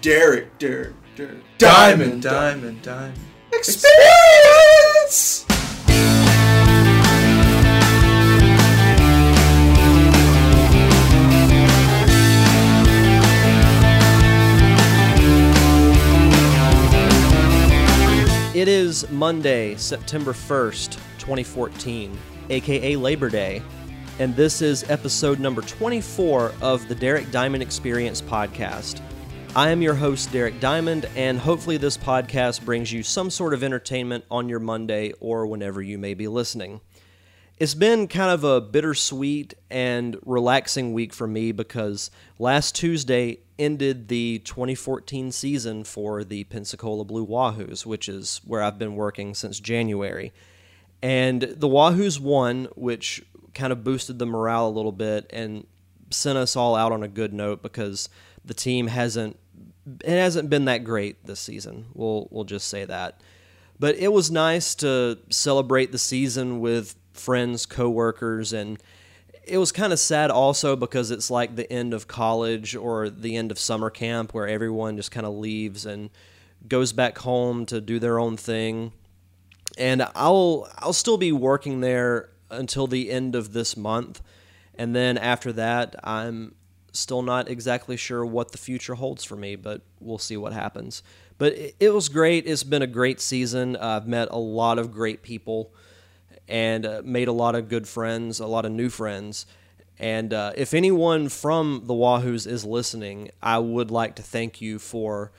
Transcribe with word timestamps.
Derek, 0.00 0.58
Derek, 0.58 0.94
Derek. 1.14 1.42
Diamond, 1.58 2.22
diamond, 2.22 2.80
diamond. 2.80 3.18
Experience! 3.52 5.44
It 18.54 18.68
is 18.68 19.08
Monday, 19.10 19.76
September 19.76 20.32
1st, 20.32 20.94
2014, 21.18 22.18
aka 22.48 22.96
Labor 22.96 23.28
Day, 23.28 23.60
and 24.18 24.34
this 24.34 24.62
is 24.62 24.88
episode 24.88 25.38
number 25.40 25.60
24 25.60 26.52
of 26.62 26.88
the 26.88 26.94
Derek 26.94 27.30
Diamond 27.30 27.62
Experience 27.62 28.22
podcast. 28.22 29.02
I 29.56 29.70
am 29.70 29.82
your 29.82 29.94
host, 29.94 30.30
Derek 30.30 30.60
Diamond, 30.60 31.08
and 31.16 31.36
hopefully, 31.36 31.76
this 31.76 31.96
podcast 31.96 32.64
brings 32.64 32.92
you 32.92 33.02
some 33.02 33.30
sort 33.30 33.52
of 33.52 33.64
entertainment 33.64 34.24
on 34.30 34.48
your 34.48 34.60
Monday 34.60 35.12
or 35.18 35.44
whenever 35.44 35.82
you 35.82 35.98
may 35.98 36.14
be 36.14 36.28
listening. 36.28 36.80
It's 37.58 37.74
been 37.74 38.06
kind 38.06 38.30
of 38.30 38.44
a 38.44 38.60
bittersweet 38.60 39.54
and 39.68 40.16
relaxing 40.24 40.92
week 40.92 41.12
for 41.12 41.26
me 41.26 41.50
because 41.50 42.12
last 42.38 42.76
Tuesday 42.76 43.40
ended 43.58 44.06
the 44.06 44.38
2014 44.44 45.32
season 45.32 45.82
for 45.82 46.22
the 46.22 46.44
Pensacola 46.44 47.04
Blue 47.04 47.26
Wahoos, 47.26 47.84
which 47.84 48.08
is 48.08 48.40
where 48.44 48.62
I've 48.62 48.78
been 48.78 48.94
working 48.94 49.34
since 49.34 49.58
January. 49.58 50.32
And 51.02 51.42
the 51.42 51.68
Wahoos 51.68 52.20
won, 52.20 52.68
which 52.76 53.24
kind 53.52 53.72
of 53.72 53.82
boosted 53.82 54.20
the 54.20 54.26
morale 54.26 54.68
a 54.68 54.70
little 54.70 54.92
bit 54.92 55.26
and 55.30 55.66
sent 56.10 56.38
us 56.38 56.56
all 56.56 56.76
out 56.76 56.92
on 56.92 57.02
a 57.02 57.08
good 57.08 57.32
note 57.32 57.62
because 57.62 58.08
the 58.50 58.54
team 58.54 58.88
hasn't 58.88 59.38
it 60.04 60.18
hasn't 60.18 60.50
been 60.50 60.64
that 60.64 60.82
great 60.82 61.24
this 61.24 61.38
season. 61.38 61.86
We'll 61.94 62.26
we'll 62.32 62.42
just 62.42 62.66
say 62.66 62.84
that. 62.84 63.20
But 63.78 63.94
it 63.94 64.12
was 64.12 64.28
nice 64.28 64.74
to 64.76 65.18
celebrate 65.30 65.92
the 65.92 65.98
season 65.98 66.58
with 66.58 66.96
friends, 67.12 67.64
coworkers, 67.64 68.52
and 68.52 68.82
it 69.44 69.58
was 69.58 69.70
kind 69.70 69.92
of 69.92 70.00
sad 70.00 70.32
also 70.32 70.74
because 70.74 71.12
it's 71.12 71.30
like 71.30 71.54
the 71.54 71.72
end 71.72 71.94
of 71.94 72.08
college 72.08 72.74
or 72.74 73.08
the 73.08 73.36
end 73.36 73.52
of 73.52 73.58
summer 73.60 73.88
camp 73.88 74.34
where 74.34 74.48
everyone 74.48 74.96
just 74.96 75.12
kind 75.12 75.26
of 75.26 75.34
leaves 75.34 75.86
and 75.86 76.10
goes 76.66 76.92
back 76.92 77.18
home 77.18 77.66
to 77.66 77.80
do 77.80 78.00
their 78.00 78.18
own 78.18 78.36
thing. 78.36 78.90
And 79.78 80.02
I'll 80.16 80.68
I'll 80.78 80.92
still 80.92 81.18
be 81.18 81.30
working 81.30 81.82
there 81.82 82.30
until 82.50 82.88
the 82.88 83.12
end 83.12 83.36
of 83.36 83.52
this 83.52 83.76
month. 83.76 84.20
And 84.74 84.96
then 84.96 85.18
after 85.18 85.52
that, 85.52 85.94
I'm 86.02 86.56
still 86.92 87.22
not 87.22 87.48
exactly 87.48 87.96
sure 87.96 88.24
what 88.24 88.52
the 88.52 88.58
future 88.58 88.94
holds 88.94 89.24
for 89.24 89.36
me, 89.36 89.56
but 89.56 89.82
we'll 90.00 90.18
see 90.18 90.36
what 90.36 90.52
happens. 90.52 91.02
But 91.38 91.54
it, 91.54 91.76
it 91.80 91.94
was 91.94 92.08
great. 92.08 92.46
It's 92.46 92.64
been 92.64 92.82
a 92.82 92.86
great 92.86 93.20
season. 93.20 93.76
I've 93.76 94.06
met 94.06 94.28
a 94.30 94.38
lot 94.38 94.78
of 94.78 94.92
great 94.92 95.22
people 95.22 95.72
and 96.48 96.84
uh, 96.84 97.02
made 97.04 97.28
a 97.28 97.32
lot 97.32 97.54
of 97.54 97.68
good 97.68 97.86
friends, 97.88 98.40
a 98.40 98.46
lot 98.46 98.64
of 98.64 98.72
new 98.72 98.88
friends. 98.90 99.46
And 99.98 100.32
uh, 100.32 100.52
if 100.56 100.74
anyone 100.74 101.28
from 101.28 101.82
the 101.84 101.94
Wahoos 101.94 102.46
is 102.46 102.64
listening, 102.64 103.30
I 103.42 103.58
would 103.58 103.90
like 103.90 104.16
to 104.16 104.22
thank 104.22 104.60
you 104.60 104.78
for, 104.78 105.30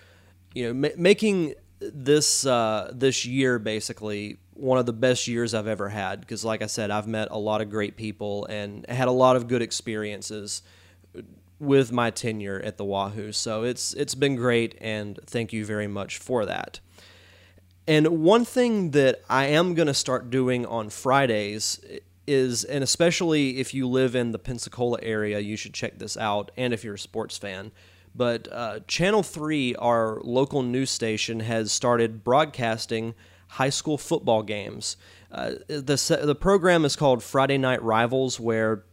you 0.53 0.67
know, 0.67 0.73
ma- 0.73 0.95
making 0.97 1.55
this 1.79 2.45
uh, 2.45 2.91
this 2.93 3.25
year 3.25 3.57
basically 3.57 4.37
one 4.53 4.77
of 4.77 4.85
the 4.85 4.93
best 4.93 5.27
years 5.27 5.53
I've 5.53 5.67
ever 5.67 5.89
had. 5.89 6.21
Because, 6.21 6.45
like 6.45 6.61
I 6.61 6.67
said, 6.67 6.91
I've 6.91 7.07
met 7.07 7.29
a 7.31 7.37
lot 7.37 7.61
of 7.61 7.69
great 7.69 7.97
people 7.97 8.45
and 8.45 8.85
had 8.87 9.07
a 9.07 9.11
lot 9.11 9.35
of 9.35 9.47
good 9.47 9.63
experiences 9.63 10.61
with 11.61 11.91
my 11.91 12.09
tenure 12.09 12.59
at 12.65 12.77
the 12.77 12.83
Wahoo. 12.83 13.31
So 13.31 13.63
it's 13.63 13.93
it's 13.93 14.15
been 14.15 14.35
great, 14.35 14.75
and 14.81 15.19
thank 15.25 15.53
you 15.53 15.63
very 15.63 15.87
much 15.87 16.17
for 16.17 16.45
that. 16.45 16.79
And 17.87 18.23
one 18.23 18.45
thing 18.45 18.91
that 18.91 19.21
I 19.29 19.45
am 19.45 19.75
going 19.75 19.87
to 19.87 19.93
start 19.93 20.29
doing 20.29 20.65
on 20.65 20.89
Fridays 20.89 21.79
is, 22.25 22.63
and 22.63 22.83
especially 22.83 23.59
if 23.59 23.73
you 23.73 23.87
live 23.87 24.15
in 24.15 24.31
the 24.31 24.39
Pensacola 24.39 24.99
area, 25.01 25.39
you 25.39 25.55
should 25.55 25.73
check 25.73 25.99
this 25.99 26.17
out, 26.17 26.51
and 26.57 26.73
if 26.73 26.83
you're 26.83 26.95
a 26.95 26.99
sports 26.99 27.37
fan. 27.37 27.71
But 28.13 28.47
uh, 28.51 28.79
Channel 28.87 29.23
3, 29.23 29.75
our 29.75 30.19
local 30.23 30.63
news 30.63 30.89
station, 30.89 31.41
has 31.41 31.71
started 31.71 32.23
broadcasting 32.23 33.13
high 33.47 33.69
school 33.69 33.97
football 33.97 34.43
games. 34.43 34.97
Uh, 35.31 35.51
the, 35.67 36.19
the 36.23 36.35
program 36.35 36.85
is 36.85 36.95
called 36.95 37.23
Friday 37.23 37.57
Night 37.57 37.81
Rivals, 37.83 38.39
where 38.39 38.83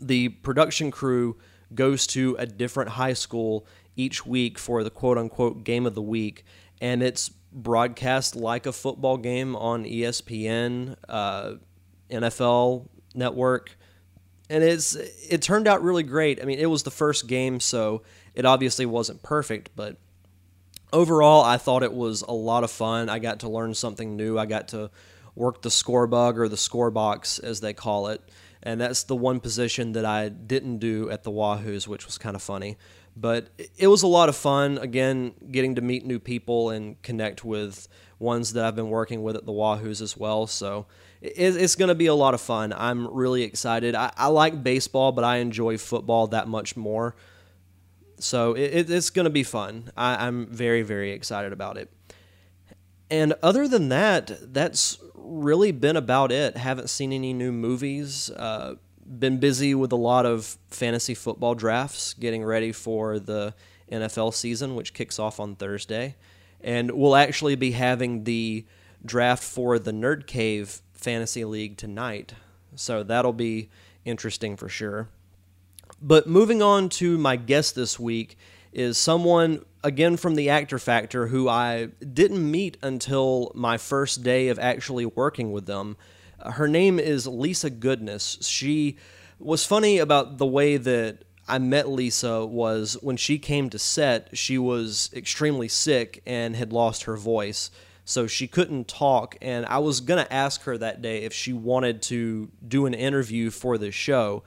the 0.00 0.30
production 0.30 0.90
crew 0.90 1.36
goes 1.74 2.06
to 2.08 2.36
a 2.38 2.46
different 2.46 2.90
high 2.90 3.12
school 3.12 3.66
each 3.96 4.26
week 4.26 4.58
for 4.58 4.82
the 4.82 4.90
quote 4.90 5.18
unquote 5.18 5.64
game 5.64 5.86
of 5.86 5.94
the 5.94 6.02
week. 6.02 6.44
And 6.80 7.02
it's 7.02 7.28
broadcast 7.52 8.36
like 8.36 8.66
a 8.66 8.72
football 8.72 9.16
game 9.16 9.56
on 9.56 9.84
ESPN, 9.84 10.96
uh, 11.08 11.54
NFL 12.10 12.88
Network. 13.14 13.76
And 14.48 14.64
it's 14.64 14.94
it 14.94 15.42
turned 15.42 15.68
out 15.68 15.82
really 15.82 16.02
great. 16.02 16.40
I 16.42 16.44
mean, 16.44 16.58
it 16.58 16.66
was 16.66 16.82
the 16.82 16.90
first 16.90 17.26
game, 17.26 17.60
so 17.60 18.02
it 18.34 18.44
obviously 18.44 18.86
wasn't 18.86 19.22
perfect, 19.22 19.70
but 19.76 19.96
overall, 20.92 21.44
I 21.44 21.56
thought 21.56 21.82
it 21.82 21.92
was 21.92 22.22
a 22.22 22.32
lot 22.32 22.64
of 22.64 22.70
fun. 22.70 23.08
I 23.08 23.18
got 23.18 23.40
to 23.40 23.48
learn 23.48 23.74
something 23.74 24.16
new. 24.16 24.38
I 24.38 24.46
got 24.46 24.68
to 24.68 24.90
work 25.34 25.62
the 25.62 25.70
score 25.70 26.06
bug 26.06 26.38
or 26.38 26.48
the 26.48 26.56
score 26.56 26.90
box, 26.90 27.38
as 27.38 27.60
they 27.60 27.72
call 27.72 28.08
it 28.08 28.20
and 28.62 28.80
that's 28.80 29.04
the 29.04 29.16
one 29.16 29.40
position 29.40 29.92
that 29.92 30.04
I 30.04 30.28
didn't 30.28 30.78
do 30.78 31.10
at 31.10 31.22
the 31.22 31.30
Wahoos, 31.30 31.86
which 31.86 32.06
was 32.06 32.18
kind 32.18 32.36
of 32.36 32.42
funny. 32.42 32.76
But 33.16 33.48
it 33.76 33.88
was 33.88 34.02
a 34.02 34.06
lot 34.06 34.28
of 34.28 34.36
fun. 34.36 34.78
Again, 34.78 35.34
getting 35.50 35.74
to 35.74 35.80
meet 35.80 36.04
new 36.06 36.18
people 36.18 36.70
and 36.70 37.00
connect 37.02 37.44
with 37.44 37.88
ones 38.18 38.52
that 38.52 38.64
I've 38.64 38.76
been 38.76 38.90
working 38.90 39.22
with 39.22 39.34
at 39.34 39.46
the 39.46 39.52
Wahoos 39.52 40.00
as 40.00 40.16
well. 40.16 40.46
So 40.46 40.86
it's 41.20 41.74
going 41.74 41.88
to 41.88 41.94
be 41.94 42.06
a 42.06 42.14
lot 42.14 42.34
of 42.34 42.40
fun. 42.40 42.72
I'm 42.72 43.12
really 43.12 43.42
excited. 43.42 43.94
I, 43.94 44.26
like 44.26 44.62
baseball, 44.62 45.12
but 45.12 45.24
I 45.24 45.38
enjoy 45.38 45.76
football 45.76 46.28
that 46.28 46.48
much 46.48 46.76
more. 46.76 47.16
So 48.18 48.52
it's 48.52 49.10
going 49.10 49.24
to 49.24 49.30
be 49.30 49.42
fun. 49.42 49.90
I'm 49.96 50.46
very, 50.46 50.82
very 50.82 51.12
excited 51.12 51.52
about 51.52 51.78
it. 51.78 51.90
And 53.10 53.34
other 53.42 53.66
than 53.66 53.88
that, 53.88 54.52
that's 54.52 54.98
really 55.22 55.72
been 55.72 55.96
about 55.96 56.32
it. 56.32 56.56
Haven't 56.56 56.90
seen 56.90 57.12
any 57.12 57.32
new 57.32 57.52
movies. 57.52 58.30
Uh, 58.30 58.76
been 59.06 59.38
busy 59.38 59.74
with 59.74 59.92
a 59.92 59.96
lot 59.96 60.26
of 60.26 60.56
fantasy 60.68 61.14
football 61.14 61.54
drafts, 61.54 62.14
getting 62.14 62.44
ready 62.44 62.72
for 62.72 63.18
the 63.18 63.54
NFL 63.90 64.34
season, 64.34 64.74
which 64.74 64.94
kicks 64.94 65.18
off 65.18 65.40
on 65.40 65.56
Thursday. 65.56 66.16
And 66.60 66.92
we'll 66.92 67.16
actually 67.16 67.56
be 67.56 67.72
having 67.72 68.24
the 68.24 68.66
draft 69.04 69.42
for 69.42 69.78
the 69.78 69.92
Nerd 69.92 70.26
Cave 70.26 70.82
Fantasy 70.92 71.44
League 71.44 71.76
tonight. 71.76 72.34
So 72.76 73.02
that'll 73.02 73.32
be 73.32 73.70
interesting 74.04 74.56
for 74.56 74.68
sure. 74.68 75.08
But 76.00 76.26
moving 76.26 76.62
on 76.62 76.88
to 76.90 77.18
my 77.18 77.36
guest 77.36 77.74
this 77.74 77.98
week 77.98 78.38
is 78.72 78.98
someone 78.98 79.64
again 79.82 80.16
from 80.16 80.34
the 80.34 80.50
actor 80.50 80.78
factor 80.78 81.28
who 81.28 81.48
I 81.48 81.86
didn't 82.12 82.50
meet 82.50 82.76
until 82.82 83.52
my 83.54 83.78
first 83.78 84.22
day 84.22 84.48
of 84.48 84.58
actually 84.58 85.06
working 85.06 85.52
with 85.52 85.66
them. 85.66 85.96
Her 86.44 86.68
name 86.68 86.98
is 86.98 87.26
Lisa 87.26 87.70
Goodness. 87.70 88.38
She 88.42 88.96
was 89.38 89.64
funny 89.64 89.98
about 89.98 90.38
the 90.38 90.46
way 90.46 90.76
that 90.76 91.24
I 91.48 91.58
met 91.58 91.88
Lisa 91.88 92.46
was 92.46 92.96
when 93.00 93.16
she 93.16 93.38
came 93.38 93.70
to 93.70 93.78
set, 93.78 94.36
she 94.36 94.56
was 94.56 95.10
extremely 95.12 95.68
sick 95.68 96.22
and 96.24 96.54
had 96.54 96.72
lost 96.72 97.04
her 97.04 97.16
voice. 97.16 97.70
So 98.04 98.26
she 98.26 98.46
couldn't 98.46 98.88
talk 98.88 99.36
and 99.40 99.66
I 99.66 99.78
was 99.78 100.00
going 100.00 100.24
to 100.24 100.32
ask 100.32 100.62
her 100.62 100.78
that 100.78 101.02
day 101.02 101.22
if 101.22 101.32
she 101.32 101.52
wanted 101.52 102.02
to 102.02 102.50
do 102.66 102.86
an 102.86 102.94
interview 102.94 103.50
for 103.50 103.78
the 103.78 103.90
show. 103.90 104.42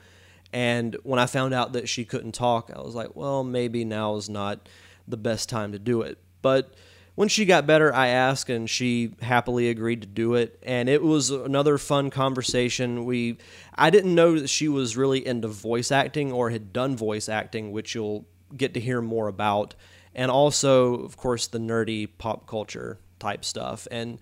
And 0.54 0.96
when 1.04 1.20
I 1.20 1.26
found 1.26 1.54
out 1.54 1.74
that 1.74 1.90
she 1.90 2.06
couldn't 2.06 2.34
talk, 2.34 2.72
I 2.74 2.82
was 2.82 2.94
like, 2.94 3.16
well, 3.16 3.44
maybe 3.44 3.84
now 3.84 4.16
is 4.16 4.30
not 4.30 4.70
the 5.08 5.18
best 5.18 5.50
time 5.50 5.72
to 5.72 5.80
do 5.80 6.02
it. 6.02 6.20
But 6.44 6.74
when 7.16 7.28
she 7.28 7.46
got 7.46 7.68
better, 7.68 7.94
I 7.94 8.08
asked, 8.08 8.50
and 8.50 8.70
she 8.70 9.16
happily 9.22 9.70
agreed 9.70 10.02
to 10.02 10.08
do 10.08 10.36
it. 10.36 10.60
And 10.64 10.88
it 10.90 11.02
was 11.02 11.32
another 11.32 11.78
fun 11.78 12.12
conversation. 12.12 13.06
We, 13.06 13.38
I 13.76 13.90
didn't 13.90 14.14
know 14.14 14.40
that 14.40 14.48
she 14.48 14.68
was 14.68 14.96
really 14.96 15.26
into 15.26 15.48
voice 15.48 15.92
acting 15.92 16.32
or 16.32 16.52
had 16.52 16.72
done 16.72 16.96
voice 16.96 17.28
acting, 17.28 17.72
which 17.72 17.96
you'll 17.96 18.26
get 18.56 18.76
to 18.76 18.80
hear 18.80 19.02
more 19.02 19.28
about. 19.28 19.74
And 20.16 20.30
also, 20.30 20.96
of 20.96 21.18
course, 21.18 21.48
the 21.48 21.60
nerdy 21.60 22.08
pop 22.18 22.48
culture 22.48 23.00
type 23.20 23.44
stuff, 23.44 23.88
and 23.90 24.20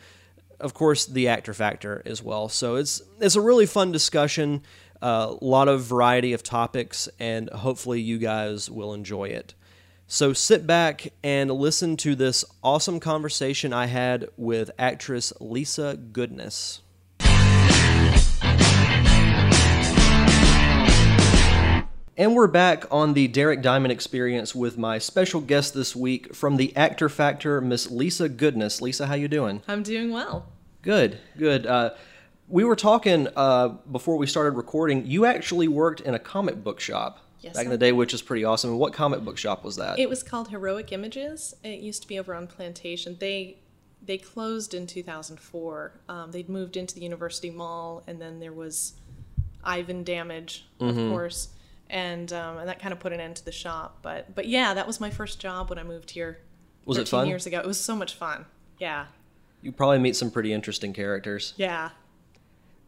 of 0.59 0.73
course, 0.73 1.05
the 1.05 1.27
actor 1.27 1.53
factor 1.53 2.01
as 2.05 2.23
well. 2.23 2.47
So 2.47 2.75
it's 2.75 3.01
it's 3.19 3.35
a 3.35 3.41
really 3.41 3.65
fun 3.65 3.91
discussion. 3.91 4.61
A 5.01 5.05
uh, 5.05 5.37
lot 5.41 5.67
of 5.67 5.83
variety 5.83 6.33
of 6.33 6.43
topics, 6.43 7.09
and 7.19 7.49
hopefully, 7.49 7.99
you 7.99 8.19
guys 8.19 8.69
will 8.69 8.93
enjoy 8.93 9.25
it. 9.25 9.55
So 10.05 10.33
sit 10.33 10.67
back 10.67 11.13
and 11.23 11.49
listen 11.49 11.95
to 11.97 12.15
this 12.15 12.43
awesome 12.61 12.99
conversation 12.99 13.71
I 13.71 13.85
had 13.85 14.27
with 14.35 14.69
actress 14.77 15.31
Lisa 15.39 15.97
Goodness. 15.97 16.81
And 22.17 22.35
we're 22.35 22.47
back 22.47 22.85
on 22.91 23.13
the 23.13 23.27
Derek 23.29 23.63
Diamond 23.63 23.91
Experience 23.91 24.53
with 24.53 24.77
my 24.77 24.99
special 24.99 25.41
guest 25.41 25.73
this 25.73 25.95
week 25.95 26.35
from 26.35 26.57
the 26.57 26.75
Actor 26.75 27.09
Factor, 27.09 27.61
Miss 27.61 27.89
Lisa 27.89 28.29
Goodness. 28.29 28.81
Lisa, 28.81 29.07
how 29.07 29.15
you 29.15 29.27
doing? 29.27 29.63
I'm 29.67 29.81
doing 29.81 30.11
well. 30.11 30.45
Good, 30.81 31.19
good. 31.37 31.65
Uh, 31.65 31.91
we 32.51 32.63
were 32.63 32.75
talking 32.75 33.27
uh, 33.35 33.69
before 33.91 34.17
we 34.17 34.27
started 34.27 34.51
recording. 34.57 35.05
You 35.05 35.25
actually 35.25 35.67
worked 35.67 36.01
in 36.01 36.13
a 36.13 36.19
comic 36.19 36.63
book 36.63 36.79
shop 36.79 37.19
Yes, 37.39 37.55
back 37.55 37.65
in 37.65 37.71
the 37.71 37.77
day, 37.77 37.91
which 37.91 38.13
is 38.13 38.21
pretty 38.21 38.43
awesome. 38.43 38.71
And 38.71 38.79
what 38.79 38.93
comic 38.93 39.21
book 39.21 39.37
shop 39.37 39.63
was 39.63 39.77
that? 39.77 39.97
It 39.97 40.07
was 40.09 40.21
called 40.21 40.49
Heroic 40.49 40.91
Images. 40.91 41.55
It 41.63 41.79
used 41.79 42.01
to 42.03 42.07
be 42.07 42.19
over 42.19 42.35
on 42.35 42.45
Plantation. 42.47 43.17
They 43.19 43.57
they 44.03 44.17
closed 44.17 44.73
in 44.73 44.85
2004. 44.87 45.91
Um, 46.09 46.31
they'd 46.31 46.49
moved 46.49 46.75
into 46.77 46.93
the 46.95 47.01
University 47.01 47.49
Mall, 47.51 48.03
and 48.07 48.19
then 48.21 48.39
there 48.39 48.51
was 48.53 48.93
Ivan 49.63 50.03
damage, 50.03 50.65
of 50.79 50.95
Mm-hmm. 50.95 51.09
course, 51.11 51.49
and 51.89 52.31
um, 52.33 52.57
and 52.57 52.67
that 52.69 52.79
kind 52.79 52.93
of 52.93 52.99
put 52.99 53.13
an 53.13 53.19
end 53.19 53.35
to 53.37 53.45
the 53.45 53.51
shop. 53.51 53.99
But 54.01 54.35
but 54.35 54.47
yeah, 54.47 54.73
that 54.73 54.85
was 54.87 54.99
my 54.99 55.09
first 55.09 55.39
job 55.39 55.69
when 55.69 55.79
I 55.79 55.83
moved 55.83 56.11
here. 56.11 56.39
Was 56.85 56.97
it 56.97 57.01
13 57.07 57.11
fun? 57.11 57.27
Years 57.27 57.45
ago, 57.45 57.59
it 57.59 57.65
was 57.67 57.79
so 57.79 57.95
much 57.95 58.15
fun. 58.15 58.45
Yeah, 58.79 59.05
you 59.61 59.71
probably 59.71 59.99
meet 59.99 60.15
some 60.15 60.31
pretty 60.31 60.51
interesting 60.53 60.93
characters. 60.93 61.53
yeah, 61.57 61.89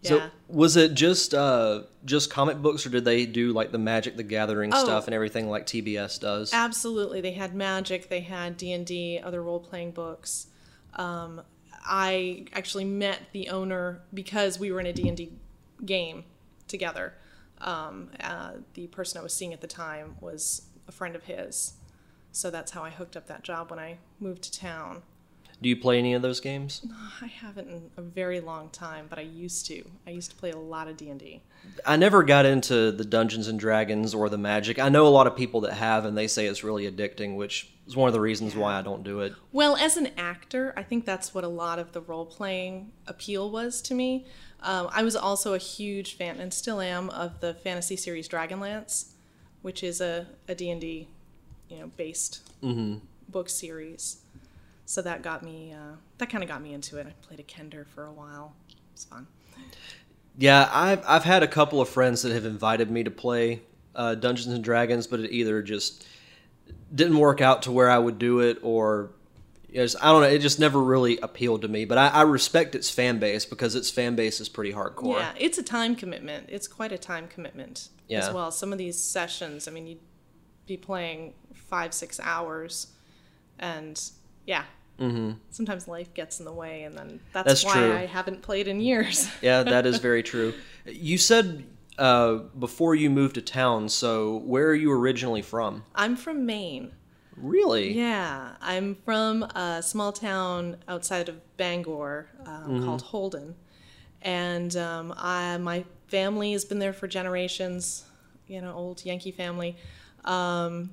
yeah. 0.04 0.10
So 0.10 0.30
was 0.48 0.76
it 0.78 0.94
just 0.94 1.34
uh, 1.34 1.84
just 2.06 2.30
comic 2.30 2.58
books, 2.62 2.86
or 2.86 2.90
did 2.90 3.06
they 3.06 3.26
do 3.26 3.52
like 3.54 3.72
the 3.72 3.78
Magic 3.80 4.16
the 4.18 4.24
Gathering 4.24 4.72
Oh. 4.74 4.84
stuff 4.84 5.08
and 5.08 5.14
everything 5.16 5.50
like 5.50 5.66
TBS 5.66 6.20
does? 6.20 6.54
Absolutely, 6.54 7.22
they 7.22 7.32
had 7.34 7.56
Magic, 7.56 8.10
they 8.10 8.22
had 8.22 8.58
D 8.58 8.72
and 8.74 8.86
D, 8.86 9.20
other 9.24 9.42
role 9.42 9.60
playing 9.60 9.92
books. 9.92 10.48
Um, 10.96 11.42
I 11.86 12.46
actually 12.54 12.86
met 12.86 13.20
the 13.34 13.50
owner 13.50 14.02
because 14.14 14.60
we 14.60 14.72
were 14.72 14.80
in 14.80 14.86
a 14.86 14.94
D 14.94 15.08
and 15.08 15.18
D 15.18 15.32
game 15.86 16.24
together. 16.68 17.14
Um, 17.60 18.10
uh, 18.22 18.54
the 18.74 18.88
person 18.88 19.20
I 19.20 19.24
was 19.24 19.34
seeing 19.34 19.54
at 19.54 19.62
the 19.62 19.68
time 19.68 20.16
was 20.22 20.64
a 20.88 20.92
friend 20.92 21.16
of 21.16 21.24
his, 21.24 21.74
so 22.32 22.52
that's 22.52 22.72
how 22.72 22.84
I 22.84 22.90
hooked 22.90 23.16
up 23.18 23.28
that 23.28 23.44
job 23.44 23.70
when 23.70 23.80
I 23.80 23.98
moved 24.20 24.44
to 24.44 24.52
town. 24.52 25.02
Do 25.63 25.69
you 25.69 25.77
play 25.77 25.98
any 25.98 26.13
of 26.13 26.21
those 26.21 26.42
games? 26.42 26.86
I 27.21 27.27
haven't 27.27 27.69
in 27.69 27.89
a 27.95 28.01
very 28.01 28.42
long 28.42 28.69
time, 28.69 29.06
but 29.10 29.18
I 29.18 29.21
used 29.21 29.65
to. 29.68 29.81
I 30.06 30.10
used 30.10 30.30
to 30.31 30.36
play 30.36 30.51
a 30.51 30.57
lot 30.57 30.89
of 30.89 30.98
D 30.98 31.10
and 31.10 31.18
D. 31.18 31.42
I 31.86 31.95
never 31.95 32.21
got 32.21 32.45
into 32.45 32.92
the 32.92 33.06
Dungeons 33.06 33.48
and 33.48 33.57
Dragons 33.57 34.13
or 34.13 34.27
the 34.27 34.38
Magic. 34.38 34.77
I 34.77 34.89
know 34.89 35.07
a 35.07 35.10
lot 35.10 35.25
of 35.25 35.38
people 35.38 35.62
that 35.62 35.74
have, 35.74 36.04
and 36.04 36.18
they 36.18 36.27
say 36.27 36.48
it's 36.48 36.65
really 36.65 36.92
addicting, 36.92 37.38
which 37.38 37.71
is 37.88 37.95
one 37.95 38.10
of 38.10 38.13
the 38.13 38.19
reasons 38.19 38.57
why 38.57 38.77
I 38.77 38.81
don't 38.81 39.06
do 39.06 39.21
it. 39.21 39.36
Well, 39.54 39.77
as 39.77 39.95
an 39.95 40.10
actor, 40.18 40.74
I 40.75 40.83
think 40.83 41.06
that's 41.06 41.33
what 41.33 41.45
a 41.45 41.48
lot 41.48 41.80
of 41.80 41.94
the 41.94 42.01
role 42.01 42.25
playing 42.25 42.92
appeal 43.07 43.50
was 43.50 43.81
to 43.83 43.94
me. 43.94 44.25
Um, 44.62 44.89
I 44.92 45.04
was 45.04 45.16
also 45.16 45.54
a 45.54 45.57
huge 45.57 46.16
fan, 46.18 46.42
and 46.42 46.54
still 46.54 46.81
am, 46.81 47.09
of 47.09 47.39
the 47.39 47.54
fantasy 47.54 47.95
series 47.95 48.27
Dragonlance, 48.27 49.12
which 49.62 49.81
is 49.81 50.01
a, 50.01 50.27
a 50.50 50.56
D&D, 50.56 51.07
you 51.69 51.80
know, 51.80 51.92
based 51.95 52.42
book 53.30 53.48
series. 53.48 54.18
So 54.85 55.01
that 55.01 55.21
got 55.21 55.44
me, 55.44 55.74
uh, 55.74 55.95
that 56.18 56.30
kind 56.30 56.44
of 56.44 56.50
got 56.50 56.62
me 56.62 56.74
into 56.74 56.97
it. 56.97 57.07
I 57.07 57.12
played 57.25 57.39
a 57.39 57.44
Kender 57.44 57.85
for 57.88 58.06
a 58.06 58.12
while. 58.12 58.53
It 58.69 58.75
was 58.94 59.06
fun. 59.06 59.27
Yeah, 60.38 60.69
I've 60.74 61.03
I've 61.07 61.24
had 61.24 61.44
a 61.44 61.47
couple 61.47 61.80
of 61.80 61.88
friends 61.89 62.24
that 62.24 62.31
have 62.31 62.45
invited 62.45 62.89
me 62.89 63.03
to 63.03 63.12
play 63.12 63.62
uh, 63.95 64.15
Dungeons 64.15 64.53
and 64.53 64.63
Dragons, 64.63 65.06
but 65.07 65.19
it 65.19 65.31
either 65.31 65.62
just 65.62 66.06
didn't 66.94 67.18
work 67.18 67.39
out 67.39 67.62
to 67.63 67.71
where 67.71 67.89
I 67.89 67.97
would 68.00 68.18
do 68.19 68.39
it, 68.39 68.57
or 68.63 69.12
yes, 69.69 69.95
I 70.01 70.12
don't 70.12 70.21
know. 70.21 70.27
It 70.27 70.39
just 70.39 70.59
never 70.59 70.81
really 70.81 71.18
appealed 71.19 71.62
to 71.62 71.68
me. 71.68 71.85
But 71.85 71.97
I, 72.00 72.07
I 72.07 72.21
respect 72.24 72.74
its 72.75 72.89
fan 72.89 73.19
base 73.19 73.45
because 73.45 73.75
its 73.75 73.89
fan 73.91 74.15
base 74.15 74.41
is 74.41 74.50
pretty 74.50 74.74
hardcore. 74.74 75.19
Yeah, 75.19 75.33
it's 75.38 75.57
a 75.59 75.63
time 75.63 75.95
commitment. 75.95 76.50
It's 76.50 76.68
quite 76.68 76.91
a 76.91 76.97
time 76.97 77.27
commitment 77.27 77.89
Yeah. 78.07 78.27
as 78.27 78.33
well. 78.33 78.50
Some 78.51 78.71
of 78.71 78.80
these 78.80 78.97
sessions, 78.97 79.68
I 79.68 79.71
mean, 79.71 79.85
you'd 79.88 80.00
be 80.65 80.77
playing 80.77 81.35
five, 81.53 81.94
six 81.94 82.19
hours, 82.19 82.88
and 83.59 84.01
yeah. 84.45 84.63
Mm-hmm. 85.00 85.31
Sometimes 85.50 85.88
life 85.88 86.13
gets 86.13 86.40
in 86.40 86.45
the 86.45 86.54
way, 86.54 86.84
and 86.84 86.95
then 86.95 87.19
that's, 87.34 87.48
That's 87.48 87.66
why 87.66 87.74
true. 87.74 87.94
I 87.94 88.06
haven't 88.06 88.42
played 88.42 88.68
in 88.68 88.80
years. 88.80 89.28
Yeah, 89.42 89.63
that 89.63 89.86
is 89.86 89.98
very 89.98 90.24
true. 90.31 90.54
You 90.86 91.18
said 91.18 91.66
uh, 91.98 92.36
before 92.57 92.95
you 92.95 93.10
moved 93.10 93.36
to 93.36 93.42
town, 93.42 93.90
so 93.90 94.38
where 94.38 94.68
are 94.68 94.75
you 94.75 94.92
originally 94.92 95.42
from? 95.42 95.84
I'm 95.95 96.16
from 96.16 96.45
Maine. 96.45 96.92
Really? 97.36 97.94
Yeah, 97.94 98.56
I'm 98.62 98.95
from 99.04 99.44
a 99.44 99.81
small 99.81 100.12
town 100.12 100.78
outside 100.88 101.28
of 101.28 101.42
Bangor 101.57 102.28
um, 102.45 102.84
called 102.86 103.01
Holden, 103.01 103.56
and 104.22 104.75
um, 104.78 105.13
I, 105.18 105.57
my 105.57 105.84
family 106.07 106.51
has 106.51 106.63
been 106.63 106.78
there 106.78 106.94
for 106.94 107.07
generations. 107.07 108.06
You 108.48 108.62
know, 108.62 108.74
old 108.74 109.04
Yankee 109.04 109.31
family. 109.31 109.75
Um, 110.25 110.92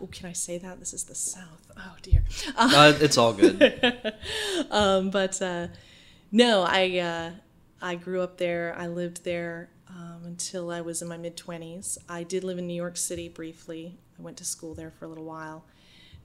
oh, 0.00 0.06
can 0.12 0.28
I 0.28 0.32
say 0.32 0.58
that? 0.58 0.78
This 0.78 0.92
is 0.92 1.04
the 1.04 1.14
South. 1.14 1.67
Oh 1.78 1.94
dear. 2.02 2.24
Uh, 2.56 2.92
it's 3.00 3.16
all 3.18 3.32
good. 3.32 3.60
Um, 4.70 5.10
but 5.10 5.40
uh, 5.40 5.68
no, 6.32 6.62
I 6.62 6.98
uh, 6.98 7.30
I 7.80 7.94
grew 7.94 8.20
up 8.20 8.38
there. 8.38 8.74
I 8.76 8.86
lived 8.88 9.24
there 9.24 9.70
um, 9.88 10.22
until 10.24 10.70
I 10.70 10.80
was 10.80 11.00
in 11.00 11.08
my 11.08 11.16
mid 11.16 11.36
twenties. 11.36 11.96
I 12.08 12.22
did 12.24 12.44
live 12.44 12.58
in 12.58 12.66
New 12.66 12.74
York 12.74 12.96
City 12.96 13.28
briefly. 13.28 13.96
I 14.18 14.22
went 14.22 14.36
to 14.38 14.44
school 14.44 14.74
there 14.74 14.90
for 14.90 15.04
a 15.04 15.08
little 15.08 15.24
while, 15.24 15.64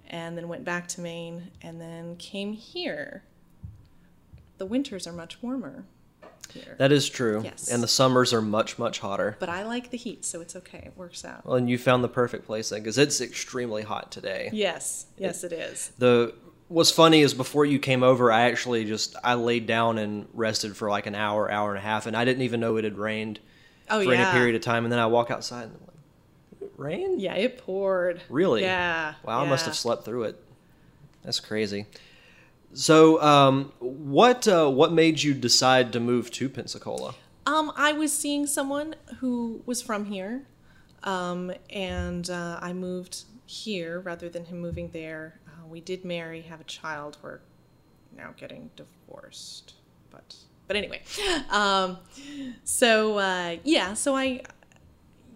and 0.10 0.36
then 0.38 0.48
went 0.48 0.66
back 0.66 0.88
to 0.90 1.02
Maine, 1.02 1.52
and 1.62 1.80
then 1.80 2.16
came 2.18 2.54
here. 2.54 3.24
The 4.58 4.66
winters 4.66 5.08
are 5.08 5.14
much 5.14 5.42
warmer 5.42 5.86
here, 6.52 6.76
That 6.78 6.92
is 6.92 7.10
true. 7.10 7.42
Yes. 7.44 7.70
And 7.72 7.82
the 7.82 7.88
summers 7.88 8.34
are 8.34 8.42
much, 8.42 8.78
much 8.78 9.00
hotter. 9.00 9.36
but 9.40 9.50
I 9.50 9.64
like 9.64 9.90
the 9.92 9.98
heat, 9.98 10.24
so 10.26 10.42
it's 10.42 10.56
okay. 10.56 10.84
It 10.86 10.94
works 10.96 11.26
out. 11.26 11.46
Well, 11.46 11.56
and 11.56 11.70
you 11.70 11.78
found 11.78 12.04
the 12.04 12.10
perfect 12.10 12.46
place 12.46 12.70
then, 12.70 12.82
because 12.82 12.98
it's 12.98 13.22
extremely 13.22 13.82
hot 13.84 14.12
today. 14.12 14.50
Yes, 14.54 15.06
yes, 15.18 15.44
it 15.44 15.52
is. 15.54 15.92
The 15.98 16.34
what's 16.68 16.92
funny 16.92 17.22
is 17.22 17.34
before 17.34 17.66
you 17.66 17.80
came 17.80 18.04
over, 18.04 18.32
I 18.32 18.42
actually 18.44 18.86
just 18.86 19.16
I 19.24 19.34
laid 19.36 19.66
down 19.68 19.98
and 19.98 20.28
rested 20.34 20.76
for 20.78 20.90
like 20.90 21.06
an 21.08 21.16
hour, 21.16 21.50
hour 21.52 21.70
and 21.70 21.78
a 21.78 21.82
half, 21.82 22.06
and 22.06 22.16
I 22.16 22.26
didn't 22.26 22.44
even 22.44 22.60
know 22.60 22.78
it 22.78 22.84
had 22.84 22.98
rained 22.98 23.40
Oh 23.90 24.04
for 24.04 24.14
yeah. 24.14 24.22
any 24.30 24.38
period 24.38 24.56
of 24.56 24.62
time. 24.62 24.86
And 24.86 24.92
then 24.92 25.00
I 25.00 25.06
walk 25.08 25.30
outside 25.32 25.64
and 25.64 25.74
I'm 25.76 25.82
like, 25.88 26.62
"It 26.62 26.72
rain? 26.78 27.20
Yeah, 27.20 27.34
it 27.36 27.58
poured. 27.58 28.22
Really? 28.30 28.62
Yeah. 28.62 29.16
Wow, 29.24 29.42
I 29.42 29.50
must 29.50 29.66
have 29.66 29.76
slept 29.76 30.06
through 30.06 30.24
it. 30.24 30.40
That's 31.24 31.40
crazy. 31.40 31.86
So, 32.74 33.22
um, 33.22 33.72
what 33.80 34.48
uh, 34.48 34.70
what 34.70 34.92
made 34.92 35.22
you 35.22 35.34
decide 35.34 35.94
to 35.94 36.00
move 36.00 36.32
to 36.32 36.50
Pensacola? 36.50 37.14
Um, 37.46 37.72
I 37.76 37.92
was 37.94 38.12
seeing 38.12 38.48
someone 38.48 38.96
who 39.20 39.62
was 39.66 39.82
from 39.82 40.06
here, 40.06 40.44
um, 41.04 41.52
and 41.70 42.30
uh, 42.30 42.58
I 42.62 42.74
moved 42.74 43.26
here 43.46 44.00
rather 44.00 44.28
than 44.30 44.46
him 44.46 44.60
moving 44.60 44.90
there. 44.90 45.40
Uh, 45.48 45.68
we 45.68 45.82
did 45.82 46.04
marry, 46.04 46.42
have 46.42 46.62
a 46.62 46.66
child. 46.66 47.18
We're 47.22 47.42
now 48.18 48.34
getting 48.38 48.72
divorced, 48.76 49.74
but 50.10 50.36
but 50.68 50.76
anyway, 50.76 51.02
um, 51.52 51.98
so 52.64 53.18
uh, 53.20 53.58
yeah, 53.64 53.94
so 53.94 54.16
I 54.16 54.42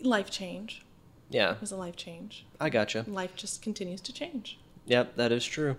life 0.02 0.32
change. 0.32 0.84
Yeah, 1.30 1.52
It 1.52 1.62
was 1.62 1.72
a 1.74 1.76
life 1.76 1.98
change. 1.98 2.46
I 2.60 2.70
gotcha. 2.70 3.04
Life 3.06 3.36
just 3.36 3.62
continues 3.62 4.00
to 4.02 4.14
change. 4.14 4.58
Yep, 4.86 5.18
that 5.18 5.34
is 5.34 5.46
true. 5.46 5.76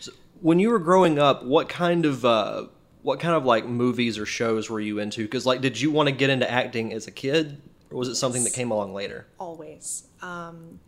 So, 0.00 0.12
when 0.40 0.58
you 0.58 0.70
were 0.70 0.78
growing 0.78 1.18
up, 1.18 1.44
what 1.44 1.68
kind 1.68 2.04
of 2.04 2.24
uh, 2.24 2.66
what 3.02 3.20
kind 3.20 3.34
of 3.34 3.44
like 3.44 3.66
movies 3.66 4.18
or 4.18 4.26
shows 4.26 4.68
were 4.68 4.80
you 4.80 4.98
into? 4.98 5.22
Because 5.22 5.46
like, 5.46 5.60
did 5.60 5.80
you 5.80 5.90
want 5.90 6.08
to 6.08 6.14
get 6.14 6.30
into 6.30 6.50
acting 6.50 6.92
as 6.92 7.06
a 7.06 7.10
kid, 7.10 7.60
or 7.90 7.98
was 7.98 8.08
it 8.08 8.16
something 8.16 8.44
that 8.44 8.52
came 8.52 8.70
along 8.70 8.92
later? 8.94 9.26
always. 9.38 10.04
Um, 10.22 10.80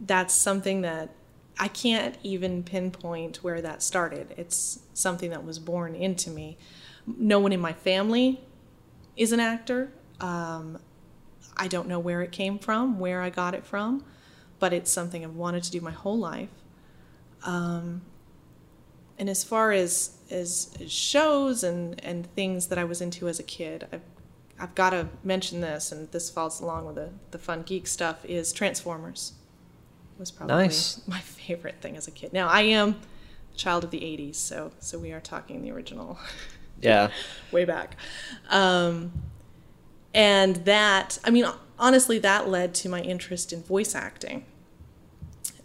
that's 0.00 0.34
something 0.34 0.82
that 0.82 1.10
I 1.58 1.68
can't 1.68 2.16
even 2.22 2.62
pinpoint 2.62 3.38
where 3.38 3.60
that 3.62 3.82
started. 3.82 4.34
It's 4.36 4.80
something 4.92 5.30
that 5.30 5.44
was 5.44 5.58
born 5.58 5.94
into 5.94 6.30
me. 6.30 6.58
No 7.06 7.38
one 7.38 7.52
in 7.52 7.60
my 7.60 7.72
family 7.72 8.40
is 9.16 9.32
an 9.32 9.40
actor. 9.40 9.92
Um, 10.20 10.78
I 11.56 11.68
don't 11.68 11.86
know 11.86 12.00
where 12.00 12.22
it 12.22 12.32
came 12.32 12.58
from, 12.58 12.98
where 12.98 13.20
I 13.20 13.30
got 13.30 13.54
it 13.54 13.64
from, 13.64 14.04
but 14.58 14.72
it's 14.72 14.90
something 14.90 15.24
I've 15.24 15.36
wanted 15.36 15.62
to 15.64 15.70
do 15.70 15.80
my 15.80 15.92
whole 15.92 16.18
life. 16.18 16.48
Um, 17.44 18.02
and 19.18 19.28
as 19.30 19.44
far 19.44 19.72
as, 19.72 20.16
as 20.30 20.76
shows 20.88 21.62
and, 21.62 22.02
and 22.04 22.26
things 22.34 22.66
that 22.68 22.78
I 22.78 22.84
was 22.84 23.00
into 23.00 23.28
as 23.28 23.38
a 23.38 23.42
kid, 23.44 23.86
I've, 23.92 24.02
I've 24.58 24.74
got 24.74 24.90
to 24.90 25.08
mention 25.22 25.60
this, 25.60 25.92
and 25.92 26.10
this 26.12 26.30
falls 26.30 26.60
along 26.60 26.86
with 26.86 26.96
the, 26.96 27.10
the 27.30 27.38
fun 27.38 27.62
geek 27.62 27.86
stuff, 27.86 28.24
is 28.24 28.52
Transformers. 28.52 29.32
Was 30.18 30.30
probably 30.30 30.56
Nice. 30.56 31.00
my 31.08 31.18
favorite 31.18 31.76
thing 31.80 31.96
as 31.96 32.06
a 32.06 32.12
kid. 32.12 32.32
Now, 32.32 32.48
I 32.48 32.62
am 32.62 33.00
a 33.52 33.56
child 33.56 33.82
of 33.84 33.90
the 33.90 33.98
80s, 34.00 34.36
so, 34.36 34.70
so 34.78 34.98
we 34.98 35.10
are 35.12 35.20
talking 35.20 35.62
the 35.62 35.70
original 35.72 36.18
Yeah, 36.80 37.10
way 37.50 37.64
back. 37.64 37.96
Um, 38.50 39.12
and 40.12 40.56
that, 40.66 41.18
I 41.24 41.30
mean, 41.30 41.46
honestly, 41.78 42.18
that 42.18 42.48
led 42.48 42.74
to 42.76 42.88
my 42.88 43.00
interest 43.00 43.52
in 43.52 43.62
voice 43.62 43.94
acting. 43.94 44.44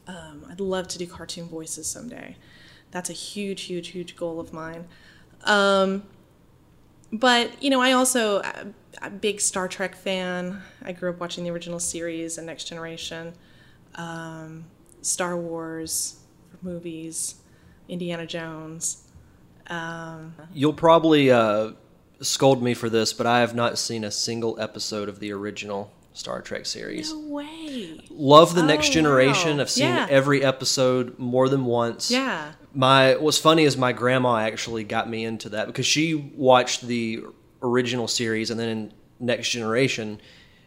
Um, 0.07 0.45
I'd 0.49 0.59
love 0.59 0.87
to 0.89 0.97
do 0.97 1.05
cartoon 1.05 1.47
voices 1.47 1.87
someday. 1.87 2.37
That's 2.91 3.09
a 3.09 3.13
huge, 3.13 3.63
huge, 3.63 3.89
huge 3.89 4.15
goal 4.15 4.39
of 4.39 4.51
mine. 4.53 4.87
Um, 5.45 6.03
but 7.11 7.61
you 7.61 7.69
know, 7.69 7.81
I 7.81 7.91
also 7.93 8.41
I'm 8.41 8.73
a 9.01 9.09
big 9.09 9.39
Star 9.41 9.67
Trek 9.67 9.95
fan. 9.95 10.61
I 10.83 10.91
grew 10.91 11.09
up 11.09 11.19
watching 11.19 11.43
the 11.43 11.51
original 11.51 11.79
series 11.79 12.37
and 12.37 12.47
Next 12.47 12.65
Generation, 12.65 13.33
um, 13.95 14.65
Star 15.01 15.37
Wars 15.37 16.19
movies, 16.61 17.35
Indiana 17.87 18.25
Jones. 18.25 19.03
Um, 19.67 20.35
You'll 20.53 20.73
probably 20.73 21.31
uh, 21.31 21.71
scold 22.21 22.61
me 22.61 22.73
for 22.73 22.89
this, 22.89 23.13
but 23.13 23.25
I 23.27 23.39
have 23.41 23.53
not 23.55 23.77
seen 23.77 24.03
a 24.03 24.11
single 24.11 24.59
episode 24.59 25.07
of 25.09 25.19
the 25.19 25.31
original 25.31 25.91
Star 26.13 26.41
Trek 26.41 26.65
series. 26.65 27.13
no 27.13 27.19
way. 27.19 28.01
Love 28.09 28.55
the 28.55 28.63
Oh, 28.63 28.65
Next 28.65 28.89
Generation. 28.91 29.57
wow. 29.57 29.61
I've 29.61 29.69
seen 29.69 29.85
Yeah. 29.93 30.07
every 30.09 30.43
episode 30.43 31.17
more 31.19 31.47
than 31.47 31.65
once. 31.65 32.09
Yeah. 32.11 32.53
My 32.73 33.15
what's 33.15 33.37
funny 33.39 33.63
is 33.63 33.75
my 33.77 33.93
grandma 33.93 34.37
actually 34.37 34.83
got 34.83 35.09
me 35.09 35.25
into 35.25 35.49
that 35.49 35.67
because 35.67 35.85
she 35.85 36.13
watched 36.13 36.83
the 36.85 37.23
original 37.63 38.07
series 38.07 38.51
and 38.51 38.59
then 38.59 38.69
in 38.69 38.93
Next 39.19 39.49
Generation, 39.49 40.21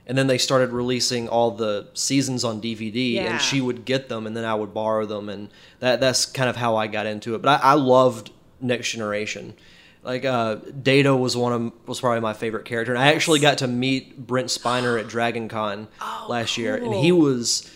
and 0.06 0.18
then 0.18 0.26
they 0.26 0.36
started 0.38 0.70
releasing 0.72 1.28
all 1.28 1.52
the 1.52 1.88
seasons 1.94 2.42
on 2.44 2.60
DVD, 2.60 3.12
Yeah. 3.14 3.32
and 3.32 3.40
she 3.40 3.60
would 3.60 3.84
get 3.84 4.08
them, 4.08 4.26
and 4.26 4.36
then 4.36 4.44
I 4.44 4.54
would 4.54 4.74
borrow 4.74 5.06
them, 5.06 5.28
and 5.28 5.48
that 5.80 6.00
that's 6.00 6.26
kind 6.26 6.50
of 6.50 6.56
how 6.56 6.76
I 6.76 6.86
got 6.88 7.06
into 7.06 7.34
it. 7.34 7.42
But 7.42 7.62
I, 7.62 7.70
I 7.70 7.74
loved 7.74 8.30
Next 8.60 8.90
Generation. 8.90 9.54
Like 10.02 10.24
uh, 10.24 10.56
Data 10.82 11.14
was 11.16 11.36
one 11.36 11.52
of 11.52 11.72
was 11.86 12.00
probably 12.00 12.18
my 12.20 12.32
favorite 12.34 12.64
character, 12.64 12.92
and 12.92 13.00
I 13.00 13.12
actually 13.12 13.38
got 13.38 13.58
to 13.58 13.68
meet 13.68 14.26
Brent 14.26 14.48
Spiner 14.48 14.98
at 15.00 15.06
Dragon 15.06 15.48
Con 15.48 15.86
last 16.28 16.58
year, 16.58 16.74
and 16.74 16.92
he 16.92 17.12
Oh, 17.12 17.16
was 17.16 17.70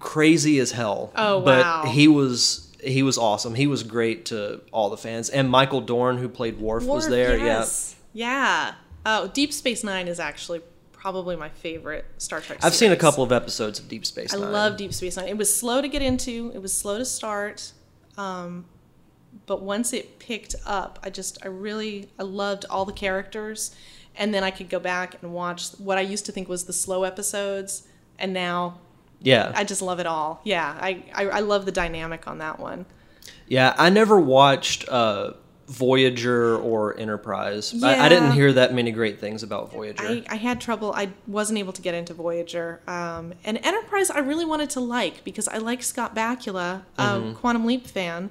crazy 0.00 0.58
as 0.58 0.72
hell. 0.72 1.12
Oh, 1.14 1.40
but 1.40 1.60
wow. 1.64 1.84
he 1.86 2.08
was 2.08 2.72
he 2.84 3.02
was 3.02 3.18
awesome. 3.18 3.54
He 3.54 3.66
was 3.66 3.82
great 3.82 4.26
to 4.26 4.60
all 4.72 4.90
the 4.90 4.96
fans, 4.96 5.28
and 5.30 5.48
Michael 5.50 5.80
Dorn, 5.80 6.18
who 6.18 6.28
played 6.28 6.58
Worf, 6.58 6.84
was 6.84 7.08
there. 7.08 7.36
yes. 7.36 7.96
Yeah. 8.12 8.74
Oh, 9.06 9.28
Deep 9.28 9.52
Space 9.52 9.84
Nine 9.84 10.08
is 10.08 10.18
actually 10.20 10.62
probably 10.92 11.36
my 11.36 11.50
favorite 11.50 12.06
Star 12.18 12.40
Trek. 12.40 12.60
Yeah, 12.60 12.66
I've 12.66 12.74
seen 12.74 12.92
a 12.92 12.96
couple 12.96 13.22
of 13.22 13.32
episodes 13.32 13.78
of 13.78 13.88
Deep 13.88 14.06
Space 14.06 14.32
Nine. 14.32 14.42
I 14.42 14.46
love 14.46 14.76
Deep 14.76 14.94
Space 14.94 15.16
Nine. 15.16 15.28
It 15.28 15.36
was 15.36 15.54
slow 15.54 15.82
to 15.82 15.88
get 15.88 16.00
into. 16.00 16.50
It 16.54 16.62
was 16.62 16.74
slow 16.74 16.96
to 16.98 17.04
start. 17.04 17.72
Um, 18.16 18.64
but 19.46 19.62
once 19.62 19.92
it 19.92 20.18
picked 20.18 20.54
up, 20.64 20.98
I 21.02 21.10
just 21.10 21.38
I 21.44 21.48
really 21.48 22.08
I 22.18 22.22
loved 22.22 22.64
all 22.70 22.84
the 22.84 22.92
characters, 22.92 23.74
and 24.16 24.32
then 24.32 24.42
I 24.44 24.50
could 24.50 24.70
go 24.70 24.78
back 24.78 25.16
and 25.22 25.32
watch 25.34 25.70
what 25.72 25.98
I 25.98 26.02
used 26.02 26.24
to 26.26 26.32
think 26.32 26.48
was 26.48 26.64
the 26.64 26.72
slow 26.72 27.04
episodes, 27.04 27.86
and 28.18 28.32
now 28.32 28.78
Yeah, 29.24 29.50
I 29.54 29.64
just 29.64 29.82
love 29.82 29.98
it 30.00 30.06
all. 30.06 30.40
Yeah, 30.44 30.76
I 30.80 31.02
I, 31.14 31.24
I 31.26 31.40
love 31.40 31.64
the 31.66 31.72
dynamic 31.72 32.28
on 32.28 32.38
that 32.38 32.60
one. 32.60 32.86
yeah. 33.48 33.74
I 33.78 33.90
never 33.90 34.18
watched 34.20 34.88
uh, 34.88 35.32
Voyager 35.66 36.56
or 36.58 36.96
Enterprise. 36.98 37.74
I, 37.82 38.06
I 38.06 38.08
didn't 38.08 38.32
hear 38.32 38.52
that 38.52 38.72
many 38.74 38.92
great 38.92 39.18
things 39.20 39.42
about 39.42 39.72
Voyager. 39.72 40.04
I, 40.06 40.24
I 40.28 40.36
had 40.36 40.60
trouble. 40.60 40.92
I 40.94 41.08
wasn't 41.26 41.58
able 41.58 41.72
to 41.72 41.82
get 41.82 41.94
into 41.94 42.14
Voyager. 42.14 42.80
Um, 42.86 43.34
and 43.44 43.58
Enterprise, 43.64 44.10
I 44.10 44.18
really 44.20 44.44
wanted 44.44 44.70
to 44.70 44.80
like 44.80 45.24
because 45.24 45.48
I 45.48 45.58
like 45.58 45.82
Scott 45.82 46.14
Bakula, 46.14 46.82
Mm-hmm. 46.98 47.32
Quantum 47.34 47.64
Leap 47.66 47.86
fan, 47.86 48.30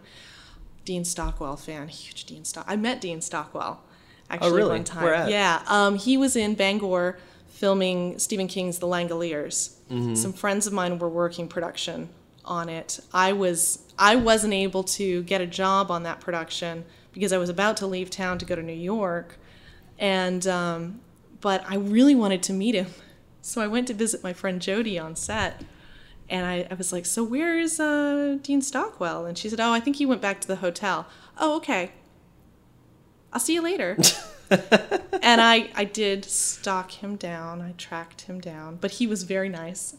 Dean 0.86 1.04
Stockwell 1.04 1.58
fan, 1.58 1.88
huge 1.88 2.26
Dean 2.26 2.46
Stock. 2.46 2.66
I 2.68 2.76
met 2.76 3.02
Dean 3.02 3.20
Stockwell 3.22 3.82
actually 4.30 4.52
Oh, 4.52 4.56
really? 4.56 4.70
one 4.70 4.84
time. 4.84 5.30
Yeah, 5.30 5.62
um, 5.68 5.96
he 5.96 6.18
was 6.18 6.36
in 6.36 6.54
Bangor 6.56 7.18
filming 7.64 8.20
Stephen 8.20 8.50
King's 8.50 8.80
The 8.80 8.88
Langoliers. 8.88 9.76
Mm-hmm. 9.90 10.16
Some 10.16 10.34
friends 10.34 10.68
of 10.68 10.74
mine 10.74 11.00
were 11.00 11.08
working 11.08 11.48
production 11.48 12.10
on 12.44 12.68
it. 12.68 13.00
I 13.14 13.32
was 13.32 13.80
I 13.98 14.18
wasn't 14.18 14.54
able 14.54 14.84
to 15.00 15.24
get 15.24 15.40
a 15.40 15.48
job 15.48 15.90
on 15.90 16.04
that 16.04 16.20
production 16.20 16.84
because 17.14 17.32
I 17.32 17.38
was 17.38 17.48
about 17.48 17.78
to 17.78 17.88
leave 17.88 18.10
town 18.10 18.38
to 18.40 18.44
go 18.44 18.54
to 18.54 18.62
New 18.62 18.74
York, 18.74 19.38
and 19.98 20.46
um, 20.46 21.00
but 21.40 21.64
I 21.66 21.76
really 21.76 22.16
wanted 22.16 22.44
to 22.44 22.52
meet 22.52 22.76
him, 22.76 22.88
so 23.42 23.62
I 23.62 23.68
went 23.68 23.88
to 23.88 23.94
visit 23.94 24.22
my 24.26 24.34
friend 24.34 24.62
Jody 24.62 25.00
on 25.00 25.16
set, 25.16 25.64
and 26.28 26.46
I, 26.46 26.68
I 26.70 26.74
was 26.74 26.92
like, 26.92 27.06
"So 27.06 27.24
where 27.24 27.58
is 27.58 27.80
uh, 27.80 28.40
Dean 28.44 28.62
Stockwell?" 28.62 29.26
And 29.26 29.38
she 29.38 29.48
said, 29.48 29.62
"Oh, 29.62 29.72
I 29.72 29.80
think 29.80 29.96
he 29.96 30.06
went 30.06 30.22
back 30.22 30.42
to 30.42 30.50
the 30.50 30.58
hotel." 30.58 31.08
Oh, 31.38 31.56
okay. 31.56 31.94
I'll 33.32 33.40
see 33.40 33.54
you 33.54 33.62
later. 33.62 33.98
and 35.22 35.42
I, 35.42 35.70
I 35.76 35.86
did 35.86 36.26
stalk 36.26 36.92
him 36.92 37.16
down. 37.16 37.62
I 37.62 37.74
tracked 37.78 38.22
him 38.22 38.40
down, 38.40 38.78
but 38.80 38.92
he 38.92 39.08
was 39.08 39.24
very 39.24 39.50
nice. 39.50 39.96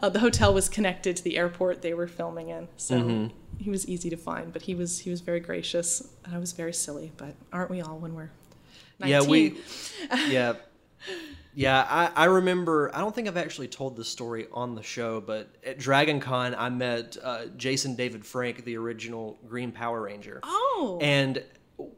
Uh, 0.00 0.08
the 0.08 0.18
hotel 0.20 0.52
was 0.52 0.68
connected 0.68 1.16
to 1.16 1.22
the 1.22 1.36
airport 1.36 1.82
they 1.82 1.94
were 1.94 2.08
filming 2.08 2.48
in, 2.48 2.68
so 2.76 3.30
he 3.58 3.70
was 3.70 3.88
easy 3.88 4.10
to 4.10 4.16
find. 4.16 4.52
But 4.52 4.62
he 4.62 4.74
was 4.74 4.98
he 4.98 5.10
was 5.10 5.20
very 5.20 5.40
gracious, 5.40 6.08
and 6.24 6.34
I 6.34 6.38
was 6.38 6.52
very 6.52 6.72
silly. 6.72 7.12
But 7.16 7.34
aren't 7.52 7.70
we 7.70 7.80
all 7.80 7.98
when 7.98 8.14
we're 8.14 8.30
19? 8.98 9.08
yeah, 9.08 9.22
we. 9.28 9.56
yeah. 10.28 10.54
Yeah, 11.56 11.86
I, 11.88 12.10
I 12.22 12.24
remember. 12.24 12.90
I 12.94 12.98
don't 12.98 13.14
think 13.14 13.28
I've 13.28 13.36
actually 13.36 13.68
told 13.68 13.96
this 13.96 14.08
story 14.08 14.48
on 14.52 14.74
the 14.74 14.82
show, 14.82 15.20
but 15.20 15.54
at 15.64 15.78
Dragon 15.78 16.18
Con, 16.18 16.52
I 16.56 16.68
met 16.68 17.16
uh, 17.22 17.46
Jason 17.56 17.94
David 17.94 18.26
Frank, 18.26 18.64
the 18.64 18.76
original 18.76 19.38
Green 19.46 19.70
Power 19.70 20.02
Ranger. 20.02 20.40
Oh, 20.42 20.98
And 21.00 21.44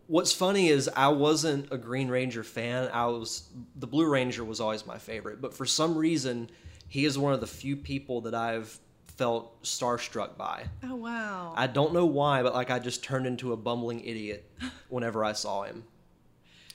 what's 0.06 0.32
funny 0.32 0.68
is 0.68 0.88
I 0.94 1.08
wasn't 1.08 1.68
a 1.72 1.78
Green 1.78 2.08
Ranger 2.08 2.42
fan. 2.42 2.90
I 2.92 3.06
was 3.06 3.48
the 3.76 3.86
Blue 3.86 4.08
Ranger 4.08 4.44
was 4.44 4.60
always 4.60 4.86
my 4.86 4.98
favorite, 4.98 5.40
but 5.40 5.54
for 5.54 5.66
some 5.66 5.96
reason, 5.96 6.50
he 6.88 7.04
is 7.04 7.18
one 7.18 7.32
of 7.32 7.40
the 7.40 7.46
few 7.46 7.76
people 7.76 8.22
that 8.22 8.34
I've 8.34 8.78
felt 9.16 9.62
starstruck 9.62 10.36
by. 10.36 10.64
oh 10.82 10.94
wow. 10.94 11.54
I 11.56 11.66
don't 11.66 11.92
know 11.92 12.06
why, 12.06 12.42
but 12.42 12.54
like 12.54 12.70
I 12.70 12.78
just 12.78 13.02
turned 13.02 13.26
into 13.26 13.52
a 13.52 13.56
bumbling 13.56 14.00
idiot 14.00 14.50
whenever 14.88 15.24
I 15.24 15.32
saw 15.32 15.62
him. 15.62 15.84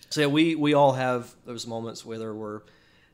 So 0.10 0.22
yeah, 0.22 0.28
we 0.28 0.56
we 0.56 0.74
all 0.74 0.94
have 0.94 1.34
those 1.46 1.66
moments 1.66 2.06
whether 2.06 2.34
we're 2.34 2.62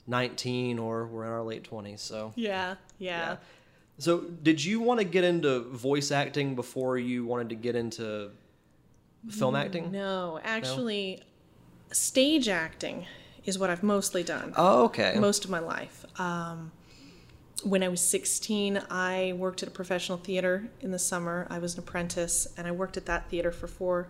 19 0.08 0.80
or 0.80 1.06
we're 1.06 1.26
in 1.26 1.30
our 1.30 1.44
late 1.44 1.70
20s. 1.70 2.00
So 2.00 2.34
yeah, 2.36 2.76
yeah. 2.98 3.38
so 3.98 4.20
did 4.20 4.64
you 4.64 4.80
want 4.80 5.00
to 5.00 5.04
get 5.06 5.24
into 5.24 5.60
voice 5.60 6.12
acting 6.12 6.56
before 6.56 6.98
you 6.98 7.26
wanted 7.26 7.50
to 7.50 7.56
get 7.56 7.76
into 7.76 8.32
film 9.30 9.56
acting? 9.56 9.92
No, 9.92 10.40
actually, 10.44 11.24
stage 11.92 12.48
acting 12.48 13.06
is 13.46 13.58
what 13.58 13.70
I've 13.70 13.84
mostly 13.84 14.24
done. 14.24 14.54
Oh, 14.56 14.86
okay. 14.86 15.16
most 15.18 15.46
of 15.46 15.52
my 15.52 15.60
life. 15.60 16.06
Um, 16.20 16.72
when 17.64 17.82
I 17.82 17.88
was 17.88 18.02
16, 18.02 18.84
I 18.90 19.34
worked 19.38 19.64
at 19.64 19.70
a 19.70 19.72
professional 19.72 20.18
theater 20.18 20.68
in 20.82 20.92
the 20.92 21.00
summer. 21.00 21.48
I 21.50 21.60
was 21.60 21.74
an 21.74 21.80
apprentice, 21.80 22.48
and 22.58 22.68
I 22.68 22.72
worked 22.72 22.98
at 22.98 23.06
that 23.08 23.30
theater 23.30 23.52
for 23.52 23.68
four, 23.68 24.10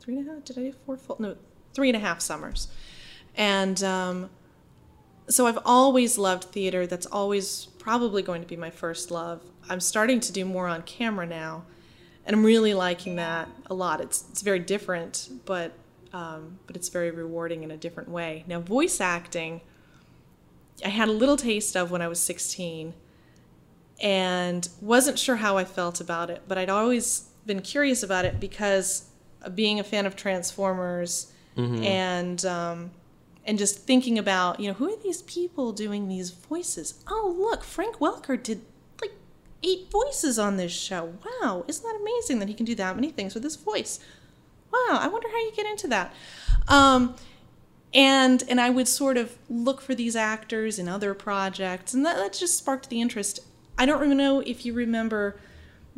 three 0.00 0.16
and 0.16 0.28
a 0.28 0.32
half. 0.32 0.44
Did 0.44 0.58
I 0.58 0.62
do 0.62 0.72
four 0.84 0.96
full? 0.96 1.16
No, 1.18 1.36
three 1.74 1.90
and 1.90 1.96
a 1.96 2.00
half 2.00 2.20
summers. 2.20 2.68
And 3.36 3.82
um, 3.84 4.30
so 5.28 5.46
I've 5.46 5.58
always 5.64 6.18
loved 6.18 6.44
theater. 6.44 6.86
That's 6.86 7.06
always 7.06 7.66
probably 7.78 8.22
going 8.22 8.42
to 8.42 8.48
be 8.48 8.56
my 8.56 8.70
first 8.70 9.10
love. 9.10 9.42
I'm 9.68 9.80
starting 9.80 10.20
to 10.20 10.32
do 10.32 10.44
more 10.44 10.66
on 10.66 10.82
camera 10.82 11.26
now, 11.26 11.64
and 12.26 12.34
I'm 12.34 12.44
really 12.44 12.74
liking 12.74 13.16
that 13.16 13.48
a 13.66 13.74
lot. 13.74 14.00
It's 14.00 14.24
it's 14.30 14.42
very 14.42 14.58
different, 14.58 15.30
but 15.46 15.72
um, 16.12 16.58
but 16.66 16.76
it's 16.76 16.88
very 16.88 17.10
rewarding 17.10 17.62
in 17.62 17.70
a 17.70 17.76
different 17.76 18.08
way. 18.08 18.44
Now, 18.46 18.60
voice 18.60 19.00
acting, 19.00 19.60
I 20.84 20.88
had 20.88 21.08
a 21.08 21.12
little 21.12 21.36
taste 21.36 21.76
of 21.76 21.90
when 21.90 22.02
I 22.02 22.08
was 22.08 22.18
16, 22.20 22.94
and 24.00 24.68
wasn't 24.80 25.18
sure 25.18 25.36
how 25.36 25.56
I 25.56 25.64
felt 25.64 26.00
about 26.00 26.28
it. 26.30 26.42
But 26.48 26.58
I'd 26.58 26.70
always 26.70 27.28
been 27.46 27.62
curious 27.62 28.02
about 28.02 28.24
it 28.24 28.40
because 28.40 29.08
being 29.54 29.78
a 29.78 29.84
fan 29.84 30.04
of 30.06 30.16
Transformers 30.16 31.32
and 31.84 32.44
um, 32.44 32.90
and 33.44 33.56
just 33.56 33.78
thinking 33.86 34.18
about 34.18 34.58
you 34.58 34.66
know 34.66 34.74
who 34.74 34.92
are 34.92 34.96
these 35.02 35.22
people 35.22 35.72
doing 35.72 36.08
these 36.08 36.30
voices? 36.30 37.02
Oh, 37.06 37.34
look, 37.38 37.62
Frank 37.62 37.98
Welker 37.98 38.42
did 38.42 38.62
eight 39.66 39.90
voices 39.90 40.38
on 40.38 40.56
this 40.56 40.72
show. 40.72 41.14
Wow, 41.42 41.64
isn't 41.66 41.84
that 41.84 42.00
amazing 42.00 42.38
that 42.38 42.48
he 42.48 42.54
can 42.54 42.64
do 42.64 42.74
that 42.76 42.94
many 42.94 43.10
things 43.10 43.34
with 43.34 43.42
his 43.42 43.56
voice? 43.56 43.98
Wow, 44.72 44.98
I 45.00 45.08
wonder 45.08 45.28
how 45.28 45.38
you 45.38 45.52
get 45.54 45.66
into 45.66 45.88
that. 45.88 46.14
Um, 46.68 47.16
and 47.92 48.44
and 48.48 48.60
I 48.60 48.70
would 48.70 48.88
sort 48.88 49.16
of 49.16 49.36
look 49.48 49.80
for 49.80 49.94
these 49.94 50.14
actors 50.14 50.78
in 50.78 50.88
other 50.88 51.14
projects, 51.14 51.94
and 51.94 52.04
that, 52.06 52.16
that 52.16 52.32
just 52.32 52.56
sparked 52.56 52.88
the 52.88 53.00
interest. 53.00 53.40
I 53.78 53.86
don't 53.86 54.04
even 54.04 54.16
know 54.16 54.40
if 54.40 54.64
you 54.64 54.72
remember 54.72 55.38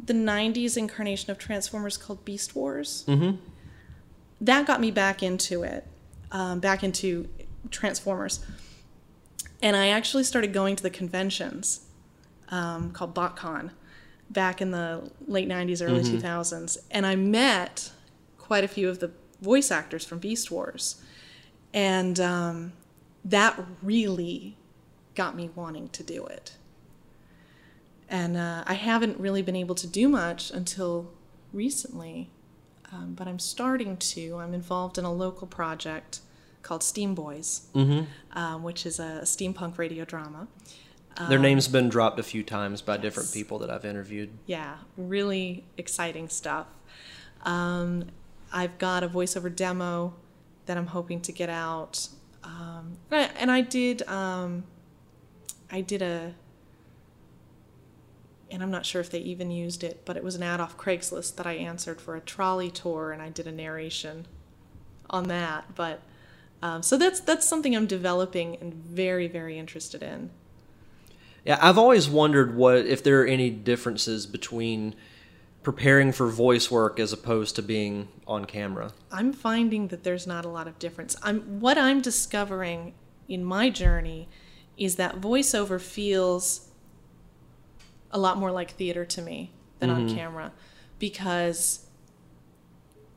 the 0.02 0.14
'90s 0.14 0.76
incarnation 0.76 1.30
of 1.30 1.38
Transformers 1.38 1.96
called 1.96 2.24
Beast 2.24 2.54
Wars. 2.54 3.04
Mm-hmm. 3.06 3.36
That 4.40 4.66
got 4.66 4.80
me 4.80 4.90
back 4.90 5.22
into 5.22 5.62
it, 5.62 5.86
um, 6.30 6.60
back 6.60 6.84
into 6.84 7.28
Transformers, 7.70 8.44
and 9.60 9.76
I 9.76 9.88
actually 9.88 10.24
started 10.24 10.52
going 10.52 10.76
to 10.76 10.82
the 10.82 10.90
conventions 10.90 11.87
um, 12.50 12.90
called 12.92 13.14
BotCon 13.14 13.70
back 14.30 14.60
in 14.60 14.70
the 14.70 15.10
late 15.26 15.48
'90s, 15.48 15.82
early 15.86 16.02
2000s, 16.20 16.78
and 16.90 17.06
I 17.06 17.16
met 17.16 17.90
quite 18.36 18.64
a 18.64 18.68
few 18.68 18.88
of 18.88 18.98
the 19.00 19.10
voice 19.40 19.70
actors 19.70 20.04
from 20.04 20.18
Beast 20.18 20.50
Wars 20.50 21.00
and 21.72 22.18
um, 22.18 22.72
that 23.24 23.58
really 23.82 24.56
got 25.14 25.36
me 25.36 25.50
wanting 25.54 25.88
to 25.90 26.02
do 26.02 26.24
it. 26.26 26.52
And 28.08 28.36
uh, 28.36 28.64
I 28.66 28.74
haven't 28.74 29.20
really 29.20 29.42
been 29.42 29.56
able 29.56 29.74
to 29.76 29.86
do 29.86 30.08
much 30.08 30.50
until 30.50 31.10
recently. 31.52 32.30
um, 32.90 33.14
but 33.14 33.28
I'm 33.28 33.38
starting 33.38 33.96
to. 33.98 34.36
I'm 34.38 34.54
involved 34.54 34.96
in 34.96 35.04
a 35.04 35.12
local 35.12 35.46
project 35.46 36.20
called 36.62 36.82
Steam 36.82 37.14
Boys, 37.14 37.68
um, 38.32 38.62
which 38.62 38.86
is 38.86 38.98
a 38.98 39.20
steampunk 39.24 39.76
radio 39.78 40.04
drama. 40.06 40.48
Their 41.26 41.38
name's 41.38 41.66
been 41.68 41.88
dropped 41.88 42.20
a 42.20 42.22
few 42.22 42.42
times 42.42 42.80
by 42.80 42.96
different 42.96 43.32
people 43.32 43.58
that 43.58 43.70
I've 43.70 43.84
interviewed. 43.84 44.30
Yeah, 44.46 44.76
really 44.96 45.64
exciting 45.76 46.28
stuff. 46.28 46.66
Um, 47.42 48.06
I've 48.52 48.78
got 48.78 49.02
a 49.02 49.08
voiceover 49.08 49.54
demo 49.54 50.14
that 50.66 50.76
I'm 50.76 50.86
hoping 50.86 51.20
to 51.22 51.32
get 51.32 51.48
out, 51.48 52.08
um, 52.44 52.98
and, 53.10 53.20
I, 53.20 53.40
and 53.40 53.50
I 53.50 53.60
did. 53.62 54.02
Um, 54.08 54.64
I 55.70 55.80
did 55.80 56.02
a, 56.02 56.34
and 58.50 58.62
I'm 58.62 58.70
not 58.70 58.86
sure 58.86 59.00
if 59.00 59.10
they 59.10 59.18
even 59.18 59.50
used 59.50 59.84
it, 59.84 60.02
but 60.04 60.16
it 60.16 60.24
was 60.24 60.34
an 60.34 60.42
ad 60.42 60.60
off 60.60 60.76
Craigslist 60.76 61.36
that 61.36 61.46
I 61.46 61.54
answered 61.54 62.00
for 62.00 62.16
a 62.16 62.20
trolley 62.20 62.70
tour, 62.70 63.12
and 63.12 63.20
I 63.20 63.28
did 63.28 63.46
a 63.46 63.52
narration 63.52 64.26
on 65.10 65.28
that. 65.28 65.74
But 65.74 66.00
um, 66.62 66.82
so 66.82 66.96
that's 66.96 67.20
that's 67.20 67.46
something 67.46 67.74
I'm 67.74 67.86
developing 67.86 68.56
and 68.60 68.72
very 68.72 69.26
very 69.26 69.58
interested 69.58 70.02
in. 70.02 70.30
Yeah, 71.48 71.58
I've 71.62 71.78
always 71.78 72.10
wondered 72.10 72.54
what 72.54 72.84
if 72.84 73.02
there 73.02 73.22
are 73.22 73.26
any 73.26 73.48
differences 73.48 74.26
between 74.26 74.94
preparing 75.62 76.12
for 76.12 76.28
voice 76.28 76.70
work 76.70 77.00
as 77.00 77.10
opposed 77.10 77.56
to 77.56 77.62
being 77.62 78.08
on 78.26 78.44
camera. 78.44 78.92
I'm 79.10 79.32
finding 79.32 79.88
that 79.88 80.04
there's 80.04 80.26
not 80.26 80.44
a 80.44 80.48
lot 80.50 80.68
of 80.68 80.78
difference. 80.78 81.16
I'm 81.22 81.58
what 81.58 81.78
I'm 81.78 82.02
discovering 82.02 82.92
in 83.28 83.42
my 83.42 83.70
journey 83.70 84.28
is 84.76 84.96
that 84.96 85.22
voiceover 85.22 85.80
feels 85.80 86.68
a 88.10 88.18
lot 88.18 88.36
more 88.36 88.50
like 88.50 88.72
theater 88.72 89.06
to 89.06 89.22
me 89.22 89.50
than 89.78 89.88
on 89.88 90.06
mm-hmm. 90.06 90.16
camera 90.16 90.52
because 90.98 91.86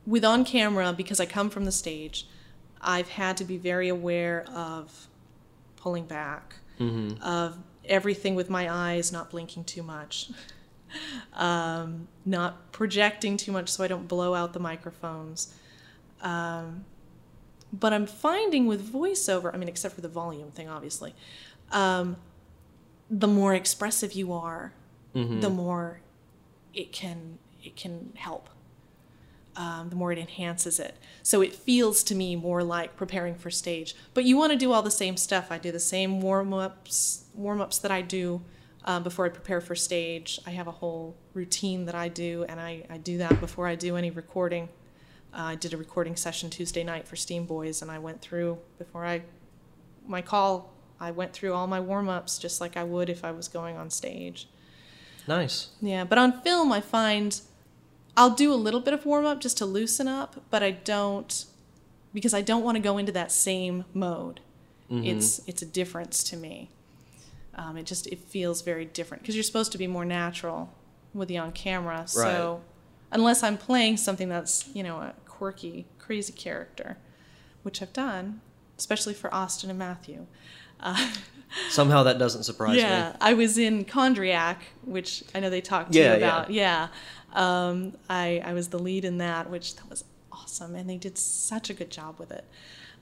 with 0.06 0.24
on 0.24 0.46
camera 0.46 0.94
because 0.94 1.20
I 1.20 1.26
come 1.26 1.50
from 1.50 1.66
the 1.66 1.72
stage, 1.72 2.26
I've 2.80 3.10
had 3.10 3.36
to 3.36 3.44
be 3.44 3.58
very 3.58 3.90
aware 3.90 4.46
of 4.48 5.08
pulling 5.76 6.06
back, 6.06 6.54
mm-hmm. 6.80 7.22
of 7.22 7.58
everything 7.84 8.34
with 8.34 8.48
my 8.50 8.72
eyes 8.72 9.12
not 9.12 9.30
blinking 9.30 9.64
too 9.64 9.82
much, 9.82 10.30
um, 11.34 12.08
not 12.24 12.72
projecting 12.72 13.36
too 13.36 13.52
much 13.52 13.68
so 13.68 13.84
I 13.84 13.88
don't 13.88 14.08
blow 14.08 14.34
out 14.34 14.52
the 14.52 14.60
microphones. 14.60 15.54
Um, 16.20 16.84
but 17.72 17.92
I'm 17.92 18.06
finding 18.06 18.66
with 18.66 18.92
voiceover, 18.92 19.52
I 19.52 19.56
mean, 19.56 19.68
except 19.68 19.94
for 19.94 20.02
the 20.02 20.08
volume 20.08 20.50
thing, 20.50 20.68
obviously, 20.68 21.14
um, 21.70 22.16
the 23.10 23.28
more 23.28 23.54
expressive 23.54 24.12
you 24.12 24.32
are, 24.32 24.72
the 25.40 25.50
more 25.50 26.00
it 26.74 26.92
can 26.92 27.38
it 27.62 27.76
can 27.76 28.12
help. 28.16 28.48
Um, 29.54 29.90
the 29.90 29.96
more 29.96 30.12
it 30.12 30.18
enhances 30.18 30.80
it. 30.80 30.96
So 31.22 31.42
it 31.42 31.54
feels 31.54 32.02
to 32.04 32.14
me 32.14 32.36
more 32.36 32.64
like 32.64 32.96
preparing 32.96 33.34
for 33.34 33.50
stage. 33.50 33.94
But 34.14 34.24
you 34.24 34.38
want 34.38 34.52
to 34.52 34.58
do 34.58 34.72
all 34.72 34.80
the 34.80 34.90
same 34.90 35.18
stuff. 35.18 35.48
I 35.50 35.58
do 35.58 35.70
the 35.70 35.78
same 35.78 36.22
warm 36.22 36.54
ups, 36.54 37.24
warm 37.34 37.60
ups 37.60 37.78
that 37.80 37.90
I 37.90 38.00
do 38.00 38.40
um, 38.84 39.02
before 39.02 39.26
I 39.26 39.28
prepare 39.28 39.60
for 39.60 39.74
stage. 39.74 40.40
I 40.46 40.50
have 40.50 40.66
a 40.66 40.72
whole 40.72 41.16
routine 41.34 41.84
that 41.84 41.94
I 41.94 42.08
do, 42.08 42.44
and 42.48 42.58
I, 42.58 42.84
I 42.90 42.98
do 42.98 43.18
that 43.18 43.40
before 43.40 43.66
I 43.66 43.74
do 43.74 43.96
any 43.96 44.10
recording. 44.10 44.68
Uh, 45.34 45.42
I 45.42 45.54
did 45.54 45.72
a 45.72 45.76
recording 45.76 46.16
session 46.16 46.50
Tuesday 46.50 46.84
night 46.84 47.06
for 47.06 47.16
Steam 47.16 47.44
Boys, 47.44 47.82
and 47.82 47.90
I 47.90 47.98
went 47.98 48.20
through 48.20 48.58
before 48.78 49.04
I 49.04 49.22
my 50.06 50.20
call. 50.20 50.72
I 51.00 51.10
went 51.10 51.32
through 51.32 51.54
all 51.54 51.66
my 51.66 51.80
warm 51.80 52.08
ups 52.08 52.38
just 52.38 52.60
like 52.60 52.76
I 52.76 52.84
would 52.84 53.08
if 53.08 53.24
I 53.24 53.32
was 53.32 53.48
going 53.48 53.76
on 53.76 53.90
stage. 53.90 54.48
Nice. 55.26 55.68
Yeah, 55.80 56.04
but 56.04 56.18
on 56.18 56.40
film, 56.42 56.72
I 56.72 56.80
find 56.80 57.40
I'll 58.16 58.30
do 58.30 58.52
a 58.52 58.56
little 58.56 58.80
bit 58.80 58.92
of 58.94 59.06
warm 59.06 59.24
up 59.24 59.40
just 59.40 59.56
to 59.58 59.66
loosen 59.66 60.06
up, 60.08 60.42
but 60.50 60.62
I 60.62 60.70
don't 60.72 61.46
because 62.14 62.34
I 62.34 62.42
don't 62.42 62.62
want 62.62 62.76
to 62.76 62.82
go 62.82 62.98
into 62.98 63.12
that 63.12 63.32
same 63.32 63.84
mode. 63.94 64.40
It's 64.94 65.40
it's 65.46 65.62
a 65.62 65.66
difference 65.66 66.22
to 66.24 66.36
me. 66.36 66.68
Um, 67.54 67.78
it 67.78 67.86
just 67.86 68.06
it 68.08 68.18
feels 68.18 68.60
very 68.60 68.84
different 68.84 69.22
because 69.22 69.34
you're 69.34 69.42
supposed 69.42 69.72
to 69.72 69.78
be 69.78 69.86
more 69.86 70.04
natural 70.04 70.70
with 71.14 71.28
the 71.28 71.38
on 71.38 71.52
camera. 71.52 72.04
So 72.06 72.60
unless 73.10 73.42
I'm 73.42 73.56
playing 73.56 73.96
something 73.96 74.28
that's 74.28 74.68
you 74.74 74.82
know 74.82 74.98
a 74.98 75.14
quirky, 75.26 75.86
crazy 75.98 76.34
character, 76.34 76.98
which 77.62 77.80
I've 77.80 77.94
done, 77.94 78.42
especially 78.78 79.14
for 79.14 79.32
Austin 79.34 79.70
and 79.70 79.78
Matthew. 79.78 80.26
Somehow 81.70 82.02
that 82.02 82.18
doesn't 82.18 82.42
surprise 82.44 82.76
Yeah, 82.76 82.84
me. 82.84 82.90
Yeah, 82.90 83.16
I 83.20 83.34
was 83.34 83.56
in 83.58 83.84
Chondriac, 83.84 84.56
which 84.84 85.22
I 85.34 85.40
know 85.40 85.48
they 85.50 85.60
talked 85.60 85.92
to 85.92 85.98
Yeah, 85.98 86.14
you 86.14 86.20
yeah. 86.20 86.26
about. 86.38 86.50
Yeah, 86.50 86.88
Um, 87.32 87.94
I 88.08 88.42
I 88.44 88.52
was 88.52 88.68
the 88.68 88.78
lead 88.78 89.04
in 89.04 89.18
that, 89.18 89.50
which 89.50 89.76
that 89.76 89.88
was 89.88 90.04
awesome, 90.30 90.74
and 90.74 90.88
they 90.88 90.96
did 90.96 91.16
such 91.18 91.70
a 91.70 91.74
good 91.74 91.90
job 91.90 92.18
with 92.18 92.30
it. 92.30 92.44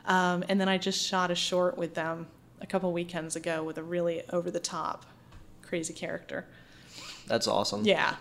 Um, 0.06 0.44
and 0.48 0.60
then 0.60 0.68
I 0.68 0.78
just 0.78 1.04
shot 1.06 1.30
a 1.30 1.34
short 1.34 1.76
with 1.76 1.94
them 1.94 2.26
a 2.60 2.66
couple 2.66 2.92
weekends 2.92 3.36
ago 3.36 3.62
with 3.62 3.78
a 3.78 3.82
really 3.82 4.22
over 4.30 4.50
the 4.50 4.60
top, 4.60 5.06
crazy 5.62 5.92
character. 5.92 6.46
That's 7.26 7.46
awesome. 7.46 7.84
Yeah, 7.84 8.16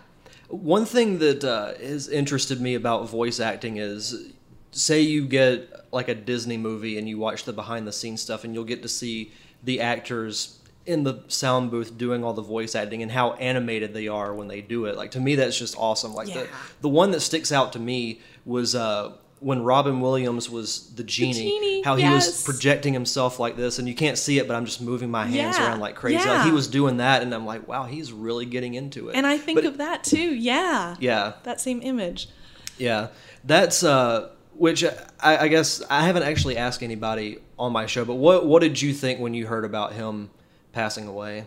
One 0.48 0.84
thing 0.84 1.18
that 1.18 1.42
uh, 1.44 1.74
has 1.74 2.08
interested 2.08 2.60
me 2.60 2.74
about 2.74 3.08
voice 3.08 3.40
acting 3.40 3.78
is 3.78 4.32
say 4.72 5.00
you 5.00 5.26
get 5.26 5.68
like 5.92 6.08
a 6.08 6.14
Disney 6.14 6.56
movie 6.56 6.96
and 6.98 7.08
you 7.08 7.18
watch 7.18 7.44
the 7.44 7.52
behind 7.52 7.86
the 7.86 7.92
scenes 7.92 8.20
stuff 8.20 8.44
and 8.44 8.54
you'll 8.54 8.64
get 8.64 8.82
to 8.82 8.88
see 8.88 9.32
the 9.64 9.80
actors 9.80 10.59
in 10.90 11.04
the 11.04 11.22
sound 11.28 11.70
booth 11.70 11.96
doing 11.96 12.24
all 12.24 12.34
the 12.34 12.42
voice 12.42 12.74
acting 12.74 13.02
and 13.02 13.10
how 13.12 13.32
animated 13.34 13.94
they 13.94 14.08
are 14.08 14.34
when 14.34 14.48
they 14.48 14.60
do 14.60 14.84
it. 14.86 14.96
Like 14.96 15.12
to 15.12 15.20
me 15.20 15.34
that's 15.36 15.58
just 15.58 15.74
awesome. 15.78 16.12
Like 16.14 16.26
the 16.28 16.40
Yeah. 16.40 16.46
the 16.82 16.88
one 16.88 17.10
that 17.12 17.20
sticks 17.20 17.52
out 17.52 17.72
to 17.74 17.78
me 17.78 18.20
was 18.44 18.74
uh 18.74 19.12
when 19.38 19.62
Robin 19.62 20.02
Williams 20.02 20.50
was 20.50 20.92
the 20.96 21.02
genie, 21.02 21.32
genie, 21.32 21.82
how 21.82 21.96
he 21.96 22.06
was 22.06 22.42
projecting 22.44 22.92
himself 22.92 23.38
like 23.38 23.56
this, 23.56 23.78
and 23.78 23.88
you 23.88 23.94
can't 23.94 24.18
see 24.18 24.36
it, 24.38 24.46
but 24.46 24.54
I'm 24.54 24.66
just 24.66 24.82
moving 24.82 25.10
my 25.10 25.24
hands 25.24 25.56
Yeah, 25.56 25.66
around 25.68 25.80
like 25.80 25.94
crazy. 25.94 26.28
Like 26.28 26.44
he 26.44 26.50
was 26.52 26.68
doing 26.68 26.98
that, 26.98 27.22
and 27.22 27.34
I'm 27.34 27.46
like, 27.46 27.66
wow, 27.66 27.84
he's 27.84 28.12
really 28.12 28.44
getting 28.44 28.74
into 28.74 29.08
it. 29.08 29.16
and 29.16 29.26
I 29.26 29.38
think 29.38 29.56
But- 29.56 29.64
of 29.64 29.78
that 29.78 30.04
too. 30.04 30.34
Yeah, 30.34 30.94
yeah, 31.00 31.32
that 31.44 31.58
same 31.58 31.80
image. 31.82 32.28
yeah, 32.76 33.08
that's 33.42 33.82
uh, 33.82 34.28
which 34.56 34.84
I, 34.84 35.44
I 35.44 35.48
guess 35.48 35.82
I 35.88 36.04
haven't 36.04 36.24
actually 36.24 36.58
asked 36.58 36.82
anybody 36.82 37.38
on 37.58 37.72
my 37.72 37.86
show, 37.86 38.04
but 38.04 38.16
what 38.16 38.44
what 38.44 38.60
did 38.60 38.82
you 38.82 38.92
think 38.92 39.20
when 39.20 39.32
you 39.32 39.46
heard 39.46 39.64
about 39.64 39.94
him 39.94 40.28
passing 40.72 41.06
away? 41.06 41.46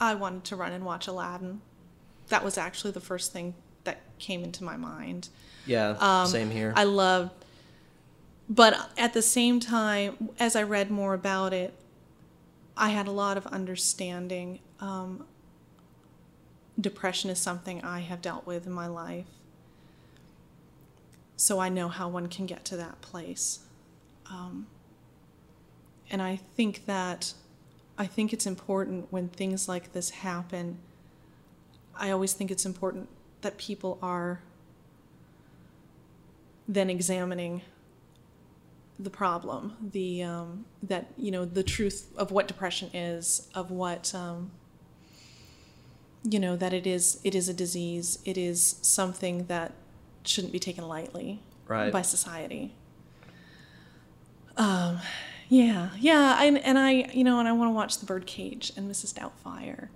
I 0.00 0.14
wanted 0.14 0.44
to 0.44 0.56
run 0.56 0.72
and 0.72 0.84
watch 0.84 1.06
Aladdin. 1.06 1.60
That 2.28 2.44
was 2.44 2.56
actually 2.56 2.92
the 2.92 3.00
first 3.00 3.32
thing 3.32 3.54
that 3.84 4.00
came 4.18 4.42
into 4.44 4.64
my 4.64 4.76
mind. 4.76 5.28
Yeah, 5.66 5.96
Um, 6.00 6.26
same 6.26 6.50
here. 6.50 6.72
I 6.76 6.84
loved, 6.84 7.32
but 8.48 8.90
at 8.96 9.12
the 9.12 9.22
same 9.22 9.60
time, 9.60 10.30
as 10.38 10.56
I 10.56 10.62
read 10.62 10.90
more 10.90 11.14
about 11.14 11.52
it, 11.52 11.74
I 12.76 12.90
had 12.90 13.06
a 13.06 13.12
lot 13.12 13.36
of 13.36 13.46
understanding. 13.48 14.60
Um, 14.80 15.26
depression 16.80 17.28
is 17.28 17.38
something 17.38 17.82
I 17.84 18.00
have 18.00 18.22
dealt 18.22 18.46
with 18.46 18.66
in 18.66 18.72
my 18.72 18.86
life. 18.86 19.26
So 21.36 21.58
I 21.58 21.68
know 21.68 21.88
how 21.88 22.08
one 22.08 22.28
can 22.28 22.46
get 22.46 22.64
to 22.66 22.76
that 22.76 23.00
place. 23.00 23.60
Um, 24.30 24.66
and 26.10 26.22
I 26.22 26.36
think 26.36 26.86
that 26.86 27.34
I 28.00 28.06
think 28.06 28.32
it's 28.32 28.46
important 28.46 29.08
when 29.12 29.28
things 29.28 29.68
like 29.68 29.92
this 29.92 30.08
happen. 30.08 30.78
I 31.94 32.10
always 32.10 32.32
think 32.32 32.50
it's 32.50 32.64
important 32.64 33.10
that 33.42 33.58
people 33.58 33.98
are 34.00 34.40
then 36.66 36.88
examining 36.88 37.60
the 38.98 39.10
problem, 39.10 39.76
the 39.92 40.22
um, 40.22 40.64
that 40.82 41.08
you 41.18 41.30
know 41.30 41.44
the 41.44 41.62
truth 41.62 42.10
of 42.16 42.30
what 42.30 42.48
depression 42.48 42.88
is, 42.94 43.48
of 43.54 43.70
what 43.70 44.14
um, 44.14 44.50
you 46.24 46.38
know 46.38 46.56
that 46.56 46.72
it 46.72 46.86
is. 46.86 47.20
It 47.22 47.34
is 47.34 47.50
a 47.50 47.54
disease. 47.54 48.18
It 48.24 48.38
is 48.38 48.76
something 48.80 49.44
that 49.48 49.72
shouldn't 50.24 50.54
be 50.54 50.58
taken 50.58 50.88
lightly 50.88 51.42
Right. 51.68 51.92
by 51.92 52.00
society. 52.00 52.72
Um, 54.56 55.00
yeah, 55.50 55.90
yeah, 55.98 56.42
and 56.42 56.56
and 56.58 56.78
I 56.78 57.10
you 57.12 57.24
know 57.24 57.38
and 57.38 57.46
I 57.46 57.52
want 57.52 57.68
to 57.68 57.74
watch 57.74 57.98
The 57.98 58.06
Birdcage 58.06 58.72
and 58.76 58.90
Mrs. 58.90 59.12
Doubtfire, 59.12 59.88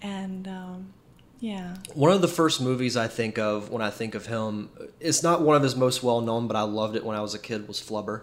and 0.00 0.46
um, 0.46 0.92
yeah, 1.40 1.78
One 1.94 2.12
of 2.12 2.20
the 2.20 2.28
first 2.28 2.60
movies 2.60 2.96
I 2.96 3.08
think 3.08 3.36
of 3.36 3.68
when 3.70 3.82
I 3.82 3.90
think 3.90 4.14
of 4.14 4.26
him, 4.26 4.70
it's 5.00 5.24
not 5.24 5.42
one 5.42 5.56
of 5.56 5.62
his 5.64 5.74
most 5.74 6.00
well 6.02 6.20
known, 6.20 6.46
but 6.46 6.56
I 6.56 6.62
loved 6.62 6.94
it 6.94 7.04
when 7.04 7.16
I 7.16 7.20
was 7.20 7.34
a 7.34 7.38
kid. 7.38 7.66
Was 7.66 7.80
Flubber. 7.80 8.20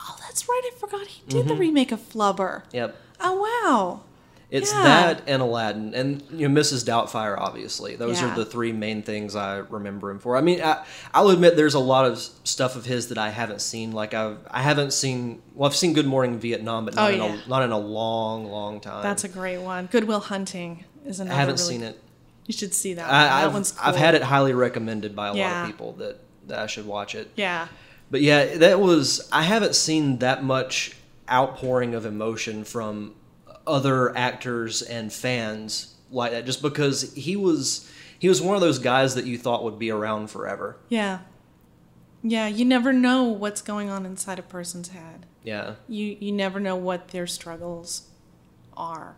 Oh, 0.00 0.16
that's 0.20 0.48
right. 0.48 0.62
I 0.64 0.70
forgot 0.78 1.06
he 1.08 1.22
did 1.28 1.48
the 1.48 1.54
remake 1.54 1.90
of 1.90 2.00
Flubber. 2.00 2.62
Yep. 2.72 2.96
Oh, 3.20 3.62
wow. 3.64 4.02
It's 4.50 4.72
Yeah. 4.72 4.82
that 4.82 5.22
and 5.28 5.40
Aladdin, 5.40 5.94
and 5.94 6.22
you 6.32 6.48
know 6.48 6.60
Mrs. 6.60 6.84
Doubtfire. 6.84 7.38
Obviously, 7.38 7.94
those 7.94 8.20
Yeah. 8.20 8.32
are 8.32 8.36
the 8.36 8.44
three 8.44 8.72
main 8.72 9.02
things 9.02 9.36
I 9.36 9.58
remember 9.58 10.10
him 10.10 10.18
for. 10.18 10.36
I 10.36 10.40
mean, 10.40 10.60
I, 10.60 10.84
I'll 11.14 11.30
admit 11.30 11.54
there's 11.56 11.74
a 11.74 11.78
lot 11.78 12.04
of 12.04 12.18
stuff 12.42 12.74
of 12.74 12.84
his 12.84 13.08
that 13.08 13.18
I 13.18 13.30
haven't 13.30 13.60
seen. 13.60 13.92
Like 13.92 14.12
I've 14.12 14.38
I 14.50 14.62
haven't 14.62 14.92
seen. 14.92 15.40
Well, 15.54 15.70
I've 15.70 15.76
seen 15.76 15.92
Good 15.92 16.06
Morning 16.06 16.38
Vietnam, 16.40 16.84
but 16.84 16.94
oh, 16.94 17.02
not 17.02 17.10
Oh, 17.10 17.14
in 17.14 17.20
yeah. 17.20 17.40
a 17.44 17.48
not 17.48 17.62
in 17.62 17.70
a 17.70 17.78
long, 17.78 18.50
long 18.50 18.80
time. 18.80 19.02
That's 19.04 19.22
a 19.22 19.28
great 19.28 19.58
one. 19.58 19.86
Goodwill 19.86 20.20
Hunting 20.20 20.84
is 21.06 21.20
another. 21.20 21.36
I 21.36 21.38
haven't 21.38 21.60
really- 21.60 21.68
seen 21.74 21.82
it. 21.82 22.00
You 22.46 22.52
should 22.52 22.74
see 22.74 22.94
that. 22.94 23.06
one. 23.06 23.14
I, 23.14 23.22
that 23.24 23.44
I've, 23.46 23.52
one's 23.52 23.70
cool. 23.70 23.88
I've 23.88 23.96
had 23.96 24.16
it 24.16 24.22
highly 24.22 24.52
recommended 24.52 25.14
by 25.14 25.28
a 25.28 25.32
lot 25.34 25.60
of 25.62 25.66
people 25.66 25.92
that, 25.98 26.18
that 26.48 26.58
I 26.58 26.66
should 26.66 26.84
watch 26.86 27.14
it. 27.14 27.30
Yeah. 27.36 27.68
But 28.10 28.22
yeah, 28.22 28.56
that 28.56 28.80
was 28.80 29.28
I 29.30 29.42
haven't 29.44 29.76
seen 29.76 30.18
that 30.18 30.42
much 30.42 30.96
outpouring 31.30 31.94
of 31.94 32.04
emotion 32.04 32.64
from 32.64 33.14
other 33.70 34.16
actors 34.16 34.82
and 34.82 35.12
fans 35.12 35.94
like 36.10 36.32
that 36.32 36.44
just 36.44 36.60
because 36.62 37.12
he 37.14 37.36
was 37.36 37.90
he 38.18 38.28
was 38.28 38.42
one 38.42 38.54
of 38.56 38.60
those 38.60 38.78
guys 38.78 39.14
that 39.14 39.24
you 39.24 39.38
thought 39.38 39.62
would 39.64 39.78
be 39.78 39.90
around 39.90 40.28
forever. 40.30 40.76
Yeah. 40.88 41.20
Yeah, 42.22 42.48
you 42.48 42.66
never 42.66 42.92
know 42.92 43.24
what's 43.24 43.62
going 43.62 43.88
on 43.88 44.04
inside 44.04 44.38
a 44.38 44.42
person's 44.42 44.88
head. 44.88 45.24
Yeah. 45.44 45.76
You 45.88 46.16
you 46.20 46.32
never 46.32 46.60
know 46.60 46.76
what 46.76 47.08
their 47.08 47.26
struggles 47.26 48.08
are. 48.76 49.16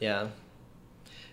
Yeah. 0.00 0.28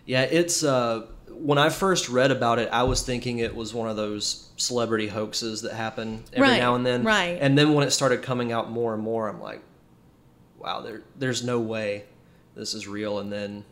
Yeah, 0.06 0.22
it's 0.24 0.64
uh 0.64 1.08
when 1.30 1.58
I 1.58 1.70
first 1.70 2.10
read 2.10 2.30
about 2.32 2.60
it, 2.60 2.70
I 2.72 2.84
was 2.84 3.02
thinking 3.02 3.40
it 3.40 3.56
was 3.56 3.74
one 3.74 3.90
of 3.90 3.96
those 3.96 4.50
celebrity 4.56 5.08
hoaxes 5.08 5.64
that 5.64 5.74
happen 5.74 6.24
every 6.32 6.48
Right, 6.50 6.60
now 6.60 6.76
and 6.76 6.86
then. 6.86 7.04
right. 7.04 7.38
And 7.42 7.58
then 7.58 7.74
when 7.74 7.86
it 7.88 7.92
started 7.92 8.22
coming 8.22 8.52
out 8.52 8.70
more 8.70 8.94
and 8.94 9.02
more, 9.02 9.28
I'm 9.28 9.42
like, 9.42 9.62
wow, 10.60 10.82
there 10.82 11.02
there's 11.18 11.44
no 11.44 11.60
way 11.60 12.04
this 12.56 12.74
is 12.74 12.88
real 12.88 13.20
and 13.20 13.32
then 13.32 13.64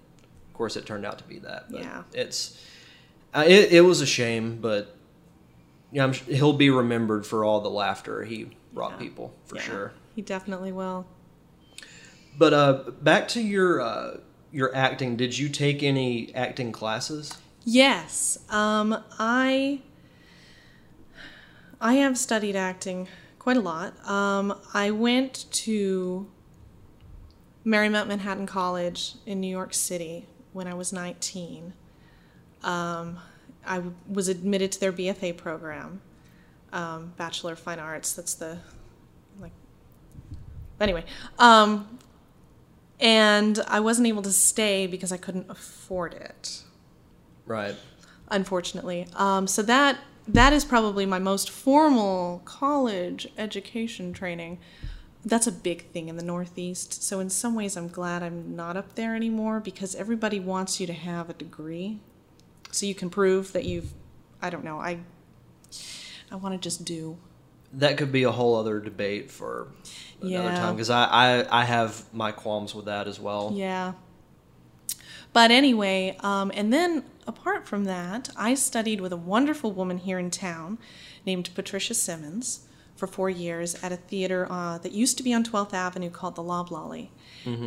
of 0.48 0.54
course 0.54 0.76
it 0.76 0.86
turned 0.86 1.06
out 1.06 1.18
to 1.20 1.24
be 1.26 1.40
that. 1.40 1.72
But 1.72 1.82
Yeah. 1.82 2.04
It's 2.14 2.58
uh, 3.34 3.44
it, 3.48 3.72
it 3.72 3.82
was 3.82 4.02
a 4.02 4.06
shame, 4.06 4.60
but 4.62 4.96
yeah, 5.92 6.04
I'm, 6.04 6.14
he'll 6.14 6.54
be 6.54 6.70
remembered 6.70 7.26
for 7.26 7.44
all 7.46 7.62
the 7.62 7.70
laughter 7.70 8.24
he 8.24 8.50
brought 8.74 8.92
Yeah. 8.94 8.98
people 8.98 9.34
for 9.46 9.56
Yeah, 9.56 9.62
sure. 9.62 9.92
He 10.16 10.22
definitely 10.22 10.72
will. 10.72 11.06
But 12.38 12.54
uh, 12.54 12.74
back 13.02 13.28
to 13.30 13.42
your 13.42 13.82
uh, 13.82 14.18
your 14.52 14.74
acting. 14.76 15.16
Did 15.16 15.38
you 15.38 15.48
take 15.50 15.82
any 15.84 16.34
acting 16.36 16.72
classes? 16.72 17.34
Yes. 17.64 18.38
Um 18.50 18.98
I 19.20 19.82
I 21.80 21.96
have 21.96 22.18
studied 22.18 22.56
acting 22.56 23.08
quite 23.40 23.58
a 23.58 23.62
lot. 23.62 23.94
Um 24.10 24.60
I 24.74 24.92
went 24.92 25.46
to 25.52 26.28
Marymount 27.66 28.08
Manhattan 28.08 28.46
College 28.46 29.14
in 29.26 29.40
New 29.40 29.48
York 29.50 29.74
City 29.74 30.26
when 30.54 30.68
I 30.68 30.74
was 30.74 30.92
19. 30.92 31.74
Um, 32.64 33.20
I 33.66 33.82
was 34.08 34.28
admitted 34.28 34.72
to 34.74 34.80
their 34.80 34.92
BFA 34.92 35.38
program, 35.38 36.02
um, 36.74 37.14
Bachelor 37.18 37.54
of 37.54 37.60
Fine 37.60 37.80
Arts. 37.80 38.14
That's 38.14 38.34
the 38.34 38.58
like. 39.40 39.52
Anyway, 40.80 41.06
um, 41.38 42.00
and 43.00 43.60
I 43.68 43.80
wasn't 43.80 44.08
able 44.08 44.22
to 44.24 44.32
stay 44.32 44.88
because 44.88 45.12
I 45.12 45.18
couldn't 45.18 45.50
afford 45.50 46.14
it 46.14 46.64
Right. 47.46 47.76
unfortunately. 48.30 49.08
Um, 49.16 49.48
so 49.48 49.62
that 49.64 49.98
that 50.28 50.54
is 50.54 50.64
probably 50.64 51.06
my 51.06 51.20
most 51.20 51.50
formal 51.50 52.42
college 52.46 53.28
education 53.38 54.14
training. 54.14 54.60
That's 55.24 55.46
a 55.48 55.52
big 55.52 55.92
thing 55.92 56.08
in 56.10 56.18
the 56.18 56.24
Northeast. 56.24 57.04
So 57.04 57.20
in 57.20 57.30
some 57.30 57.54
ways, 57.54 57.78
I'm 57.78 57.88
glad 57.88 58.24
I'm 58.24 58.56
not 58.56 58.76
up 58.76 58.96
there 58.96 59.16
anymore 59.16 59.60
because 59.60 59.94
everybody 59.96 60.40
wants 60.40 60.80
you 60.80 60.88
to 60.88 60.94
have 60.94 61.30
a 61.30 61.34
degree, 61.34 62.00
so 62.72 62.86
you 62.86 62.96
can 62.96 63.10
prove 63.10 63.54
that 63.54 63.66
you've. 63.66 63.94
I 64.42 64.50
don't 64.50 64.64
know. 64.64 64.80
I. 64.80 65.00
I 66.32 66.36
want 66.36 66.54
to 66.56 66.60
just 66.60 66.86
do. 66.86 67.18
That 67.74 67.98
could 67.98 68.12
be 68.12 68.24
a 68.24 68.32
whole 68.32 68.56
other 68.56 68.80
debate 68.80 69.30
for 69.30 69.68
another 70.22 70.50
Yeah. 70.50 70.56
time 70.60 70.76
because 70.76 70.90
I, 70.90 71.04
I 71.44 71.62
I 71.62 71.66
have 71.66 72.06
my 72.14 72.32
qualms 72.32 72.74
with 72.74 72.86
that 72.86 73.08
as 73.08 73.20
well. 73.20 73.52
Yeah. 73.54 73.94
But 75.34 75.52
anyway, 75.52 76.18
um, 76.22 76.52
and 76.54 76.74
then 76.74 77.04
apart 77.28 77.68
from 77.68 77.84
that, 77.86 78.30
I 78.36 78.54
studied 78.54 79.00
with 79.02 79.14
a 79.14 79.18
wonderful 79.18 79.72
woman 79.72 79.98
here 80.00 80.20
in 80.20 80.30
town 80.32 80.78
named 81.26 81.50
Patricia 81.56 81.94
Simmons 81.94 82.66
for 83.02 83.08
four 83.08 83.32
years 83.32 83.74
at 83.84 83.92
a 83.92 83.96
theater 83.96 84.46
uh, 84.52 84.78
that 84.78 84.92
used 84.92 85.18
to 85.18 85.24
be 85.24 85.34
on 85.34 85.44
12th 85.44 85.74
Avenue 85.74 86.12
called 86.12 86.36
the 86.36 86.44
Loblolly. 86.44 87.10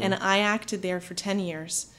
And 0.00 0.14
I 0.14 0.38
acted 0.38 0.80
there 0.80 1.00
for 1.00 1.14
10 1.14 1.40
years. 1.40 1.92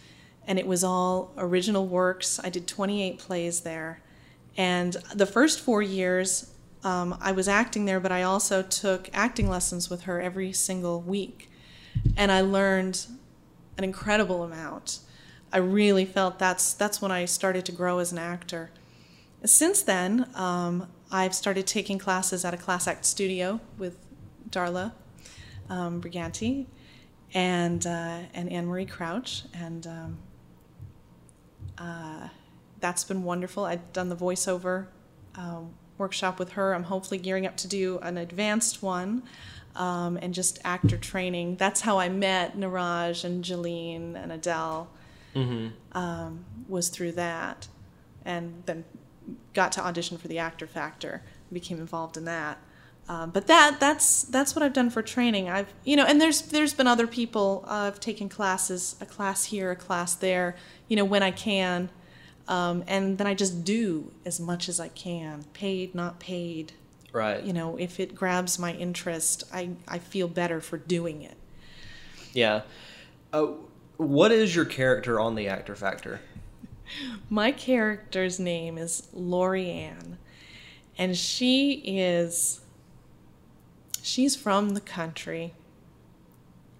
And 0.47 0.57
it 0.57 0.65
was 0.65 0.85
all 0.85 1.33
original 1.37 1.85
works. 1.85 2.39
I 2.41 2.49
did 2.49 2.65
28 2.65 3.19
plays 3.19 3.59
there. 3.61 3.99
And 4.55 4.93
the 5.13 5.25
first 5.25 5.59
four 5.59 5.81
years, 5.81 6.49
um, 6.85 7.17
I 7.19 7.33
was 7.33 7.49
acting 7.49 7.83
there, 7.83 7.99
but 7.99 8.13
I 8.13 8.23
also 8.23 8.61
took 8.61 9.09
acting 9.11 9.49
lessons 9.49 9.89
with 9.89 10.03
her 10.03 10.21
every 10.21 10.53
single 10.53 11.01
week. 11.01 11.51
And 12.15 12.31
I 12.31 12.39
learned 12.39 13.05
an 13.77 13.83
incredible 13.83 14.43
amount. 14.43 14.99
I 15.51 15.57
really 15.57 16.05
felt 16.05 16.39
that's 16.39 16.71
that's 16.73 17.01
when 17.01 17.11
I 17.11 17.25
started 17.25 17.65
to 17.65 17.73
grow 17.73 17.99
as 17.99 18.13
an 18.13 18.17
actor. 18.17 18.71
Since 19.43 19.81
then, 19.81 20.29
um, 20.35 20.87
I've 21.11 21.35
started 21.35 21.67
taking 21.67 21.99
classes 21.99 22.43
at 22.45 22.53
a 22.53 22.57
class 22.57 22.87
act 22.87 23.05
studio 23.05 23.59
with 23.77 23.97
Darla 24.49 24.91
um, 25.69 26.01
Briganti 26.01 26.65
and 27.33 27.85
uh, 27.85 28.19
and 28.33 28.51
Anne 28.51 28.67
Marie 28.67 28.85
Crouch, 28.85 29.43
and 29.53 29.85
um, 29.87 30.17
uh, 31.77 32.29
that's 32.79 33.03
been 33.03 33.23
wonderful. 33.23 33.65
I've 33.65 33.93
done 33.93 34.09
the 34.09 34.15
voiceover 34.15 34.87
um, 35.35 35.73
workshop 35.97 36.39
with 36.39 36.53
her. 36.53 36.73
I'm 36.73 36.83
hopefully 36.83 37.17
gearing 37.17 37.45
up 37.45 37.57
to 37.57 37.67
do 37.67 37.99
an 37.99 38.17
advanced 38.17 38.81
one 38.81 39.23
um, 39.75 40.17
and 40.21 40.33
just 40.33 40.59
actor 40.63 40.97
training. 40.97 41.57
That's 41.57 41.81
how 41.81 41.99
I 41.99 42.09
met 42.09 42.57
Niraj 42.57 43.23
and 43.23 43.43
Jeline 43.43 44.15
and 44.15 44.31
Adele. 44.31 44.89
Um, 45.91 46.45
was 46.69 46.87
through 46.89 47.13
that, 47.13 47.67
and 48.23 48.63
then 48.65 48.85
got 49.53 49.71
to 49.73 49.85
audition 49.85 50.17
for 50.17 50.27
the 50.27 50.39
Actor 50.39 50.67
Factor. 50.67 51.21
Became 51.51 51.79
involved 51.79 52.17
in 52.17 52.25
that. 52.25 52.57
Um, 53.07 53.29
but 53.29 53.45
that 53.47 53.79
that's 53.79 54.23
that's 54.23 54.55
what 54.55 54.63
I've 54.63 54.73
done 54.73 54.89
for 54.89 55.03
training. 55.03 55.47
I've 55.47 55.71
you 55.83 55.95
know, 55.95 56.05
and 56.05 56.19
there's 56.19 56.41
there's 56.41 56.73
been 56.73 56.87
other 56.87 57.05
people. 57.05 57.63
Uh, 57.67 57.91
I've 57.93 57.99
taken 57.99 58.29
classes, 58.29 58.95
a 58.99 59.05
class 59.05 59.45
here, 59.45 59.71
a 59.71 59.75
class 59.75 60.15
there. 60.15 60.55
You 60.87 60.95
know, 60.95 61.05
when 61.05 61.21
I 61.21 61.29
can, 61.29 61.89
um, 62.47 62.83
and 62.87 63.17
then 63.19 63.27
I 63.27 63.35
just 63.35 63.63
do 63.63 64.11
as 64.25 64.39
much 64.39 64.67
as 64.67 64.79
I 64.79 64.87
can, 64.87 65.43
paid, 65.53 65.93
not 65.93 66.19
paid. 66.19 66.73
Right. 67.13 67.43
You 67.43 67.53
know, 67.53 67.77
if 67.77 67.99
it 67.99 68.15
grabs 68.15 68.57
my 68.57 68.73
interest, 68.73 69.43
I 69.53 69.69
I 69.87 69.99
feel 69.99 70.27
better 70.27 70.59
for 70.59 70.77
doing 70.77 71.21
it. 71.21 71.37
Yeah. 72.33 72.61
Uh, 73.31 73.47
what 73.97 74.31
is 74.31 74.55
your 74.55 74.65
character 74.65 75.19
on 75.19 75.35
the 75.35 75.47
Actor 75.47 75.75
Factor? 75.75 76.21
My 77.29 77.51
character's 77.51 78.39
name 78.39 78.77
is 78.77 79.07
Lori 79.13 79.69
Ann, 79.69 80.17
and 80.97 81.17
she 81.17 81.81
is. 81.85 82.61
She's 84.01 84.35
from 84.35 84.69
the 84.69 84.81
country. 84.81 85.53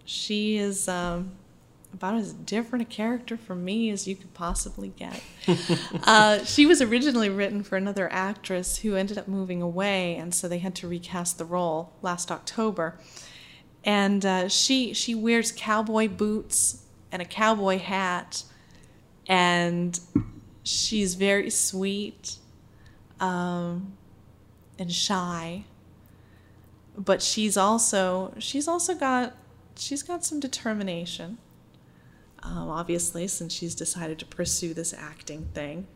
She 0.05 0.57
is 0.57 0.87
um, 0.87 1.31
about 1.95 2.15
as 2.15 2.33
different 2.33 2.83
a 2.83 2.85
character 2.85 3.37
from 3.37 3.63
me 3.63 3.89
as 3.89 4.07
you 4.07 4.15
could 4.15 4.33
possibly 4.33 4.89
get. 4.89 5.23
uh, 6.03 6.43
she 6.43 6.65
was 6.65 6.81
originally 6.81 7.29
written 7.29 7.63
for 7.63 7.77
another 7.77 8.11
actress 8.11 8.77
who 8.77 8.95
ended 8.95 9.17
up 9.17 9.27
moving 9.27 9.61
away, 9.61 10.15
and 10.15 10.35
so 10.35 10.47
they 10.47 10.59
had 10.59 10.75
to 10.75 10.87
recast 10.87 11.37
the 11.37 11.45
role 11.45 11.93
last 12.01 12.31
October. 12.31 12.99
And 13.83 14.25
uh, 14.25 14.49
she 14.49 14.93
she 14.93 15.15
wears 15.15 15.51
cowboy 15.51 16.07
boots 16.09 16.83
and 17.11 17.21
a 17.21 17.25
cowboy 17.25 17.79
hat, 17.79 18.43
and 19.27 19.99
she's 20.63 21.15
very 21.15 21.49
sweet 21.49 22.37
um, 23.19 23.93
and 24.77 24.91
shy. 24.91 25.65
But 26.97 27.21
she's 27.21 27.57
also 27.57 28.33
she's 28.39 28.67
also 28.67 28.95
got 28.95 29.35
she's 29.75 30.03
got 30.03 30.23
some 30.23 30.39
determination. 30.39 31.37
Um, 32.43 32.69
obviously, 32.69 33.27
since 33.27 33.53
she's 33.53 33.73
decided 33.73 34.19
to 34.19 34.25
pursue 34.25 34.73
this 34.73 34.93
acting 34.93 35.47
thing. 35.53 35.87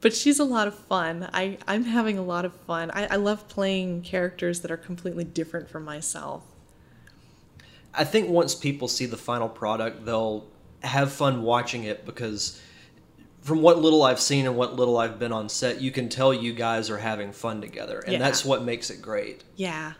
But 0.00 0.14
she's 0.14 0.38
a 0.38 0.44
lot 0.44 0.68
of 0.68 0.76
fun. 0.76 1.28
I, 1.32 1.58
I'm 1.66 1.84
having 1.84 2.18
a 2.18 2.22
lot 2.22 2.44
of 2.44 2.52
fun. 2.52 2.90
I, 2.92 3.06
I 3.06 3.16
love 3.16 3.48
playing 3.48 4.02
characters 4.02 4.60
that 4.60 4.70
are 4.70 4.76
completely 4.76 5.24
different 5.24 5.70
from 5.70 5.84
myself. 5.84 6.44
I 7.94 8.04
think 8.04 8.28
once 8.28 8.54
people 8.54 8.88
see 8.88 9.06
the 9.06 9.16
final 9.16 9.48
product, 9.48 10.04
they'll 10.04 10.46
have 10.86 11.12
fun 11.12 11.42
watching 11.42 11.84
it 11.84 12.04
because 12.06 12.60
from 13.42 13.62
what 13.62 13.78
little 13.78 14.02
I've 14.02 14.20
seen 14.20 14.46
and 14.46 14.56
what 14.56 14.74
little 14.74 14.96
I've 14.98 15.18
been 15.18 15.32
on 15.32 15.48
set, 15.48 15.80
you 15.80 15.90
can 15.90 16.08
tell 16.08 16.32
you 16.34 16.52
guys 16.52 16.90
are 16.90 16.98
having 16.98 17.32
fun 17.32 17.60
together, 17.60 18.00
and 18.00 18.14
Yeah. 18.14 18.18
that's 18.18 18.44
what 18.44 18.62
makes 18.64 18.90
it 18.90 19.00
great. 19.00 19.44
Yeah. 19.54 19.92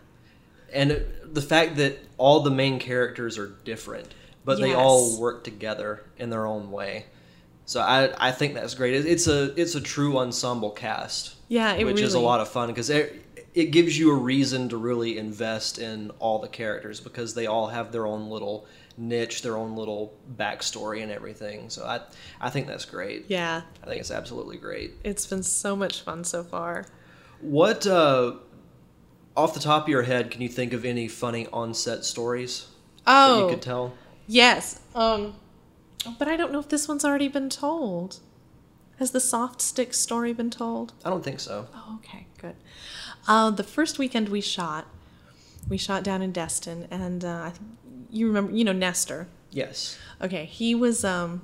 And 0.73 0.91
it- 0.91 1.33
the 1.33 1.41
fact 1.41 1.77
that 1.77 1.97
all 2.17 2.41
the 2.41 2.51
main 2.51 2.77
characters 2.79 3.37
are 3.37 3.47
different, 3.63 4.07
but 4.43 4.59
they 4.59 4.73
all 4.73 5.17
work 5.19 5.43
together 5.43 6.03
in 6.17 6.29
their 6.29 6.45
own 6.45 6.71
way. 6.71 7.05
So 7.65 7.79
I 7.81 8.09
I 8.17 8.31
think 8.31 8.53
that's 8.53 8.73
great. 8.73 8.93
It- 8.93 9.05
It's 9.05 9.27
a 9.27 9.53
it's 9.59 9.75
a 9.75 9.81
true 9.81 10.17
ensemble 10.17 10.71
cast. 10.71 11.35
Yeah, 11.47 11.73
it 11.73 11.85
which 11.85 12.01
is 12.01 12.13
a 12.13 12.19
lot 12.19 12.41
of 12.41 12.49
fun 12.49 12.67
because 12.67 12.89
it, 12.89 13.23
it 13.53 13.71
gives 13.71 13.97
you 13.97 14.11
a 14.11 14.15
reason 14.15 14.67
to 14.69 14.77
really 14.77 15.17
invest 15.17 15.79
in 15.79 16.11
all 16.19 16.39
the 16.39 16.47
characters 16.49 16.99
because 16.99 17.33
they 17.33 17.45
all 17.47 17.67
have 17.67 17.91
their 17.93 18.05
own 18.05 18.29
little 18.29 18.65
niche, 18.97 19.41
their 19.43 19.55
own 19.55 19.75
little 19.75 20.13
backstory 20.37 21.03
and 21.03 21.11
everything. 21.11 21.69
So 21.69 21.85
I 21.85 22.01
I 22.41 22.49
think 22.49 22.67
that's 22.67 22.85
great. 22.85 23.25
Yeah, 23.27 23.61
I 23.83 23.85
think 23.85 23.99
it's 24.01 24.11
absolutely 24.11 24.57
great. 24.57 24.93
it's 25.03 25.25
been 25.25 25.43
so 25.43 25.75
much 25.75 26.01
fun 26.01 26.23
so 26.23 26.43
far. 26.43 26.85
What 27.41 27.85
uh, 27.85 28.33
off 29.35 29.53
the 29.53 29.59
top 29.59 29.83
of 29.83 29.89
your 29.89 30.01
head, 30.03 30.31
can 30.31 30.41
you 30.41 30.49
think 30.49 30.73
of 30.73 30.83
any 30.85 31.07
funny 31.07 31.47
on-set 31.53 32.03
stories 32.05 32.67
that 33.05 33.13
Oh, 33.29 33.43
you 33.47 33.53
could 33.53 33.61
tell? 33.61 33.93
yes. 34.27 34.79
Um, 34.95 35.35
but 36.17 36.27
I 36.27 36.35
don't 36.35 36.51
know 36.51 36.59
if 36.59 36.69
this 36.69 36.87
one's 36.87 37.05
already 37.05 37.27
been 37.27 37.49
told. 37.49 38.19
Has 38.97 39.11
the 39.11 39.19
soft 39.19 39.61
stick 39.61 39.93
story 39.93 40.33
been 40.33 40.49
told? 40.49 40.93
I 41.05 41.11
don't 41.11 41.23
think 41.23 41.39
so. 41.39 41.67
Oh, 41.75 41.99
okay, 42.03 42.25
good. 42.39 42.55
Uh, 43.27 43.51
the 43.51 43.63
first 43.63 43.99
weekend 43.99 44.29
we 44.29 44.41
shot, 44.41 44.87
we 45.69 45.77
shot 45.77 46.03
down 46.03 46.23
in 46.23 46.31
Destin, 46.31 46.87
and 46.89 47.23
uh, 47.23 47.41
I 47.45 47.49
think 47.51 47.76
you 48.09 48.27
remember, 48.27 48.51
you 48.51 48.63
know, 48.63 48.73
Nestor. 48.73 49.27
Yes. 49.51 49.97
Okay, 50.21 50.45
he 50.45 50.75
was 50.75 51.03
um, 51.03 51.41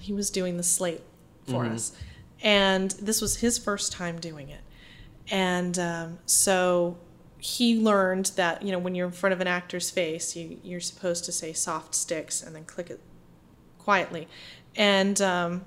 he 0.00 0.12
was 0.12 0.30
doing 0.30 0.56
the 0.56 0.62
slate 0.62 1.02
for 1.48 1.64
us, 1.64 1.92
and 2.42 2.90
this 2.92 3.20
was 3.20 3.36
his 3.36 3.56
first 3.58 3.92
time 3.92 4.18
doing 4.18 4.48
it, 4.48 4.62
and 5.30 5.78
um, 5.78 6.18
so 6.26 6.98
he 7.38 7.78
learned 7.78 8.32
that 8.36 8.62
you 8.62 8.72
know 8.72 8.78
when 8.78 8.94
you're 8.94 9.06
in 9.06 9.12
front 9.12 9.32
of 9.32 9.40
an 9.40 9.46
actor's 9.46 9.90
face, 9.90 10.34
you 10.34 10.58
you're 10.62 10.80
supposed 10.80 11.24
to 11.24 11.32
say 11.32 11.52
soft 11.52 11.94
sticks 11.94 12.42
and 12.42 12.54
then 12.54 12.64
click 12.64 12.90
it 12.90 13.00
quietly, 13.78 14.26
and 14.74 15.20
um, 15.20 15.64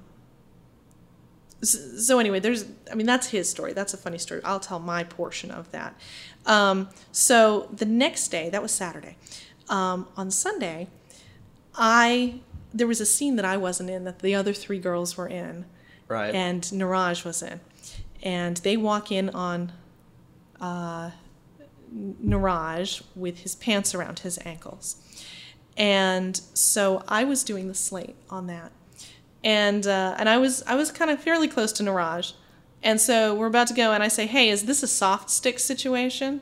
so 1.62 2.19
anyway, 2.19 2.39
there's 2.39 2.65
I 2.91 2.95
mean 2.95 3.05
that's 3.05 3.27
his 3.27 3.49
story. 3.49 3.73
That's 3.73 3.93
a 3.93 3.97
funny 3.97 4.17
story. 4.17 4.41
I'll 4.43 4.59
tell 4.59 4.79
my 4.79 5.03
portion 5.03 5.51
of 5.51 5.71
that. 5.71 5.95
Um, 6.45 6.89
so 7.12 7.69
the 7.71 7.85
next 7.85 8.29
day, 8.29 8.49
that 8.49 8.62
was 8.62 8.71
Saturday. 8.71 9.17
Um, 9.69 10.08
on 10.17 10.32
Sunday, 10.32 10.88
I 11.75 12.41
there 12.73 12.88
was 12.88 12.99
a 13.01 13.05
scene 13.05 13.36
that 13.36 13.45
I 13.45 13.58
wasn't 13.58 13.89
in 13.89 14.03
that 14.03 14.19
the 14.19 14.36
other 14.36 14.53
three 14.53 14.79
girls 14.79 15.17
were 15.17 15.27
in, 15.27 15.65
Right. 16.08 16.34
and 16.36 16.62
Niraj 16.63 17.23
was 17.25 17.41
in, 17.41 17.60
and 18.23 18.58
they 18.58 18.77
walk 18.77 19.12
in 19.12 19.29
on 19.29 19.71
uh, 20.62 21.12
Niraj 21.93 23.01
with 23.15 23.39
his 23.39 23.55
pants 23.55 23.95
around 23.95 24.19
his 24.19 24.39
ankles, 24.45 24.97
and 25.77 26.39
so 26.53 27.03
I 27.08 27.23
was 27.23 27.43
doing 27.43 27.67
the 27.67 27.75
slate 27.75 28.15
on 28.29 28.47
that, 28.47 28.71
and 29.43 29.86
uh, 29.88 30.15
and 30.17 30.27
I 30.29 30.38
was 30.38 30.63
I 30.63 30.75
was 30.75 30.91
kind 30.91 31.10
of 31.12 31.21
fairly 31.21 31.47
close 31.47 31.71
to 31.73 31.84
Niraj, 31.84 32.34
and 32.84 32.99
so 33.01 33.34
we're 33.36 33.47
about 33.47 33.67
to 33.67 33.73
go, 33.73 33.91
and 33.91 34.03
I 34.03 34.08
say, 34.08 34.25
hey, 34.27 34.49
is 34.49 34.63
this 34.65 34.84
a 34.84 34.88
soft 34.88 35.29
stick 35.29 35.60
situation? 35.60 36.41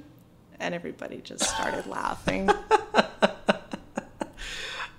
And 0.59 0.73
everybody 0.73 1.17
just 1.21 1.43
started 1.43 1.85
laughing. 1.87 2.49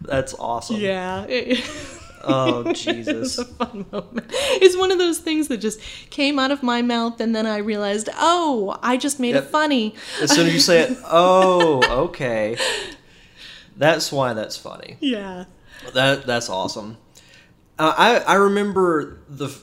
That's 0.00 0.34
awesome. 0.34 0.76
Yeah. 0.76 1.26
Oh 2.24 2.72
Jesus. 2.72 3.38
a 3.38 3.44
fun 3.44 3.86
moment. 3.92 4.26
It's 4.60 4.76
one 4.76 4.90
of 4.90 4.98
those 4.98 5.20
things 5.20 5.46
that 5.48 5.58
just 5.58 5.80
came 6.10 6.40
out 6.40 6.50
of 6.50 6.64
my 6.64 6.82
mouth, 6.82 7.20
and 7.20 7.34
then 7.34 7.46
I 7.46 7.58
realized, 7.58 8.08
oh, 8.18 8.76
I 8.82 8.96
just 8.96 9.20
made 9.20 9.34
Yep. 9.36 9.44
it 9.44 9.50
funny. 9.50 9.94
As 10.20 10.32
soon 10.32 10.48
as 10.48 10.52
you 10.52 10.58
say 10.58 10.80
it, 10.80 10.98
oh, 11.04 11.80
okay. 12.06 12.56
That's 13.76 14.10
why 14.10 14.34
that's 14.34 14.56
funny. 14.56 14.96
Yeah. 15.00 15.44
That 15.94 16.26
that's 16.26 16.50
awesome. 16.50 16.98
Uh, 17.78 17.94
I 17.96 18.18
I 18.18 18.34
remember 18.34 19.20
the 19.28 19.56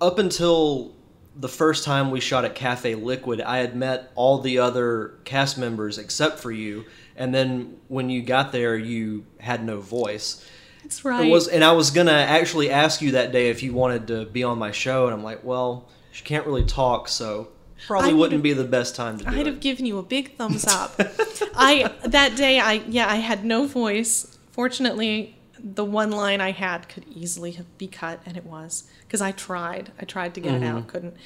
up 0.00 0.18
until 0.18 0.96
the 1.34 1.48
first 1.48 1.84
time 1.84 2.10
we 2.10 2.20
shot 2.20 2.44
at 2.44 2.54
Cafe 2.54 2.94
Liquid, 2.94 3.40
I 3.40 3.58
had 3.58 3.74
met 3.74 4.12
all 4.14 4.38
the 4.38 4.58
other 4.58 5.14
cast 5.24 5.58
members 5.58 5.98
except 5.98 6.38
for 6.38 6.50
you, 6.50 6.84
and 7.16 7.34
then 7.34 7.78
when 7.88 8.10
you 8.10 8.22
got 8.22 8.52
there, 8.52 8.76
you 8.76 9.24
had 9.38 9.64
no 9.64 9.80
voice. 9.80 10.46
That's 10.82 11.04
right. 11.04 11.26
It 11.26 11.30
was, 11.30 11.48
and 11.48 11.62
I 11.64 11.72
was 11.72 11.90
gonna 11.90 12.12
actually 12.12 12.70
ask 12.70 13.00
you 13.00 13.12
that 13.12 13.32
day 13.32 13.48
if 13.50 13.62
you 13.62 13.72
wanted 13.72 14.08
to 14.08 14.26
be 14.26 14.42
on 14.42 14.58
my 14.58 14.72
show, 14.72 15.06
and 15.06 15.14
I'm 15.14 15.22
like, 15.22 15.44
well, 15.44 15.88
she 16.10 16.24
can't 16.24 16.46
really 16.46 16.64
talk, 16.64 17.08
so 17.08 17.48
probably 17.86 18.14
wouldn't 18.14 18.42
be 18.42 18.52
the 18.52 18.64
best 18.64 18.94
time 18.94 19.18
to 19.18 19.24
do 19.24 19.30
I'd 19.30 19.38
it. 19.40 19.46
have 19.46 19.60
given 19.60 19.86
you 19.86 19.98
a 19.98 20.02
big 20.02 20.36
thumbs 20.36 20.66
up. 20.66 20.94
I 21.54 21.92
that 22.04 22.36
day 22.36 22.58
I 22.60 22.74
yeah 22.88 23.08
I 23.08 23.16
had 23.16 23.44
no 23.44 23.66
voice. 23.66 24.38
Fortunately, 24.50 25.36
the 25.62 25.84
one 25.84 26.10
line 26.10 26.40
I 26.40 26.50
had 26.50 26.88
could 26.88 27.04
easily 27.08 27.52
have 27.52 27.78
be 27.78 27.86
cut, 27.86 28.20
and 28.26 28.36
it 28.36 28.44
was 28.44 28.84
because 29.02 29.20
I 29.20 29.32
tried. 29.32 29.92
I 30.00 30.04
tried 30.04 30.34
to 30.34 30.40
get 30.40 30.54
it 30.54 30.62
out, 30.62 30.80
mm-hmm. 30.80 30.88
couldn't. 30.88 31.16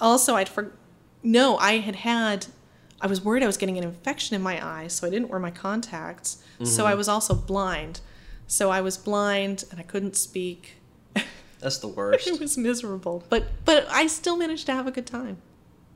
Also, 0.00 0.34
I'd 0.36 0.48
for 0.48 0.72
no, 1.22 1.56
I 1.56 1.78
had 1.78 1.96
had. 1.96 2.46
I 3.00 3.06
was 3.06 3.22
worried 3.22 3.42
I 3.42 3.46
was 3.46 3.58
getting 3.58 3.76
an 3.76 3.84
infection 3.84 4.34
in 4.34 4.42
my 4.42 4.64
eye, 4.64 4.86
so 4.86 5.06
I 5.06 5.10
didn't 5.10 5.28
wear 5.28 5.38
my 5.38 5.50
contacts. 5.50 6.42
So 6.62 6.86
I 6.86 6.90
mm-hmm. 6.90 6.98
was 6.98 7.08
also 7.08 7.34
blind. 7.34 8.00
So 8.46 8.70
I 8.70 8.80
was 8.80 8.96
blind 8.96 9.64
and 9.70 9.78
I 9.78 9.82
couldn't 9.82 10.16
speak. 10.16 10.76
That's 11.60 11.78
the 11.78 11.88
worst. 11.96 12.26
It 12.26 12.40
was 12.40 12.56
miserable, 12.56 13.24
but 13.28 13.44
but 13.64 13.86
I 13.90 14.06
still 14.06 14.36
managed 14.36 14.66
to 14.66 14.72
have 14.72 14.86
a 14.86 14.90
good 14.90 15.06
time. 15.06 15.38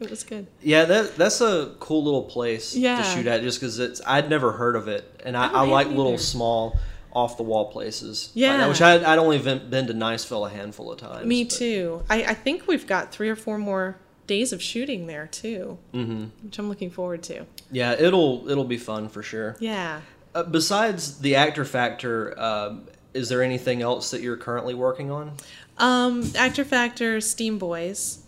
It 0.00 0.08
was 0.08 0.24
good. 0.24 0.46
Yeah, 0.62 0.86
that 0.86 1.16
that's 1.16 1.40
a 1.40 1.74
cool 1.78 2.02
little 2.02 2.24
place 2.24 2.74
Yeah. 2.74 2.96
to 2.96 3.04
shoot 3.04 3.26
at, 3.26 3.42
just 3.42 3.60
because 3.60 3.78
it's 3.78 4.00
I'd 4.06 4.30
never 4.30 4.52
heard 4.52 4.74
of 4.74 4.88
it, 4.88 5.20
and 5.24 5.36
I, 5.36 5.48
I, 5.48 5.64
I 5.64 5.66
like 5.66 5.86
haven't 5.86 5.98
little 5.98 6.18
small, 6.18 6.78
off 7.12 7.36
the 7.36 7.42
wall 7.42 7.70
places. 7.70 8.30
Yeah. 8.34 8.56
that, 8.56 8.68
which 8.68 8.80
I 8.80 8.94
I'd 8.94 9.18
only 9.18 9.38
been, 9.38 9.68
been 9.70 9.86
to 9.88 9.94
Niceville 9.94 10.46
a 10.46 10.50
handful 10.50 10.92
of 10.92 10.98
times. 10.98 11.26
Me 11.26 11.44
but- 11.44 11.52
too. 11.52 12.02
I, 12.08 12.24
I 12.24 12.34
think 12.34 12.66
we've 12.66 12.86
got 12.86 13.12
three 13.12 13.28
or 13.28 13.36
four 13.36 13.58
more 13.58 13.98
days 14.26 14.52
of 14.52 14.62
shooting 14.62 15.06
there 15.06 15.26
too, 15.26 15.76
mm-hmm. 15.92 16.26
which 16.44 16.58
I'm 16.58 16.68
looking 16.68 16.90
forward 16.90 17.22
to. 17.24 17.46
Yeah, 17.72 17.92
it'll 17.92 18.48
it'll 18.48 18.64
be 18.64 18.78
fun 18.78 19.08
for 19.08 19.22
sure. 19.22 19.56
Yeah. 19.58 20.02
Uh, 20.34 20.44
besides 20.44 21.18
the 21.18 21.34
actor 21.34 21.64
factor, 21.64 22.38
um, 22.40 22.86
is 23.12 23.28
there 23.28 23.42
anything 23.42 23.82
else 23.82 24.12
that 24.12 24.20
you're 24.20 24.36
currently 24.36 24.74
working 24.74 25.10
on? 25.10 25.32
Um, 25.78 26.30
Actor 26.36 26.64
Factor, 26.64 27.20
Steam 27.20 27.58
Boys, 27.58 28.22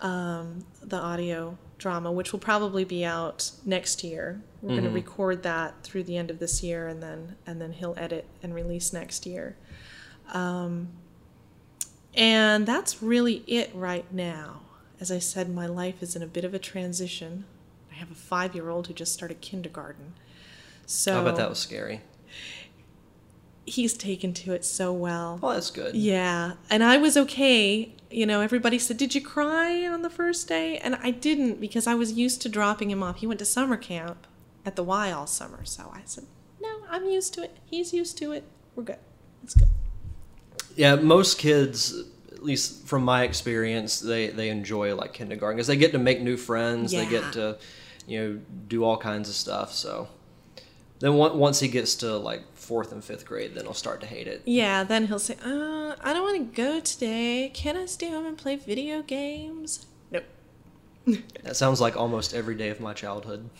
um, 0.00 0.64
the 0.82 0.98
audio 0.98 1.56
drama, 1.78 2.12
which 2.12 2.32
will 2.32 2.40
probably 2.40 2.84
be 2.84 3.04
out 3.04 3.50
next 3.64 4.04
year. 4.04 4.40
We're 4.64 4.70
going 4.80 4.84
to 4.84 4.90
record 4.90 5.42
that 5.42 5.82
through 5.82 6.04
the 6.04 6.16
end 6.16 6.30
of 6.30 6.38
this 6.38 6.62
year, 6.62 6.88
and 6.88 7.02
then 7.02 7.36
and 7.46 7.60
then 7.60 7.72
he'll 7.72 7.94
edit 7.98 8.24
and 8.42 8.54
release 8.54 8.92
next 8.94 9.26
year. 9.26 9.56
Um, 10.32 10.88
and 12.14 12.64
that's 12.66 13.02
really 13.02 13.44
it 13.46 13.70
right 13.74 14.10
now. 14.10 14.62
As 15.00 15.10
I 15.12 15.18
said, 15.18 15.52
my 15.54 15.66
life 15.66 16.02
is 16.02 16.16
in 16.16 16.22
a 16.22 16.26
bit 16.26 16.44
of 16.44 16.54
a 16.54 16.58
transition. 16.58 17.44
I 17.92 17.96
have 17.96 18.10
a 18.10 18.14
five-year-old 18.14 18.86
who 18.86 18.94
just 18.94 19.12
started 19.12 19.40
kindergarten. 19.42 20.14
So 20.86 21.20
I 21.20 21.24
bet 21.24 21.36
that 21.36 21.50
was 21.50 21.58
scary. 21.58 22.00
he's 23.66 23.94
taken 23.94 24.32
to 24.34 24.52
it 24.52 24.64
so 24.64 24.92
well. 24.92 25.38
Well, 25.42 25.52
that's 25.52 25.70
good. 25.70 25.94
Yeah, 25.94 26.52
and 26.70 26.82
I 26.82 26.96
was 26.96 27.16
okay. 27.16 27.92
You 28.10 28.26
know, 28.26 28.40
everybody 28.40 28.78
said, 28.78 28.96
"Did 28.96 29.14
you 29.14 29.20
cry 29.20 29.86
on 29.86 30.02
the 30.02 30.10
first 30.10 30.48
day?" 30.48 30.78
And 30.78 30.94
I 30.96 31.10
didn't 31.10 31.60
because 31.60 31.86
I 31.86 31.94
was 31.94 32.12
used 32.12 32.40
to 32.42 32.48
dropping 32.48 32.90
him 32.90 33.02
off. 33.02 33.16
He 33.18 33.26
went 33.26 33.40
to 33.40 33.44
summer 33.46 33.76
camp 33.76 34.26
at 34.64 34.76
the 34.76 34.82
Y 34.82 35.12
all 35.12 35.26
summer, 35.26 35.64
so 35.64 35.90
I 35.94 36.02
said, 36.04 36.24
"No, 36.60 36.80
I'm 36.88 37.06
used 37.06 37.34
to 37.34 37.42
it. 37.42 37.56
He's 37.64 37.92
used 37.92 38.18
to 38.18 38.32
it. 38.32 38.44
We're 38.74 38.84
good. 38.84 38.98
It's 39.42 39.54
good." 39.54 39.68
Yeah, 40.76 40.96
most 40.96 41.38
kids, 41.38 41.94
at 42.32 42.42
least 42.42 42.86
from 42.86 43.04
my 43.04 43.22
experience, 43.22 44.00
they 44.00 44.28
they 44.28 44.48
enjoy 44.48 44.94
like 44.94 45.12
kindergarten 45.12 45.56
because 45.56 45.66
they 45.66 45.76
get 45.76 45.92
to 45.92 45.98
make 45.98 46.20
new 46.20 46.36
friends. 46.36 46.92
They 46.92 47.06
get 47.06 47.32
to, 47.34 47.58
you 48.06 48.20
know, 48.20 48.40
do 48.68 48.84
all 48.84 48.96
kinds 48.96 49.28
of 49.28 49.34
stuff. 49.34 49.72
So 49.72 50.08
then 51.00 51.14
once 51.14 51.60
he 51.60 51.68
gets 51.68 51.94
to 51.96 52.16
like 52.16 52.42
fourth 52.54 52.92
and 52.92 53.04
fifth 53.04 53.26
grade, 53.26 53.54
then 53.54 53.64
he'll 53.64 53.74
start 53.74 54.00
to 54.00 54.06
hate 54.06 54.26
it. 54.26 54.42
Yeah, 54.46 54.84
then 54.84 55.06
he'll 55.06 55.18
say, 55.18 55.36
"Uh, 55.44 55.94
I 56.00 56.12
don't 56.12 56.22
want 56.22 56.54
to 56.54 56.62
go 56.62 56.80
today. 56.80 57.50
Can 57.52 57.76
I 57.76 57.86
stay 57.86 58.10
home 58.10 58.26
and 58.26 58.38
play 58.38 58.56
video 58.56 59.02
games?" 59.02 59.86
Nope. 60.10 60.24
That 61.42 61.56
sounds 61.56 61.80
like 61.80 61.96
almost 61.96 62.32
every 62.32 62.54
day 62.54 62.70
of 62.70 62.80
my 62.80 62.94
childhood. 62.94 63.50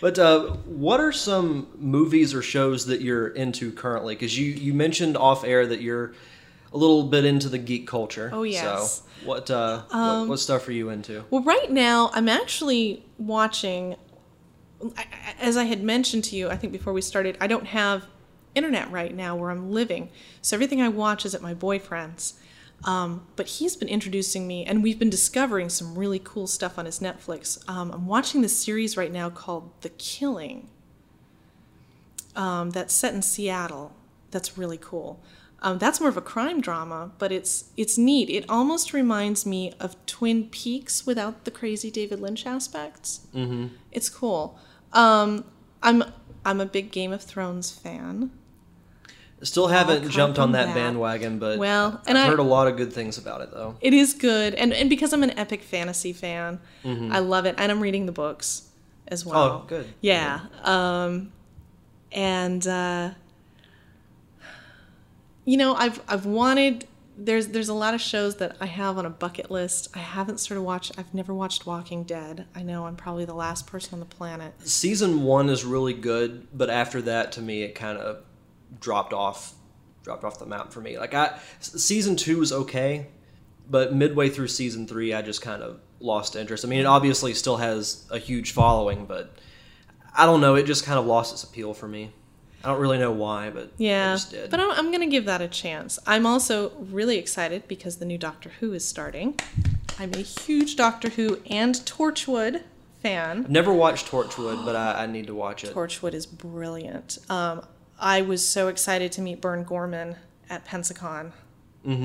But 0.00 0.18
uh, 0.18 0.48
what 0.64 1.00
are 1.00 1.12
some 1.12 1.68
movies 1.78 2.34
or 2.34 2.42
shows 2.42 2.86
that 2.86 3.00
you're 3.00 3.28
into 3.28 3.72
currently? 3.72 4.14
Because 4.14 4.38
you, 4.38 4.46
you 4.46 4.74
mentioned 4.74 5.16
off 5.16 5.44
air 5.44 5.66
that 5.66 5.80
you're 5.80 6.12
a 6.72 6.76
little 6.76 7.04
bit 7.04 7.24
into 7.24 7.48
the 7.48 7.58
geek 7.58 7.86
culture. 7.86 8.30
Oh, 8.32 8.42
yes. 8.42 8.64
Um, 8.64 8.86
So 8.86 9.02
what 9.24 9.50
uh, 9.50 9.82
what, 9.90 10.28
what 10.28 10.38
stuff 10.40 10.68
are 10.68 10.72
you 10.72 10.90
into? 10.90 11.24
Well, 11.30 11.42
right 11.42 11.70
now 11.70 12.10
I'm 12.12 12.28
actually 12.28 13.04
watching. 13.18 13.96
As 15.40 15.56
I 15.56 15.64
had 15.64 15.82
mentioned 15.82 16.24
to 16.24 16.36
you, 16.36 16.50
I 16.50 16.56
think 16.56 16.72
before 16.72 16.92
we 16.92 17.00
started, 17.00 17.38
I 17.40 17.46
don't 17.46 17.66
have 17.68 18.06
internet 18.54 18.90
right 18.90 19.14
now 19.14 19.34
where 19.34 19.50
I'm 19.50 19.70
living, 19.72 20.10
so 20.42 20.54
everything 20.56 20.82
I 20.82 20.88
watch 20.88 21.24
is 21.24 21.34
at 21.34 21.40
my 21.40 21.54
boyfriend's. 21.54 22.34
Um, 22.84 23.26
but 23.34 23.46
he's 23.46 23.74
been 23.74 23.88
introducing 23.88 24.46
me, 24.46 24.64
and 24.64 24.82
we've 24.82 24.98
been 24.98 25.10
discovering 25.10 25.68
some 25.68 25.98
really 25.98 26.20
cool 26.22 26.46
stuff 26.46 26.78
on 26.78 26.84
his 26.84 27.00
Netflix. 27.00 27.68
Um, 27.68 27.90
I'm 27.90 28.06
watching 28.06 28.42
this 28.42 28.56
series 28.56 28.96
right 28.96 29.12
now 29.12 29.30
called 29.30 29.70
The 29.80 29.88
Killing. 29.88 30.68
Um, 32.36 32.70
that's 32.70 32.94
set 32.94 33.14
in 33.14 33.22
Seattle. 33.22 33.94
That's 34.30 34.58
really 34.58 34.78
cool. 34.78 35.20
Um, 35.62 35.78
that's 35.78 36.00
more 36.00 36.10
of 36.10 36.16
a 36.16 36.22
crime 36.22 36.60
drama, 36.60 37.12
but 37.18 37.32
it's 37.32 37.70
it's 37.76 37.96
neat. 37.96 38.28
It 38.28 38.44
almost 38.48 38.92
reminds 38.92 39.46
me 39.46 39.72
of 39.80 39.96
Twin 40.04 40.44
Peaks 40.44 41.06
without 41.06 41.44
the 41.44 41.50
crazy 41.50 41.90
David 41.90 42.20
Lynch 42.20 42.46
aspects. 42.46 43.26
Mm-hmm. 43.34 43.68
It's 43.90 44.10
cool. 44.10 44.58
Um, 44.92 45.44
I'm 45.82 46.04
I'm 46.44 46.60
a 46.60 46.66
big 46.66 46.92
Game 46.92 47.12
of 47.12 47.22
Thrones 47.22 47.70
fan. 47.70 48.30
Still 49.42 49.66
haven't 49.68 50.08
jumped 50.10 50.38
on 50.38 50.52
that, 50.52 50.66
that. 50.66 50.74
bandwagon, 50.74 51.38
but 51.38 51.58
Well, 51.58 52.00
and 52.06 52.16
I've 52.16 52.24
I- 52.26 52.30
heard 52.30 52.38
a 52.38 52.42
lot 52.42 52.68
of 52.68 52.76
good 52.78 52.92
things 52.92 53.18
about 53.18 53.42
it 53.42 53.50
though. 53.52 53.76
It 53.82 53.92
is 53.92 54.14
good, 54.14 54.54
and 54.54 54.72
and 54.72 54.88
because 54.88 55.12
I'm 55.12 55.22
an 55.22 55.38
epic 55.38 55.62
fantasy 55.62 56.12
fan, 56.14 56.58
Mm-hmm. 56.84 57.12
I 57.12 57.18
love 57.18 57.44
it, 57.44 57.54
and 57.58 57.70
I'm 57.70 57.80
reading 57.80 58.06
the 58.06 58.12
books 58.12 58.68
as 59.08 59.26
well. 59.26 59.36
Oh, 59.36 59.64
good. 59.68 59.86
Yeah, 60.00 60.40
um, 60.64 61.32
and 62.12 62.66
uh, 62.66 63.10
you 65.44 65.56
know, 65.56 65.74
I've 65.74 66.00
I've 66.08 66.26
wanted. 66.26 66.86
There's 67.18 67.48
there's 67.48 67.68
a 67.70 67.74
lot 67.74 67.94
of 67.94 68.00
shows 68.00 68.36
that 68.36 68.56
I 68.60 68.66
have 68.66 68.98
on 68.98 69.06
a 69.06 69.10
bucket 69.10 69.50
list. 69.50 69.88
I 69.94 70.00
haven't 70.00 70.38
started 70.38 70.62
watch. 70.62 70.92
I've 70.98 71.14
never 71.14 71.32
watched 71.32 71.64
Walking 71.66 72.04
Dead. 72.04 72.46
I 72.54 72.62
know 72.62 72.86
I'm 72.86 72.96
probably 72.96 73.24
the 73.24 73.34
last 73.34 73.66
person 73.66 73.94
on 73.94 74.00
the 74.00 74.06
planet. 74.06 74.52
Season 74.68 75.22
one 75.22 75.48
is 75.48 75.64
really 75.64 75.94
good, 75.94 76.46
but 76.52 76.68
after 76.68 77.00
that, 77.02 77.32
to 77.32 77.40
me, 77.42 77.62
it 77.62 77.74
kind 77.74 77.96
of 77.98 78.18
dropped 78.80 79.12
off, 79.12 79.54
dropped 80.02 80.24
off 80.24 80.38
the 80.38 80.46
map 80.46 80.72
for 80.72 80.80
me. 80.80 80.98
Like 80.98 81.14
I, 81.14 81.38
season 81.60 82.16
two 82.16 82.38
was 82.38 82.52
okay, 82.52 83.08
but 83.68 83.94
midway 83.94 84.28
through 84.28 84.48
season 84.48 84.86
three, 84.86 85.12
I 85.14 85.22
just 85.22 85.42
kind 85.42 85.62
of 85.62 85.80
lost 86.00 86.36
interest. 86.36 86.64
I 86.64 86.68
mean, 86.68 86.80
it 86.80 86.86
obviously 86.86 87.34
still 87.34 87.56
has 87.56 88.06
a 88.10 88.18
huge 88.18 88.52
following, 88.52 89.06
but 89.06 89.32
I 90.16 90.26
don't 90.26 90.40
know. 90.40 90.54
It 90.54 90.66
just 90.66 90.84
kind 90.84 90.98
of 90.98 91.06
lost 91.06 91.32
its 91.32 91.42
appeal 91.44 91.74
for 91.74 91.88
me. 91.88 92.12
I 92.64 92.68
don't 92.70 92.80
really 92.80 92.98
know 92.98 93.12
why, 93.12 93.50
but 93.50 93.70
Yeah, 93.78 94.14
just 94.14 94.30
did. 94.32 94.50
but 94.50 94.58
I'm, 94.58 94.70
I'm 94.72 94.86
going 94.90 95.00
to 95.00 95.06
give 95.06 95.24
that 95.26 95.40
a 95.40 95.46
chance. 95.46 95.98
I'm 96.06 96.26
also 96.26 96.70
really 96.90 97.16
excited 97.16 97.68
because 97.68 97.98
the 97.98 98.04
new 98.04 98.18
Doctor 98.18 98.50
Who 98.60 98.72
is 98.72 98.86
starting. 98.86 99.38
I'm 99.98 100.12
a 100.14 100.18
huge 100.18 100.74
Doctor 100.74 101.10
Who 101.10 101.40
and 101.48 101.74
Torchwood 101.76 102.62
fan. 103.02 103.44
I've 103.44 103.50
never 103.50 103.72
watched 103.72 104.06
Torchwood, 104.08 104.64
but 104.64 104.74
I, 104.74 105.04
I 105.04 105.06
need 105.06 105.28
to 105.28 105.34
watch 105.34 105.62
it. 105.64 105.72
Torchwood 105.74 106.12
is 106.12 106.26
brilliant. 106.26 107.18
Um, 107.30 107.64
I 107.98 108.22
was 108.22 108.46
so 108.46 108.68
excited 108.68 109.12
to 109.12 109.20
meet 109.22 109.40
Burn 109.40 109.64
Gorman 109.64 110.16
at 110.50 110.64
Pensacon 110.66 111.32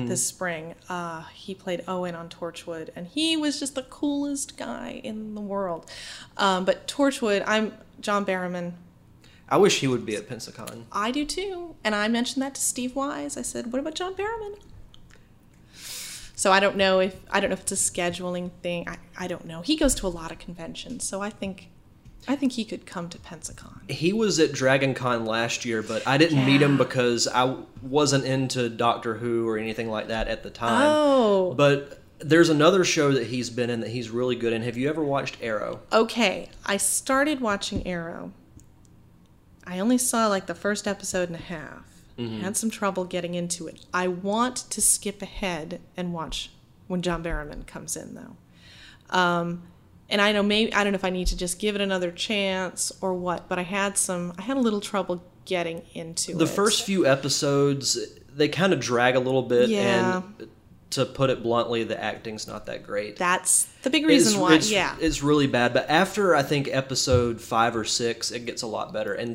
this 0.06 0.24
spring. 0.24 0.74
Uh, 0.88 1.22
he 1.34 1.54
played 1.56 1.82
Owen 1.88 2.14
on 2.14 2.28
Torchwood, 2.28 2.90
and 2.94 3.06
he 3.06 3.36
was 3.36 3.58
just 3.58 3.74
the 3.74 3.82
coolest 3.82 4.56
guy 4.56 5.00
in 5.02 5.34
the 5.34 5.40
world. 5.40 5.90
Um, 6.36 6.64
but 6.64 6.86
Torchwood, 6.86 7.42
I'm 7.46 7.72
John 8.00 8.24
Barrowman. 8.24 8.74
I 9.48 9.56
wish 9.56 9.80
he 9.80 9.88
would 9.88 10.06
be 10.06 10.14
at 10.14 10.28
Pensacon. 10.28 10.84
I 10.92 11.10
do 11.10 11.24
too. 11.24 11.74
And 11.82 11.94
I 11.94 12.06
mentioned 12.08 12.42
that 12.42 12.54
to 12.54 12.60
Steve 12.60 12.94
Wise. 12.94 13.36
I 13.36 13.42
said, 13.42 13.72
"What 13.72 13.80
about 13.80 13.94
John 13.94 14.14
Barrowman?" 14.14 14.58
So 16.34 16.52
I 16.52 16.60
don't 16.60 16.76
know 16.76 17.00
if 17.00 17.16
I 17.30 17.40
don't 17.40 17.50
know 17.50 17.54
if 17.54 17.62
it's 17.62 17.72
a 17.72 17.74
scheduling 17.74 18.50
thing. 18.62 18.88
I, 18.88 18.96
I 19.18 19.26
don't 19.26 19.44
know. 19.44 19.62
He 19.62 19.76
goes 19.76 19.94
to 19.96 20.06
a 20.06 20.08
lot 20.08 20.30
of 20.30 20.38
conventions, 20.38 21.04
so 21.04 21.20
I 21.20 21.30
think 21.30 21.68
I 22.28 22.36
think 22.36 22.52
he 22.52 22.64
could 22.64 22.86
come 22.86 23.08
to 23.08 23.18
Pensacon. 23.18 23.90
He 23.90 24.12
was 24.12 24.38
at 24.38 24.52
Dragon 24.52 24.94
Con 24.94 25.24
last 25.26 25.64
year, 25.64 25.82
but 25.82 26.06
I 26.06 26.18
didn't 26.18 26.44
meet 26.46 26.62
him 26.62 26.76
because 26.78 27.26
I 27.26 27.56
wasn't 27.82 28.24
into 28.24 28.68
Doctor 28.68 29.14
Who 29.14 29.48
or 29.48 29.58
anything 29.58 29.90
like 29.90 30.08
that 30.08 30.28
at 30.28 30.42
the 30.44 30.50
time. 30.50 30.82
Oh, 30.86 31.54
But 31.54 32.00
there's 32.20 32.48
another 32.48 32.84
show 32.84 33.10
that 33.12 33.26
he's 33.26 33.50
been 33.50 33.68
in 33.70 33.80
that 33.80 33.90
he's 33.90 34.08
really 34.10 34.36
good 34.36 34.52
in. 34.52 34.62
Have 34.62 34.76
you 34.76 34.88
ever 34.88 35.02
watched 35.02 35.36
Arrow? 35.42 35.80
okay. 35.92 36.48
I 36.64 36.76
started 36.76 37.40
watching 37.40 37.84
Arrow. 37.86 38.30
I 39.66 39.78
only 39.80 39.98
saw 39.98 40.28
like 40.28 40.46
the 40.46 40.54
first 40.54 40.86
episode 40.86 41.28
and 41.28 41.36
a 41.36 41.42
half. 41.42 41.84
Had 42.40 42.56
some 42.56 42.70
trouble 42.70 43.04
getting 43.04 43.34
into 43.34 43.66
it. 43.66 43.84
I 43.92 44.06
want 44.06 44.56
to 44.70 44.80
skip 44.80 45.22
ahead 45.22 45.80
and 45.96 46.12
watch 46.12 46.52
when 46.86 47.02
John 47.02 47.24
Barrowman 47.24 47.66
comes 47.66 47.96
in 47.96 48.14
though. 48.14 48.36
Um, 49.10 49.64
and 50.12 50.20
I 50.20 50.30
know 50.30 50.42
maybe 50.44 50.72
I 50.72 50.84
don't 50.84 50.92
know 50.92 50.96
if 50.98 51.04
I 51.04 51.10
need 51.10 51.26
to 51.28 51.36
just 51.36 51.58
give 51.58 51.74
it 51.74 51.80
another 51.80 52.12
chance 52.12 52.92
or 53.00 53.14
what, 53.14 53.48
but 53.48 53.58
I 53.58 53.62
had 53.62 53.98
some 53.98 54.32
I 54.38 54.42
had 54.42 54.56
a 54.56 54.60
little 54.60 54.80
trouble 54.80 55.24
getting 55.44 55.82
into 55.94 56.32
it. 56.32 56.38
The 56.38 56.44
it. 56.44 56.48
first 56.50 56.84
few 56.84 57.04
episodes, 57.06 57.98
they 58.32 58.48
kind 58.48 58.72
of 58.72 58.78
drag 58.78 59.16
a 59.16 59.20
little 59.20 59.42
bit, 59.42 59.68
Yeah. 59.70 60.22
and 60.38 60.48
to 60.90 61.06
put 61.06 61.30
it 61.30 61.42
bluntly, 61.42 61.84
the 61.84 62.00
acting's 62.00 62.46
not 62.46 62.66
that 62.66 62.84
great. 62.84 63.16
that's 63.16 63.64
the 63.82 63.90
big 63.90 64.06
reason 64.06 64.38
why. 64.38 64.54
it's, 64.54 64.70
yeah. 64.70 64.94
it's 65.00 65.22
really 65.22 65.46
bad. 65.46 65.72
But 65.72 65.88
after 65.88 66.36
I 66.36 66.42
think 66.42 66.68
episode 66.70 67.40
five 67.40 67.74
or 67.74 67.84
six, 67.84 68.30
it 68.30 68.44
gets 68.44 68.60
a 68.62 68.66
lot 68.66 68.92
better. 68.92 69.14
And 69.14 69.34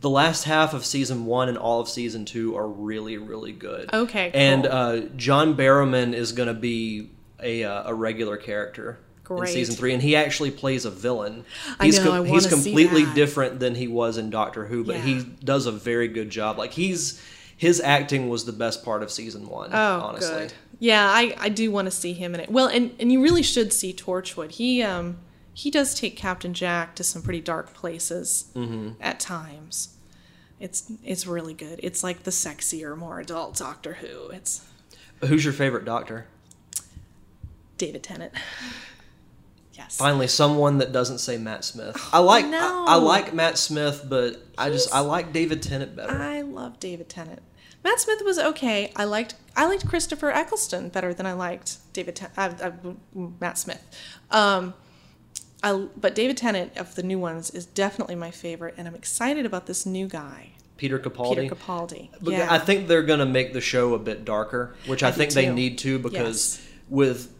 the 0.00 0.10
last 0.10 0.44
half 0.44 0.72
of 0.72 0.86
season 0.86 1.26
one 1.26 1.48
and 1.48 1.58
all 1.58 1.80
of 1.80 1.88
season 1.88 2.24
two 2.24 2.56
are 2.56 2.68
really, 2.68 3.18
really 3.18 3.52
good. 3.52 3.92
Okay, 3.92 4.30
And 4.34 4.66
uh, 4.66 5.00
John 5.16 5.56
Barrowman 5.56 6.14
is 6.14 6.30
going 6.32 6.46
to 6.48 6.54
be 6.54 7.10
a, 7.42 7.64
uh, 7.64 7.90
a 7.90 7.94
regular 7.94 8.36
character. 8.36 8.98
In 9.30 9.46
season 9.46 9.74
three, 9.74 9.94
and 9.94 10.02
he 10.02 10.14
actually 10.16 10.50
plays 10.50 10.84
a 10.84 10.90
villain. 10.90 11.44
I 11.80 11.86
He's 11.86 12.02
know, 12.04 12.22
I 12.22 12.26
he's 12.26 12.46
completely 12.46 13.04
different 13.14 13.58
than 13.60 13.74
he 13.74 13.88
was 13.88 14.18
in 14.18 14.28
Doctor 14.30 14.66
Who, 14.66 14.84
but 14.84 14.96
Yeah. 14.96 15.02
he 15.02 15.22
does 15.42 15.66
a 15.66 15.72
very 15.72 16.08
good 16.08 16.28
job. 16.30 16.58
Like 16.58 16.72
he's 16.72 17.22
his 17.56 17.80
acting 17.80 18.28
was 18.28 18.44
the 18.44 18.52
best 18.52 18.84
part 18.84 19.02
of 19.02 19.10
season 19.10 19.48
one. 19.48 19.70
Oh, 19.72 20.00
honestly. 20.00 20.34
good. 20.42 20.52
Yeah, 20.80 21.08
I, 21.08 21.34
I 21.38 21.48
do 21.48 21.70
want 21.70 21.86
to 21.86 21.90
see 21.92 22.12
him 22.12 22.34
in 22.34 22.40
it. 22.40 22.50
Well, 22.50 22.66
and, 22.66 22.94
and 22.98 23.10
you 23.12 23.22
really 23.22 23.42
should 23.44 23.72
see 23.72 23.92
Torchwood. 23.94 24.50
He 24.52 24.82
um 24.82 25.18
he 25.54 25.70
does 25.70 25.94
take 25.98 26.16
Captain 26.16 26.52
Jack 26.52 26.94
to 26.96 27.04
some 27.04 27.22
pretty 27.22 27.40
dark 27.40 27.72
places 27.72 28.46
Mm-hmm. 28.54 29.00
at 29.00 29.20
times. 29.20 29.96
It's 30.60 30.90
it's 31.04 31.26
really 31.26 31.54
good. 31.54 31.80
It's 31.82 32.02
like 32.04 32.24
the 32.24 32.30
sexier, 32.30 32.96
more 32.96 33.20
adult 33.20 33.56
Doctor 33.56 33.94
Who. 33.94 34.28
It's 34.30 34.66
Who's 35.20 35.44
your 35.44 35.54
favorite 35.54 35.84
Doctor? 35.86 36.26
David 37.78 38.02
Tennant. 38.02 38.34
Yes. 39.74 39.96
Finally, 39.96 40.28
someone 40.28 40.78
that 40.78 40.92
doesn't 40.92 41.18
say 41.18 41.36
Matt 41.36 41.64
Smith. 41.64 41.96
I 42.12 42.20
like 42.20 42.46
no. 42.46 42.84
I, 42.86 42.92
I 42.92 42.94
like 42.96 43.34
Matt 43.34 43.58
Smith, 43.58 44.06
but 44.08 44.40
I 44.56 44.70
just 44.70 44.94
I 44.94 45.00
like 45.00 45.32
David 45.32 45.62
Tennant 45.62 45.96
better. 45.96 46.12
I 46.16 46.42
love 46.42 46.78
David 46.80 47.08
Tennant. 47.08 47.42
Matt 47.82 48.00
Smith 48.00 48.22
was 48.24 48.38
okay. 48.38 48.92
I 48.96 49.04
liked 49.04 49.34
I 49.56 49.66
liked 49.66 49.86
Christopher 49.86 50.30
Eccleston 50.30 50.88
better 50.88 51.12
than 51.12 51.26
I 51.26 51.32
liked 51.32 51.78
David 51.92 52.16
Ten- 52.16 52.30
uh, 52.36 52.52
uh, 52.62 52.70
Matt 53.40 53.58
Smith. 53.58 53.82
Um, 54.30 54.74
I, 55.62 55.86
but 55.96 56.14
David 56.14 56.36
Tennant 56.36 56.76
of 56.76 56.94
the 56.94 57.02
new 57.02 57.18
ones 57.18 57.50
is 57.50 57.66
definitely 57.66 58.14
my 58.14 58.30
favorite, 58.30 58.74
and 58.76 58.86
I'm 58.86 58.94
excited 58.94 59.44
about 59.46 59.66
this 59.66 59.84
new 59.86 60.06
guy, 60.06 60.52
Peter 60.76 60.98
Capaldi. 60.98 61.40
Peter 61.42 61.54
Capaldi. 61.54 62.08
But 62.20 62.32
yeah, 62.32 62.46
I 62.50 62.58
think 62.58 62.86
they're 62.86 63.02
gonna 63.02 63.26
make 63.26 63.52
the 63.52 63.60
show 63.60 63.94
a 63.94 63.98
bit 63.98 64.24
darker, 64.24 64.76
which 64.86 65.02
I, 65.02 65.08
I 65.08 65.10
do 65.10 65.16
think 65.18 65.32
they 65.32 65.46
too. 65.46 65.54
need 65.54 65.78
to 65.78 65.98
because 65.98 66.58
Yes. 66.58 66.68
with 66.88 67.34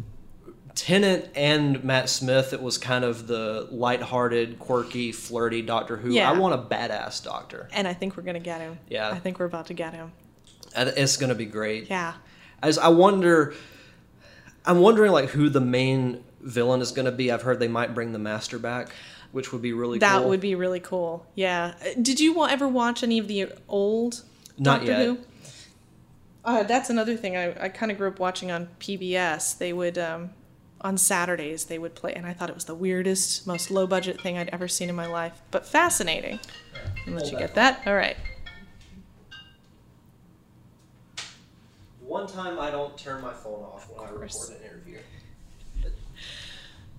Tennant 0.74 1.28
and 1.36 1.84
Matt 1.84 2.08
Smith, 2.08 2.52
it 2.52 2.60
was 2.60 2.78
kind 2.78 3.04
of 3.04 3.26
the 3.28 3.68
lighthearted, 3.70 4.58
quirky, 4.58 5.12
flirty 5.12 5.62
Doctor 5.62 5.96
Who. 5.96 6.10
Yeah. 6.10 6.30
I 6.30 6.36
want 6.36 6.54
a 6.54 6.58
badass 6.58 7.22
Doctor. 7.22 7.68
and 7.72 7.86
I 7.86 7.94
think 7.94 8.16
we're 8.16 8.24
gonna 8.24 8.40
get 8.40 8.60
him. 8.60 8.78
Yeah. 8.88 9.10
I 9.10 9.18
think 9.20 9.38
we're 9.38 9.46
about 9.46 9.66
to 9.66 9.74
get 9.74 9.94
him. 9.94 10.12
It's 10.76 11.16
gonna 11.16 11.36
be 11.36 11.46
great. 11.46 11.88
Yeah. 11.88 12.14
As 12.62 12.78
I 12.78 12.88
wonder, 12.88 13.54
I'm 14.66 14.80
wondering 14.80 15.12
like 15.12 15.28
who 15.30 15.48
the 15.48 15.60
main 15.60 16.24
villain 16.40 16.80
is 16.80 16.90
gonna 16.90 17.12
be. 17.12 17.30
I've 17.30 17.42
heard 17.42 17.60
they 17.60 17.68
might 17.68 17.94
bring 17.94 18.12
the 18.12 18.18
Master 18.18 18.58
back, 18.58 18.88
which 19.30 19.52
would 19.52 19.62
be 19.62 19.72
really 19.72 19.98
That 20.00 20.18
cool. 20.20 20.30
would 20.30 20.40
be 20.40 20.56
really 20.56 20.80
cool. 20.80 21.24
Yeah. 21.36 21.74
Uh, 21.80 21.90
Did 22.02 22.18
you 22.18 22.44
ever 22.46 22.66
watch 22.66 23.02
any 23.04 23.18
of 23.20 23.28
the 23.28 23.52
old 23.68 24.22
Not 24.58 24.78
Doctor 24.80 24.86
yet. 24.92 25.00
Who? 25.06 25.18
Uh, 26.44 26.62
that's 26.64 26.90
another 26.90 27.16
thing. 27.16 27.36
I, 27.36 27.64
I 27.64 27.68
kind 27.68 27.92
of 27.92 27.96
grew 27.98 28.08
up 28.08 28.18
watching 28.18 28.50
on 28.50 28.68
PBS. 28.80 29.56
They 29.56 29.72
would, 29.72 29.96
um, 29.96 30.30
on 30.84 30.98
Saturdays, 30.98 31.64
they 31.64 31.78
would 31.78 31.94
play, 31.94 32.12
and 32.12 32.26
I 32.26 32.34
thought 32.34 32.50
it 32.50 32.54
was 32.54 32.66
the 32.66 32.74
weirdest, 32.74 33.46
most 33.46 33.70
low 33.70 33.86
budget 33.86 34.20
thing 34.20 34.36
I'd 34.36 34.50
ever 34.50 34.68
seen 34.68 34.90
in 34.90 34.94
my 34.94 35.06
life, 35.06 35.40
but 35.50 35.66
fascinating. 35.66 36.38
I'll 37.06 37.14
let 37.14 37.32
you 37.32 37.38
get 37.38 37.54
that. 37.54 37.80
All 37.86 37.94
right. 37.94 38.16
One 42.00 42.26
time 42.26 42.60
I 42.60 42.70
don't 42.70 42.96
turn 42.98 43.22
my 43.22 43.32
phone 43.32 43.64
off 43.64 43.88
when 43.90 44.06
I 44.06 44.10
record 44.10 44.50
an 44.50 44.62
interview. 44.62 44.98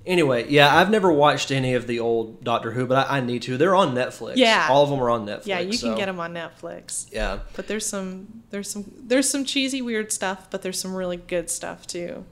Anyway, 0.05 0.47
yeah, 0.49 0.75
I've 0.75 0.91
never 0.91 1.11
watched 1.11 1.51
any 1.51 1.73
of 1.73 1.87
the 1.87 1.99
old 1.99 2.43
Doctor 2.43 2.71
Who, 2.71 2.85
but 2.85 3.07
I, 3.09 3.17
I 3.17 3.21
need 3.21 3.41
to. 3.43 3.57
They're 3.57 3.75
on 3.75 3.95
Netflix. 3.95 4.33
Yeah. 4.35 4.67
all 4.69 4.83
of 4.83 4.89
them 4.89 4.99
are 4.99 5.09
on 5.09 5.25
Netflix. 5.25 5.45
Yeah, 5.47 5.59
you 5.59 5.77
can 5.77 5.95
get 5.95 6.05
them 6.07 6.19
on 6.19 6.33
Netflix. 6.33 7.07
Yeah, 7.11 7.39
But 7.55 7.67
there's 7.67 7.85
some, 7.87 8.43
there's 8.51 8.69
some, 8.69 8.91
there's 8.97 9.29
some 9.29 9.45
cheesy, 9.45 9.81
weird 9.81 10.11
stuff, 10.11 10.47
but 10.51 10.61
there's 10.61 10.79
some 10.79 10.93
really 10.93 11.17
good 11.17 11.49
stuff 11.49 11.87
too. 11.87 12.25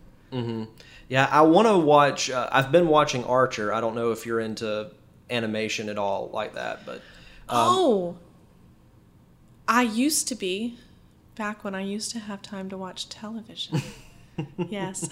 Yeah. 1.08 1.28
I 1.32 1.42
want 1.42 1.68
to 1.68 1.78
watch. 1.78 2.30
Uh, 2.30 2.50
I've 2.52 2.72
been 2.72 2.88
watching 2.88 3.24
Archer. 3.26 3.74
I 3.74 3.82
don't 3.82 3.96
know 3.96 4.12
if 4.12 4.26
you're 4.26 4.40
into 4.40 4.92
animation 5.30 5.90
at 5.90 5.98
all 5.98 6.30
like 6.34 6.56
that, 6.56 6.86
but 6.86 7.02
oh, 7.50 8.16
I 9.68 9.84
used 9.84 10.28
to 10.30 10.36
be, 10.36 10.78
back 11.36 11.64
when 11.64 11.76
I 11.76 11.82
used 11.82 12.12
to 12.12 12.20
have 12.20 12.42
time 12.42 12.70
to 12.70 12.78
watch 12.78 13.10
television. 13.10 13.82
yes, 14.70 15.08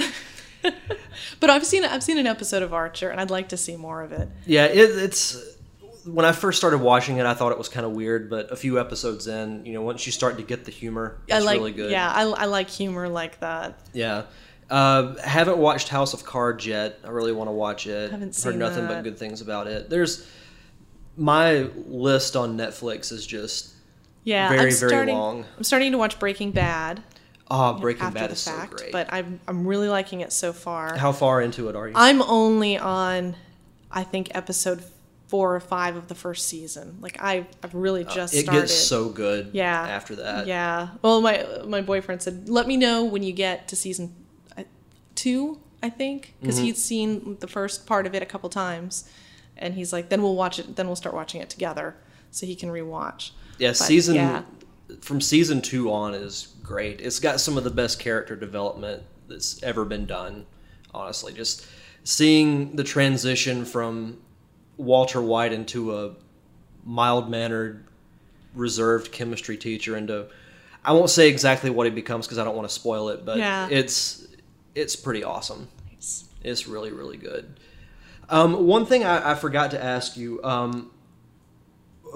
but 1.39 1.49
I've 1.49 1.65
seen 1.65 1.83
I've 1.83 2.03
seen 2.03 2.17
an 2.17 2.27
episode 2.27 2.63
of 2.63 2.73
Archer, 2.73 3.09
and 3.09 3.19
I'd 3.19 3.31
like 3.31 3.49
to 3.49 3.57
see 3.57 3.75
more 3.75 4.01
of 4.01 4.11
it. 4.11 4.29
yeah, 4.45 4.65
it, 4.65 4.89
it's. 4.89 5.57
When 6.03 6.25
I 6.25 6.31
first 6.31 6.57
started 6.57 6.79
watching 6.79 7.17
it, 7.17 7.27
I 7.27 7.35
thought 7.35 7.51
it 7.51 7.59
was 7.59 7.69
kind 7.69 7.85
of 7.85 7.91
weird, 7.91 8.27
but 8.27 8.51
a 8.51 8.55
few 8.55 8.79
episodes 8.79 9.27
in, 9.27 9.63
you 9.67 9.73
know, 9.73 9.83
once 9.83 10.03
you 10.07 10.11
start 10.11 10.37
to 10.37 10.43
get 10.43 10.65
the 10.65 10.71
humor, 10.71 11.19
it's 11.27 11.45
like, 11.45 11.59
really 11.59 11.73
good. 11.73 11.91
yeah, 11.91 12.11
I, 12.11 12.23
I 12.23 12.45
like 12.45 12.71
humor 12.71 13.07
like 13.07 13.39
that. 13.41 13.79
Yeah. 13.93 14.23
Uh, 14.71 15.15
haven't 15.21 15.57
watched 15.57 15.89
House 15.89 16.13
of 16.13 16.23
Cards 16.23 16.65
yet. 16.65 16.97
I 17.03 17.09
really 17.09 17.33
want 17.33 17.49
to 17.49 17.51
watch 17.51 17.87
it. 17.87 18.09
Haven't 18.11 18.29
Heard 18.29 18.35
seen 18.35 18.57
nothing 18.59 18.87
but 18.87 19.03
good 19.03 19.17
things 19.19 19.41
about 19.41 19.67
it. 19.67 19.89
There's 19.89 20.25
my 21.17 21.69
list 21.87 22.35
on 22.35 22.57
Netflix 22.57 23.11
is 23.11 23.27
just 23.27 23.73
Yeah, 24.23 24.47
Very, 24.49 24.59
I'm 24.61 24.65
very 24.75 24.89
starting, 24.89 25.15
long. 25.15 25.45
I'm 25.57 25.63
starting 25.63 25.91
to 25.91 25.97
watch 25.97 26.19
Breaking 26.19 26.51
Bad. 26.51 27.03
oh, 27.49 27.73
Breaking 27.79 28.03
after 28.03 28.19
Bad 28.19 28.29
the 28.29 28.33
is 28.33 28.45
fact, 28.47 28.71
so 28.71 28.77
great. 28.77 28.91
but 28.93 29.11
I'm 29.11 29.39
I'm 29.47 29.67
really 29.67 29.89
liking 29.89 30.21
it 30.21 30.31
so 30.31 30.53
far. 30.53 30.95
How 30.97 31.11
far 31.11 31.41
into 31.41 31.67
it 31.69 31.75
are 31.75 31.87
you? 31.89 31.93
I'm 31.97 32.21
only 32.21 32.77
on, 32.77 33.35
I 33.91 34.03
think 34.03 34.29
episode 34.33 34.83
four 35.27 35.55
or 35.55 35.59
five 35.59 35.95
of 35.97 36.07
the 36.07 36.15
first 36.15 36.47
season. 36.47 36.97
Like 37.01 37.17
I 37.21 37.45
I've 37.63 37.73
really 37.75 38.03
just 38.05 38.33
Uh, 38.33 38.37
it 38.37 38.43
started. 38.43 38.61
gets 38.61 38.73
so 38.73 39.09
good. 39.09 39.49
yeah 39.53 39.81
After 39.87 40.15
that. 40.17 40.47
Yeah. 40.47 40.89
Well, 41.01 41.19
my 41.21 41.45
my 41.65 41.81
boyfriend 41.81 42.21
said, 42.21 42.47
"Let 42.47 42.67
me 42.67 42.77
know 42.77 43.03
when 43.03 43.23
you 43.23 43.33
get 43.33 43.67
to 43.69 43.75
season 43.75 44.13
uh, 44.13 44.20
two, 45.21 45.59
I 45.83 45.89
think, 45.89 46.33
because 46.41 46.55
Mm-hmm. 46.57 46.65
he'd 46.65 46.77
seen 46.77 47.37
the 47.39 47.47
first 47.47 47.85
part 47.85 48.05
of 48.07 48.13
it 48.15 48.21
a 48.21 48.25
couple 48.25 48.49
times, 48.49 49.09
and 49.57 49.73
he's 49.75 49.91
like, 49.93 50.09
"Then 50.09 50.21
we'll 50.23 50.35
watch 50.35 50.59
it. 50.59 50.75
Then 50.75 50.87
we'll 50.87 50.95
start 51.03 51.15
watching 51.15 51.41
it 51.41 51.49
together, 51.49 51.95
so 52.31 52.45
he 52.45 52.55
can 52.55 52.69
rewatch." 52.69 53.31
Yeah, 53.57 53.69
But, 53.69 53.77
season 53.77 54.15
yeah. 54.15 54.41
from 55.01 55.21
season 55.21 55.61
two 55.61 55.91
on 55.91 56.13
is 56.13 56.53
great. 56.63 56.99
It's 57.01 57.19
got 57.19 57.39
some 57.39 57.57
of 57.57 57.63
the 57.63 57.69
best 57.81 57.99
character 57.99 58.35
development 58.35 59.03
that's 59.27 59.61
ever 59.63 59.85
been 59.85 60.05
done. 60.05 60.45
Honestly, 60.93 61.33
just 61.33 61.65
seeing 62.03 62.75
the 62.75 62.83
transition 62.83 63.63
from 63.65 64.17
Walter 64.77 65.21
White 65.21 65.53
into 65.53 65.95
a 65.95 66.15
mild 66.85 67.29
mannered, 67.29 67.85
reserved 68.55 69.11
chemistry 69.11 69.57
teacher 69.57 69.95
into 69.95 70.27
I 70.83 70.93
won't 70.93 71.11
say 71.11 71.29
exactly 71.29 71.69
what 71.69 71.85
he 71.85 71.91
becomes 71.91 72.25
because 72.25 72.39
I 72.39 72.43
don't 72.43 72.55
want 72.55 72.67
to 72.67 72.73
spoil 72.73 73.09
it, 73.09 73.23
but 73.23 73.37
Yeah. 73.37 73.67
it's 73.69 74.25
it's 74.75 74.95
pretty 74.95 75.23
awesome. 75.23 75.67
It's 76.43 76.67
really 76.67 76.91
really 76.91 77.17
good. 77.17 77.59
Um, 78.29 78.65
one 78.65 78.85
thing 78.85 79.03
I, 79.03 79.31
I 79.31 79.35
forgot 79.35 79.71
to 79.71 79.83
ask 79.83 80.15
you. 80.17 80.41
Um, 80.43 80.91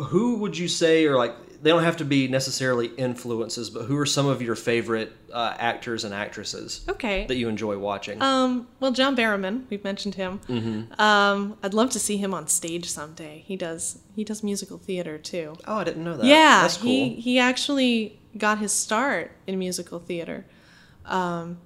who 0.08 0.36
would 0.40 0.58
you 0.58 0.68
say 0.68 1.06
or 1.06 1.16
like 1.16 1.34
they 1.64 1.70
don't 1.70 1.84
have 1.84 1.96
to 1.98 2.06
be 2.06 2.28
necessarily 2.28 2.88
influences 2.98 3.70
but 3.70 3.84
who 3.86 3.98
are 3.98 4.06
some 4.06 4.26
of 4.28 4.42
your 4.42 4.56
favorite 4.56 5.14
uh, 5.32 5.56
actors 5.58 6.04
and 6.04 6.14
actresses 6.14 6.84
Okay. 6.90 7.26
that 7.28 7.36
you 7.38 7.48
enjoy 7.48 7.78
watching 7.78 8.22
Um, 8.22 8.68
well, 8.82 8.92
John 8.92 9.16
Barrowman, 9.16 9.64
we've 9.70 9.84
mentioned 9.86 10.16
him. 10.16 10.40
Mm-hmm. 10.50 11.00
Um, 11.02 11.58
I'd 11.64 11.74
love 11.74 11.92
to 11.92 12.00
see 12.00 12.18
him 12.18 12.34
on 12.34 12.48
stage 12.48 12.90
someday. 12.90 13.44
He 13.48 13.56
does 13.56 14.00
he 14.16 14.26
does 14.26 14.44
musical 14.44 14.78
theater 14.78 15.18
too. 15.18 15.56
oh 15.66 15.76
i 15.78 15.84
didn't 15.86 16.04
know 16.04 16.18
that 16.18 16.26
yeah, 16.26 16.62
that's 16.64 16.76
cool 16.78 16.88
he 16.88 17.10
he 17.16 17.40
actually 17.40 18.20
got 18.38 18.58
his 18.58 18.74
start 18.74 19.32
in 19.48 19.58
musical 19.58 20.00
theater, 20.00 20.46
um, 21.06 21.58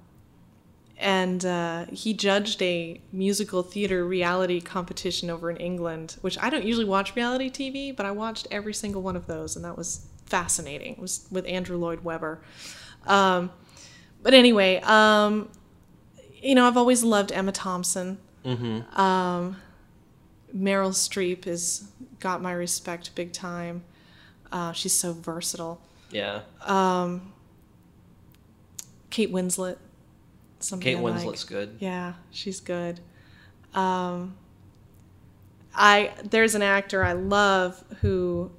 and 1.00 1.44
uh, 1.46 1.86
he 1.90 2.12
judged 2.12 2.60
a 2.62 3.00
musical 3.10 3.62
theater 3.62 4.04
reality 4.04 4.60
competition 4.60 5.30
over 5.30 5.50
in 5.50 5.56
England, 5.56 6.16
which 6.20 6.38
I 6.40 6.50
don't 6.50 6.64
usually 6.64 6.84
watch 6.84 7.16
reality 7.16 7.50
TV, 7.50 7.96
but 7.96 8.04
I 8.04 8.10
watched 8.10 8.46
every 8.50 8.74
single 8.74 9.00
one 9.00 9.16
of 9.16 9.26
those, 9.26 9.56
and 9.56 9.64
that 9.64 9.76
was 9.78 10.06
fascinating. 10.26 10.92
It 10.92 10.98
was 10.98 11.26
with 11.30 11.46
Andrew 11.46 11.78
Lloyd 11.78 12.04
Webber. 12.04 12.42
Um, 13.06 13.50
but 14.22 14.34
anyway, 14.34 14.80
um, 14.82 15.48
you 16.42 16.54
know, 16.54 16.66
I've 16.66 16.76
always 16.76 17.02
loved 17.02 17.32
Emma 17.32 17.52
Thompson. 17.52 18.18
Um, 18.98 19.56
Meryl 20.54 20.92
Streep 20.92 21.44
has 21.46 21.90
got 22.18 22.42
my 22.42 22.52
respect 22.52 23.14
big 23.14 23.32
time. 23.32 23.84
Uh, 24.52 24.72
she's 24.72 24.94
so 24.94 25.12
versatile. 25.12 25.80
yeah 26.10 26.42
Kate 29.10 29.32
Winslet. 29.32 29.76
Something 30.60 30.96
kate 30.96 30.98
I 30.98 31.00
like. 31.00 31.24
winslet's 31.24 31.44
good 31.44 31.76
Yeah, 31.80 32.14
she's 32.30 32.60
good. 32.60 33.00
Um, 33.74 34.36
I 35.74 36.12
there's 36.22 36.54
an 36.54 36.62
actor 36.62 37.04
I 37.04 37.12
love 37.12 37.82
who 38.00 38.50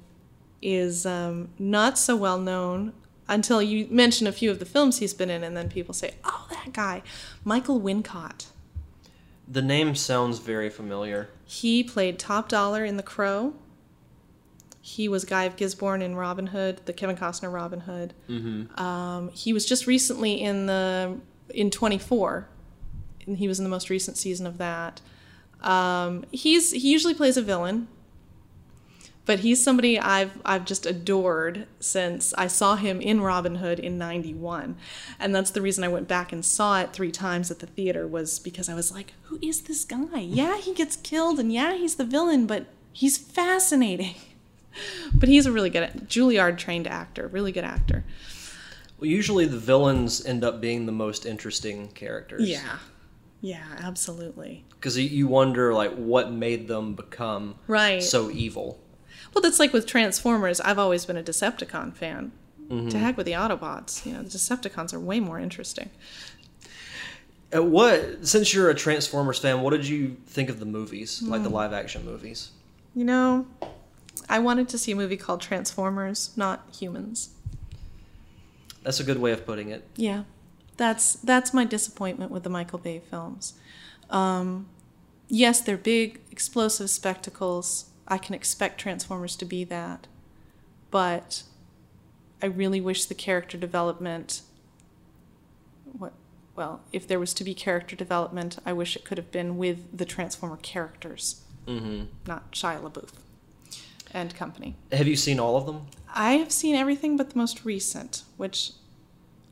is 0.60 1.06
um, 1.06 1.50
not 1.58 1.98
so 1.98 2.16
well 2.16 2.38
known 2.38 2.92
until 3.28 3.62
you 3.62 3.86
mention 3.90 4.26
a 4.26 4.32
few 4.32 4.50
of 4.50 4.58
the 4.58 4.64
films 4.64 4.98
he's 4.98 5.14
been 5.14 5.30
in, 5.30 5.42
and 5.44 5.56
then 5.56 5.68
people 5.68 5.94
say, 5.94 6.14
"Oh, 6.24 6.46
that 6.50 6.72
guy, 6.72 7.02
Michael 7.44 7.80
Wincott." 7.80 8.46
the 9.48 9.62
name 9.62 9.94
sounds 9.94 10.38
very 10.38 10.70
familiar 10.70 11.28
He 11.44 11.82
played 11.84 12.18
Top 12.18 12.48
Dollar 12.48 12.84
in 12.84 12.96
The 12.96 13.02
Crow. 13.02 13.54
He 14.80 15.08
was 15.08 15.24
Guy 15.24 15.44
of 15.44 15.56
Gisborne 15.56 16.00
in 16.02 16.16
Robin 16.16 16.48
Hood, 16.48 16.80
the 16.86 16.92
Kevin 16.92 17.16
Costner 17.16 17.52
Robin 17.52 17.80
Hood. 17.80 18.14
Mm-hmm. 18.28 18.80
Um, 18.80 19.28
he 19.30 19.52
was 19.52 19.66
just 19.66 19.86
recently 19.86 20.40
in 20.40 20.66
the 20.66 21.18
in 21.52 21.70
24, 21.70 22.48
and 23.26 23.38
he 23.38 23.48
was 23.48 23.58
in 23.58 23.64
the 23.64 23.70
most 23.70 23.90
recent 23.90 24.16
season 24.16 24.46
of 24.46 24.58
that. 24.58 25.00
Um, 25.60 26.24
he's 26.32 26.72
he 26.72 26.90
usually 26.90 27.14
plays 27.14 27.36
a 27.36 27.42
villain, 27.42 27.86
but 29.24 29.40
he's 29.40 29.62
somebody 29.62 29.98
I've 29.98 30.40
I've 30.44 30.64
just 30.64 30.86
adored 30.86 31.66
since 31.78 32.34
I 32.34 32.48
saw 32.48 32.76
him 32.76 33.00
in 33.00 33.20
Robin 33.20 33.56
Hood 33.56 33.78
in 33.78 33.96
'91, 33.96 34.76
and 35.20 35.34
that's 35.34 35.50
the 35.50 35.62
reason 35.62 35.84
I 35.84 35.88
went 35.88 36.08
back 36.08 36.32
and 36.32 36.44
saw 36.44 36.80
it 36.80 36.92
three 36.92 37.12
times 37.12 37.50
at 37.50 37.60
the 37.60 37.66
theater 37.66 38.06
was 38.06 38.38
because 38.38 38.68
I 38.68 38.74
was 38.74 38.92
like, 38.92 39.14
who 39.24 39.38
is 39.40 39.62
this 39.62 39.84
guy? 39.84 40.18
Yeah, 40.18 40.58
he 40.58 40.74
gets 40.74 40.96
killed, 40.96 41.38
and 41.38 41.52
yeah, 41.52 41.74
he's 41.74 41.94
the 41.94 42.04
villain, 42.04 42.46
but 42.46 42.66
he's 42.92 43.18
fascinating. 43.18 44.14
But 45.12 45.28
he's 45.28 45.44
a 45.44 45.52
really 45.52 45.68
good 45.68 46.08
Juilliard 46.08 46.56
trained 46.56 46.86
actor, 46.86 47.28
really 47.28 47.52
good 47.52 47.62
actor. 47.62 48.04
Well 49.02 49.10
usually 49.10 49.46
the 49.46 49.58
villains 49.58 50.24
end 50.24 50.44
up 50.44 50.60
being 50.60 50.86
the 50.86 50.92
most 50.92 51.26
interesting 51.26 51.88
characters 51.88 52.48
Yeah, 52.48 52.78
yeah, 53.40 53.64
absolutely. 53.80 54.64
because 54.70 54.96
you 54.96 55.26
wonder 55.26 55.74
like 55.74 55.92
what 55.94 56.30
made 56.30 56.68
them 56.68 56.94
become 56.94 57.56
Right. 57.66 58.00
so 58.00 58.30
evil 58.30 58.78
Well, 59.34 59.42
that's 59.42 59.58
like 59.58 59.72
with 59.72 59.86
Transformers. 59.86 60.60
I've 60.60 60.78
always 60.78 61.04
been 61.06 61.16
a 61.16 61.22
Decepticon 61.22 61.94
fan. 61.96 62.30
To 62.70 62.96
heck 62.98 63.16
with 63.18 63.26
the 63.26 63.32
Autobots. 63.32 64.06
You 64.06 64.14
know, 64.14 64.22
the 64.22 64.30
Decepticons 64.30 64.94
are 64.94 65.00
way 65.00 65.20
more 65.20 65.38
interesting. 65.38 65.90
Uh, 67.54 67.62
what 67.62 68.26
since 68.26 68.54
you're 68.54 68.70
a 68.70 68.74
transformers 68.74 69.38
fan 69.38 69.60
what 69.62 69.70
did 69.70 69.86
you 69.86 70.16
think 70.26 70.48
of 70.48 70.58
the 70.60 70.64
movies 70.64 71.20
like 71.22 71.42
the 71.42 71.48
Hmm. 71.48 71.54
live 71.56 71.72
action 71.74 72.04
movies 72.04 72.50
You 72.94 73.04
know, 73.04 73.46
I 74.28 74.38
wanted 74.38 74.68
to 74.70 74.78
see 74.78 74.92
a 74.92 74.96
movie 74.96 75.16
called 75.18 75.40
Transformers, 75.40 76.30
not 76.36 76.66
Humans. 76.78 77.30
That's 78.82 79.00
a 79.00 79.04
good 79.04 79.18
way 79.18 79.32
of 79.32 79.46
putting 79.46 79.70
it 79.70 79.84
Yeah, 79.96 80.24
that's 80.76 81.14
that's 81.14 81.54
my 81.54 81.64
disappointment 81.64 82.30
with 82.30 82.42
the 82.42 82.50
Michael 82.50 82.78
Bay 82.78 83.00
films. 83.10 83.54
Um, 84.10 84.68
yes, 85.28 85.60
they're 85.60 85.76
big, 85.76 86.20
explosive 86.30 86.90
spectacles. 86.90 87.90
I 88.08 88.18
can 88.18 88.34
expect 88.34 88.80
Transformers 88.80 89.36
to 89.36 89.44
be 89.44 89.64
that, 89.64 90.06
but 90.90 91.44
I 92.42 92.46
really 92.46 92.80
wish 92.80 93.06
the 93.06 93.14
character 93.14 93.56
development. 93.56 94.42
What? 95.84 96.12
Well, 96.54 96.82
if 96.92 97.08
there 97.08 97.18
was 97.18 97.32
to 97.34 97.44
be 97.44 97.54
character 97.54 97.96
development, 97.96 98.58
I 98.66 98.74
wish 98.74 98.94
it 98.96 99.04
could 99.04 99.16
have 99.16 99.30
been 99.30 99.56
with 99.56 99.96
the 99.96 100.04
Transformer 100.04 100.58
characters, 100.58 101.42
mm-hmm. 101.66 102.04
not 102.26 102.52
Shia 102.52 102.82
LaBeouf 102.82 103.12
and 104.12 104.34
company. 104.34 104.76
have 104.92 105.06
you 105.06 105.16
seen 105.16 105.40
all 105.40 105.56
of 105.56 105.66
them 105.66 105.86
I 106.14 106.32
have 106.34 106.52
seen 106.52 106.74
everything 106.74 107.16
but 107.16 107.30
the 107.30 107.38
most 107.38 107.64
recent, 107.64 108.24
which 108.36 108.72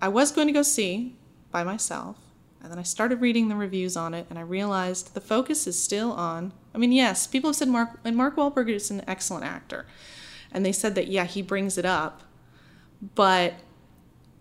I 0.01 0.09
was 0.09 0.31
going 0.31 0.47
to 0.47 0.53
go 0.53 0.63
see 0.63 1.17
by 1.51 1.65
myself. 1.65 2.17
And 2.63 2.71
then 2.71 2.79
I 2.79 2.83
started 2.83 3.23
reading 3.23 3.49
the 3.49 3.57
reviews 3.57 3.97
on 3.97 4.13
it, 4.13 4.27
and 4.29 4.39
I 4.39 4.43
realized 4.43 5.15
the 5.15 5.21
focus 5.21 5.67
is 5.67 5.83
still 5.83 6.13
on. 6.13 6.53
I 6.75 6.79
mean, 6.79 6.93
yes, 6.93 7.27
people 7.27 7.49
have 7.49 7.57
said 7.57 7.69
Mark 7.69 7.99
and 8.05 8.15
Mark 8.15 8.37
Wahlberg 8.37 8.69
is 8.69 8.91
an 8.91 9.03
excellent 9.07 9.47
actor, 9.47 9.87
and 10.53 10.65
they 10.65 10.73
said 10.73 10.95
that 10.97 11.09
yeah, 11.09 11.25
he 11.25 11.41
brings 11.41 11.79
it 11.79 11.87
up, 11.87 12.23
but 13.15 13.55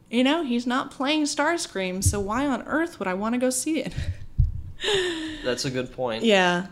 you 0.10 0.24
know, 0.24 0.44
he's 0.44 0.68
not 0.68 0.92
playing 0.92 1.24
Starscream, 1.24 2.04
so 2.04 2.20
why 2.20 2.46
on 2.46 2.64
earth 2.64 3.00
would 3.00 3.08
I 3.08 3.14
want 3.14 3.36
to 3.36 3.40
go 3.40 3.50
see 3.50 3.80
it? 3.80 3.94
That's 5.46 5.64
a 5.64 5.72
good 5.72 5.94
point. 5.94 6.26
yeah, 6.26 6.68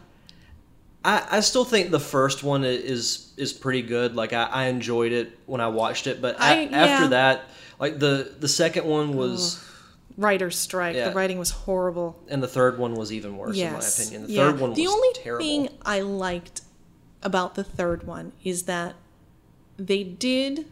I, 1.03 1.27
I 1.31 1.39
still 1.39 1.65
think 1.65 1.91
the 1.91 1.99
first 1.99 2.43
one 2.43 2.63
is 2.63 3.33
is 3.37 3.53
pretty 3.53 3.81
good. 3.81 4.15
Like 4.15 4.33
I, 4.33 4.43
I 4.43 4.65
enjoyed 4.65 5.11
it 5.11 5.37
when 5.45 5.61
I 5.61 5.67
watched 5.67 6.07
it, 6.07 6.21
but 6.21 6.39
I- 6.39 6.65
after 6.65 7.03
yeah. 7.03 7.07
that, 7.09 7.45
like 7.79 7.99
the 7.99 8.33
the 8.39 8.47
second 8.47 8.85
one 8.85 9.15
was, 9.15 9.63
writer's 10.17 10.57
strike. 10.57 10.95
Yeah. 10.95 11.09
The 11.09 11.15
writing 11.15 11.39
was 11.39 11.51
horrible. 11.51 12.21
and 12.27 12.41
the 12.41 12.47
third 12.47 12.77
one 12.77 12.95
was 12.95 13.13
even 13.13 13.37
worse 13.37 13.55
yes. 13.55 13.69
in 13.69 13.73
my 13.73 14.07
opinion. 14.07 14.27
The 14.27 14.33
yeah. 14.33 14.45
third 14.51 14.59
one 14.59 14.69
was 14.71 14.77
the 14.77 14.87
only 14.87 15.13
terrible. 15.13 15.45
thing 15.45 15.69
I 15.85 16.01
liked 16.01 16.61
about 17.23 17.55
the 17.55 17.63
third 17.63 18.05
one 18.05 18.33
is 18.43 18.63
that 18.63 18.95
they 19.77 20.03
did 20.03 20.65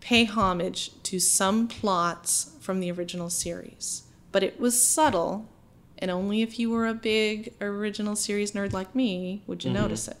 pay 0.00 0.24
homage 0.24 0.90
to 1.04 1.20
some 1.20 1.68
plots 1.68 2.52
from 2.60 2.80
the 2.80 2.90
original 2.90 3.30
series, 3.30 4.04
but 4.32 4.42
it 4.42 4.58
was 4.58 4.82
subtle, 4.82 5.48
and 6.00 6.10
only 6.10 6.42
if 6.42 6.58
you 6.58 6.70
were 6.70 6.86
a 6.86 6.94
big 6.94 7.54
original 7.60 8.16
series 8.16 8.52
nerd 8.52 8.72
like 8.72 8.94
me 8.94 9.42
would 9.46 9.64
you 9.64 9.70
notice 9.70 10.08
it. 10.08 10.16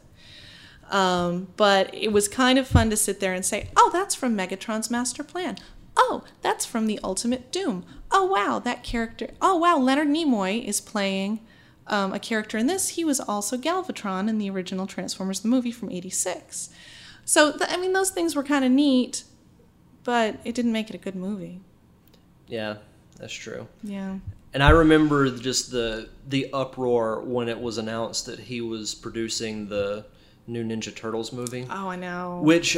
Um, 0.90 1.48
but 1.56 1.94
it 1.94 2.12
was 2.12 2.26
kind 2.28 2.58
of 2.58 2.66
fun 2.66 2.90
to 2.90 2.96
sit 2.96 3.20
there 3.20 3.32
and 3.32 3.44
say, 3.44 3.70
"Oh, 3.76 3.90
that's 3.92 4.14
from 4.14 4.36
Megatron's 4.36 4.90
master 4.90 5.22
plan. 5.22 5.56
Oh, 5.96 6.24
that's 6.42 6.64
from 6.66 6.86
the 6.86 6.98
Ultimate 7.04 7.52
Doom. 7.52 7.84
Oh, 8.10 8.24
wow, 8.24 8.58
that 8.58 8.82
character. 8.82 9.28
Oh, 9.40 9.56
wow, 9.56 9.76
Leonard 9.78 10.08
Nimoy 10.08 10.64
is 10.64 10.80
playing 10.80 11.40
um, 11.90 12.12
a 12.12 12.20
character 12.20 12.56
in 12.56 12.68
this, 12.68 12.90
he 12.90 13.04
was 13.04 13.20
also 13.20 13.58
Galvatron 13.58 14.28
in 14.28 14.38
the 14.38 14.48
original 14.48 14.86
Transformers 14.86 15.40
the 15.40 15.48
movie 15.48 15.72
from 15.72 15.90
'86. 15.90 16.70
So 17.24 17.50
th- 17.52 17.70
I 17.70 17.76
mean, 17.76 17.92
those 17.92 18.10
things 18.10 18.36
were 18.36 18.44
kind 18.44 18.64
of 18.64 18.70
neat, 18.70 19.24
but 20.04 20.38
it 20.44 20.54
didn't 20.54 20.72
make 20.72 20.88
it 20.88 20.94
a 20.94 20.98
good 20.98 21.16
movie. 21.16 21.60
Yeah, 22.46 22.76
that's 23.18 23.32
true. 23.32 23.66
Yeah. 23.82 24.18
And 24.52 24.62
I 24.62 24.70
remember 24.70 25.30
just 25.30 25.70
the 25.70 26.08
the 26.28 26.52
uproar 26.52 27.20
when 27.20 27.48
it 27.48 27.60
was 27.60 27.78
announced 27.78 28.26
that 28.26 28.38
he 28.40 28.60
was 28.60 28.94
producing 28.94 29.68
the 29.68 30.04
new 30.46 30.64
Ninja 30.64 30.94
Turtles 30.94 31.32
movie, 31.32 31.66
Oh, 31.70 31.88
I 31.88 31.96
know. 31.96 32.40
which 32.42 32.76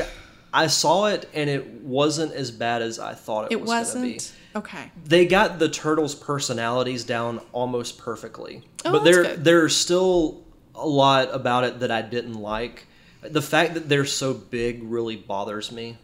I 0.52 0.66
saw 0.66 1.06
it 1.06 1.28
and 1.32 1.48
it 1.48 1.66
wasn't 1.82 2.32
as 2.34 2.50
bad 2.50 2.82
as 2.82 2.98
I 2.98 3.14
thought 3.14 3.46
it, 3.46 3.52
it 3.52 3.60
was 3.62 3.94
going 3.94 4.12
to 4.18 4.18
be. 4.18 4.24
Okay. 4.54 4.90
They 5.06 5.24
got 5.24 5.58
the 5.58 5.70
turtles' 5.70 6.14
personalities 6.14 7.04
down 7.04 7.40
almost 7.52 7.96
perfectly, 7.96 8.62
Oh, 8.84 8.92
but 8.92 9.04
that's 9.04 9.16
there 9.16 9.22
good. 9.24 9.44
there's 9.44 9.74
still 9.74 10.44
a 10.74 10.86
lot 10.86 11.34
about 11.34 11.64
it 11.64 11.80
that 11.80 11.90
I 11.90 12.02
didn't 12.02 12.34
like. 12.34 12.86
The 13.22 13.40
fact 13.40 13.74
that 13.74 13.88
they're 13.88 14.04
so 14.04 14.34
big 14.34 14.82
really 14.82 15.16
bothers 15.16 15.72
me 15.72 15.96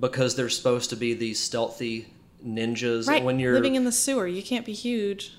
because 0.00 0.34
they're 0.34 0.48
supposed 0.48 0.90
to 0.90 0.96
be 0.96 1.14
these 1.14 1.38
stealthy 1.38 2.11
ninjas. 2.46 3.08
Right. 3.08 3.22
When 3.24 3.38
you're 3.38 3.54
living 3.54 3.74
in 3.74 3.84
the 3.84 3.92
sewer, 3.92 4.26
you 4.26 4.42
can't 4.42 4.64
be 4.66 4.72
huge. 4.72 5.32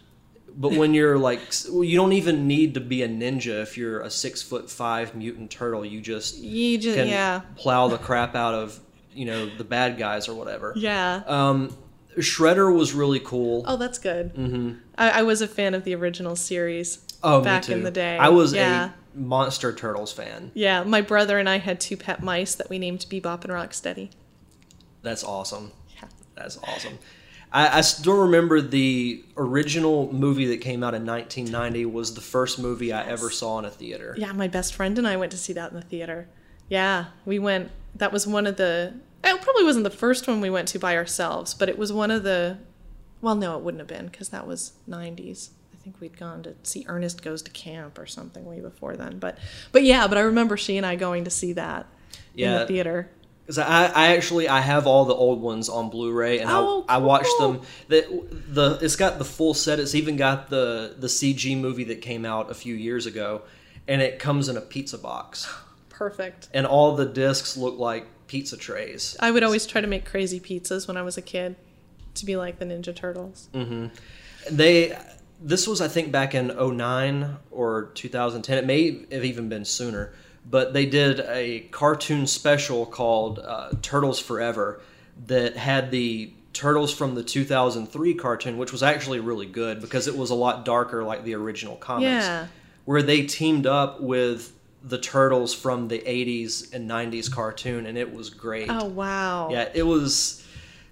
but 0.56 0.72
when 0.74 0.94
you're 0.94 1.18
like, 1.18 1.42
well, 1.72 1.84
you 1.84 1.98
don't 1.98 2.14
even 2.14 2.48
need 2.48 2.74
to 2.76 2.80
be 2.80 3.02
a 3.04 3.08
ninja 3.10 3.62
if 3.62 3.78
you're 3.78 4.02
a 4.02 4.10
six 4.10 4.42
foot 4.42 4.70
five 4.70 5.16
mutant 5.16 5.50
turtle. 5.52 5.84
You 5.86 6.00
just 6.02 6.38
You 6.38 6.78
just 6.78 6.98
can 6.98 7.08
yeah. 7.08 7.42
plow 7.56 7.88
the 7.88 7.98
crap 7.98 8.36
out 8.36 8.54
of 8.54 8.80
you 9.14 9.26
know 9.26 9.46
the 9.58 9.64
bad 9.64 9.98
guys 9.98 10.28
or 10.28 10.34
whatever. 10.36 10.74
Yeah. 10.76 11.22
Um, 11.28 11.76
Shredder 12.18 12.72
was 12.76 12.94
really 12.94 13.20
cool. 13.20 13.64
Oh, 13.68 13.76
that's 13.78 13.98
good. 13.98 14.36
Mm-hmm. 14.36 14.74
I, 14.98 15.10
I 15.10 15.24
was 15.24 15.42
a 15.42 15.48
fan 15.48 15.74
of 15.74 15.84
the 15.84 15.96
original 15.96 16.36
series. 16.36 17.00
Oh, 17.24 17.42
back 17.42 17.70
in 17.70 17.84
the 17.84 17.90
day. 17.92 18.18
I 18.18 18.30
was 18.30 18.54
Yeah. 18.54 18.90
a 19.16 19.18
Monster 19.18 19.74
Turtles 19.74 20.12
fan. 20.12 20.52
Yeah, 20.54 20.84
my 20.84 21.02
brother 21.02 21.40
and 21.40 21.48
I 21.50 21.58
had 21.58 21.80
two 21.80 21.98
pet 21.98 22.22
mice 22.22 22.54
that 22.56 22.70
we 22.70 22.78
named 22.78 23.06
Bebop 23.10 23.44
and 23.46 23.54
Rocksteady. 23.54 24.10
That's 25.02 25.24
awesome. 25.24 25.72
Yeah. 26.44 26.60
That's 26.66 26.86
awesome. 26.86 27.00
I, 27.54 27.78
I 27.78 27.82
still 27.82 28.22
remember 28.22 28.60
the 28.62 29.24
original 29.38 30.12
movie 30.12 30.48
that 30.48 30.58
came 30.58 30.84
out 30.84 30.96
in 30.96 31.06
1990 31.06 31.86
was 31.86 32.16
the 32.16 32.22
first 32.22 32.58
movie 32.58 32.92
I 32.92 33.06
ever 33.06 33.30
saw 33.30 33.60
in 33.60 33.66
a 33.66 33.70
theater. 33.70 34.16
Yeah, 34.18 34.34
my 34.34 34.48
best 34.48 34.74
friend 34.74 34.98
and 34.98 35.08
I 35.08 35.18
went 35.18 35.32
to 35.32 35.38
see 35.38 35.54
that 35.54 35.72
in 35.72 35.78
the 35.78 35.84
theater. 35.84 36.28
Yeah, 36.68 37.06
we 37.26 37.38
went. 37.38 37.72
That 37.96 38.12
was 38.12 38.26
one 38.26 38.48
of 38.48 38.58
the. 38.58 38.96
It 39.24 39.42
probably 39.42 39.64
wasn't 39.64 39.84
the 39.84 39.92
first 39.92 40.28
one 40.28 40.42
we 40.42 40.50
went 40.50 40.68
to 40.70 40.80
by 40.80 40.98
ourselves, 40.98 41.54
but 41.54 41.70
it 41.70 41.78
was 41.78 41.94
one 41.94 42.10
of 42.10 42.24
the. 42.24 42.58
Well, 43.22 43.36
no, 43.36 43.58
it 43.58 43.64
wouldn't 43.64 43.80
have 43.80 43.88
been 43.88 44.08
because 44.08 44.30
that 44.30 44.48
was 44.48 44.74
'90s. 44.90 45.50
I 45.72 45.78
think 45.78 46.02
we'd 46.02 46.18
gone 46.18 46.44
to 46.44 46.56
see 46.64 46.86
Ernest 46.88 47.22
Goes 47.22 47.42
to 47.44 47.52
Camp 47.52 48.00
or 48.00 48.06
something 48.06 48.46
way 48.46 48.62
before 48.62 48.96
then. 48.96 49.20
But, 49.20 49.38
but 49.72 49.84
yeah, 49.84 50.08
but 50.08 50.18
I 50.18 50.22
remember 50.22 50.58
she 50.58 50.78
and 50.78 50.86
I 50.86 50.96
going 50.96 51.26
to 51.26 51.30
see 51.30 51.54
that 51.54 51.86
in 52.36 52.52
the 52.52 52.66
theater. 52.66 53.10
Because 53.46 53.58
I, 53.58 53.88
I 53.88 54.08
actually 54.16 54.48
I 54.48 54.62
have 54.62 54.88
all 54.88 55.04
the 55.06 55.14
old 55.14 55.42
ones 55.42 55.68
on 55.68 55.90
Blu-ray 55.90 56.40
and 56.40 56.50
Oh, 56.50 56.86
I, 56.88 56.96
I 56.96 56.98
watched 57.00 57.38
them. 57.40 57.62
The, 57.90 58.26
the 58.48 58.80
it's 58.82 58.96
got 58.96 59.18
the 59.20 59.26
full 59.26 59.54
set. 59.54 59.80
It's 59.80 59.96
even 59.96 60.16
got 60.16 60.50
the 60.50 60.96
the 60.98 61.08
CG 61.08 61.60
movie 61.60 61.84
that 61.86 62.02
came 62.02 62.24
out 62.26 62.50
a 62.50 62.54
few 62.54 62.74
years 62.74 63.06
ago, 63.06 63.42
and 63.88 64.02
it 64.02 64.18
comes 64.18 64.48
in 64.48 64.56
a 64.56 64.62
pizza 64.62 64.98
box, 64.98 65.52
Perfect. 65.90 66.48
and 66.54 66.66
all 66.66 66.96
the 66.96 67.06
discs 67.06 67.58
look 67.58 67.78
like 67.78 68.08
pizza 68.28 68.56
trays. 68.56 69.18
I 69.20 69.30
would 69.32 69.44
always 69.44 69.66
try 69.66 69.82
to 69.82 69.88
make 69.88 70.06
crazy 70.06 70.40
pizzas 70.40 70.88
when 70.88 70.96
I 70.96 71.02
was 71.02 71.18
a 71.18 71.22
kid, 71.22 71.58
to 72.16 72.26
be 72.26 72.38
like 72.38 72.60
the 72.60 72.66
Ninja 72.66 72.96
Turtles. 72.96 73.50
Mm-hmm. 73.54 73.88
They 74.56 74.98
this 75.42 75.68
was 75.68 75.82
I 75.82 75.90
think 75.90 76.14
back 76.14 76.34
in 76.34 76.48
09 76.48 77.38
or 77.52 77.92
2010. 77.94 78.58
It 78.58 78.66
may 78.66 79.06
have 79.12 79.26
even 79.26 79.50
been 79.50 79.66
sooner, 79.66 80.14
but 80.50 80.74
they 80.74 80.86
did 80.86 81.20
a 81.22 81.62
cartoon 81.72 82.28
special 82.28 82.86
called 82.86 83.40
uh, 83.40 83.72
Turtles 83.82 84.20
Forever 84.20 84.82
that 85.28 85.56
had 85.56 85.92
the 85.92 86.34
turtles 86.54 86.94
from 86.94 87.16
the 87.16 87.24
2003 87.24 88.14
cartoon, 88.16 88.58
which 88.58 88.72
was 88.72 88.84
actually 88.84 89.20
really 89.20 89.46
good 89.46 89.82
because 89.82 90.08
it 90.08 90.16
was 90.16 90.30
a 90.30 90.36
lot 90.36 90.66
darker 90.66 91.04
like 91.04 91.24
the 91.24 91.36
original 91.36 91.76
comics. 91.76 92.26
Yeah. 92.26 92.48
Where 92.86 93.02
they 93.02 93.26
teamed 93.26 93.66
up 93.66 94.02
with 94.02 94.54
the 94.84 94.98
turtles 94.98 95.54
from 95.54 95.88
the 95.88 96.00
80s 96.00 96.74
and 96.74 96.90
90s 96.90 97.32
cartoon 97.32 97.86
and 97.86 97.98
it 97.98 98.14
was 98.14 98.30
great. 98.30 98.68
Oh 98.70 98.86
wow. 98.86 99.50
Yeah, 99.50 99.70
it 99.74 99.84
was. 99.84 100.46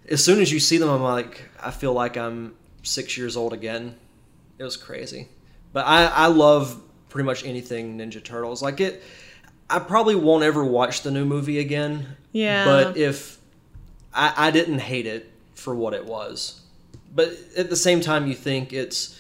As 0.10 0.24
soon 0.24 0.42
as 0.42 0.52
you 0.52 0.60
see 0.60 0.78
them, 0.78 0.90
I'm 0.90 1.04
like, 1.04 1.50
I 1.62 1.72
feel 1.72 1.94
like 1.94 2.18
I'm 2.18 2.56
six 2.84 3.18
years 3.18 3.38
old 3.38 3.54
again. 3.54 3.96
It 4.58 4.64
was 4.64 4.78
crazy, 4.78 5.28
but 5.74 5.86
I 5.86 6.06
I 6.06 6.28
love 6.28 6.82
pretty 7.10 7.26
much 7.26 7.46
anything 7.46 7.98
Ninja 7.98 8.24
Turtles. 8.24 8.62
Like 8.62 8.80
it, 8.80 9.04
I 9.72 9.80
probably 9.80 10.16
won't 10.16 10.44
ever 10.44 10.64
watch 10.64 11.02
the 11.02 11.12
new 11.12 11.26
movie 11.26 11.60
again. 11.60 12.06
Yeah. 12.32 12.66
But 12.66 12.98
if 12.98 13.38
I 14.14 14.34
I 14.48 14.52
didn't 14.52 14.80
hate 14.80 15.06
it 15.06 15.30
for 15.56 15.74
what 15.76 15.94
it 15.94 16.06
was, 16.06 16.62
but 17.14 17.30
at 17.58 17.70
the 17.70 17.76
same 17.76 18.02
time, 18.02 18.28
you 18.28 18.34
think 18.36 18.74
it's 18.74 19.18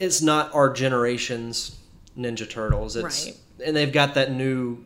it's 0.00 0.20
not 0.22 0.54
our 0.54 0.72
generation's 0.72 1.78
Ninja 2.18 2.48
Turtles. 2.48 2.96
It's 2.96 3.26
Right. 3.26 3.36
and 3.64 3.76
they've 3.76 3.92
got 3.92 4.14
that 4.14 4.32
new 4.32 4.84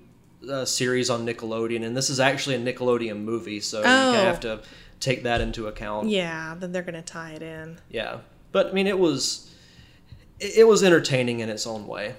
uh, 0.49 0.65
series 0.65 1.11
on 1.11 1.27
Nickelodeon, 1.27 1.85
and 1.85 1.97
this 1.97 2.11
is 2.11 2.21
actually 2.21 2.55
a 2.57 2.61
Nickelodeon 2.61 3.23
movie, 3.25 3.61
so 3.61 3.83
Oh. 3.85 4.13
you 4.13 4.19
have 4.19 4.41
to 4.41 4.61
take 5.01 5.23
that 5.25 5.41
into 5.41 5.67
account. 5.67 6.09
Yeah, 6.09 6.55
then 6.59 6.73
they're 6.73 6.83
gonna 6.83 7.03
tie 7.03 7.33
it 7.33 7.43
in. 7.43 7.79
Yeah. 7.91 8.19
but 8.53 8.69
I 8.69 8.73
mean, 8.73 8.87
it 8.87 8.99
was 8.99 9.51
it, 10.41 10.59
it 10.59 10.65
was 10.69 10.83
entertaining 10.83 11.41
in 11.41 11.49
its 11.49 11.67
own 11.67 11.87
way. 11.87 12.15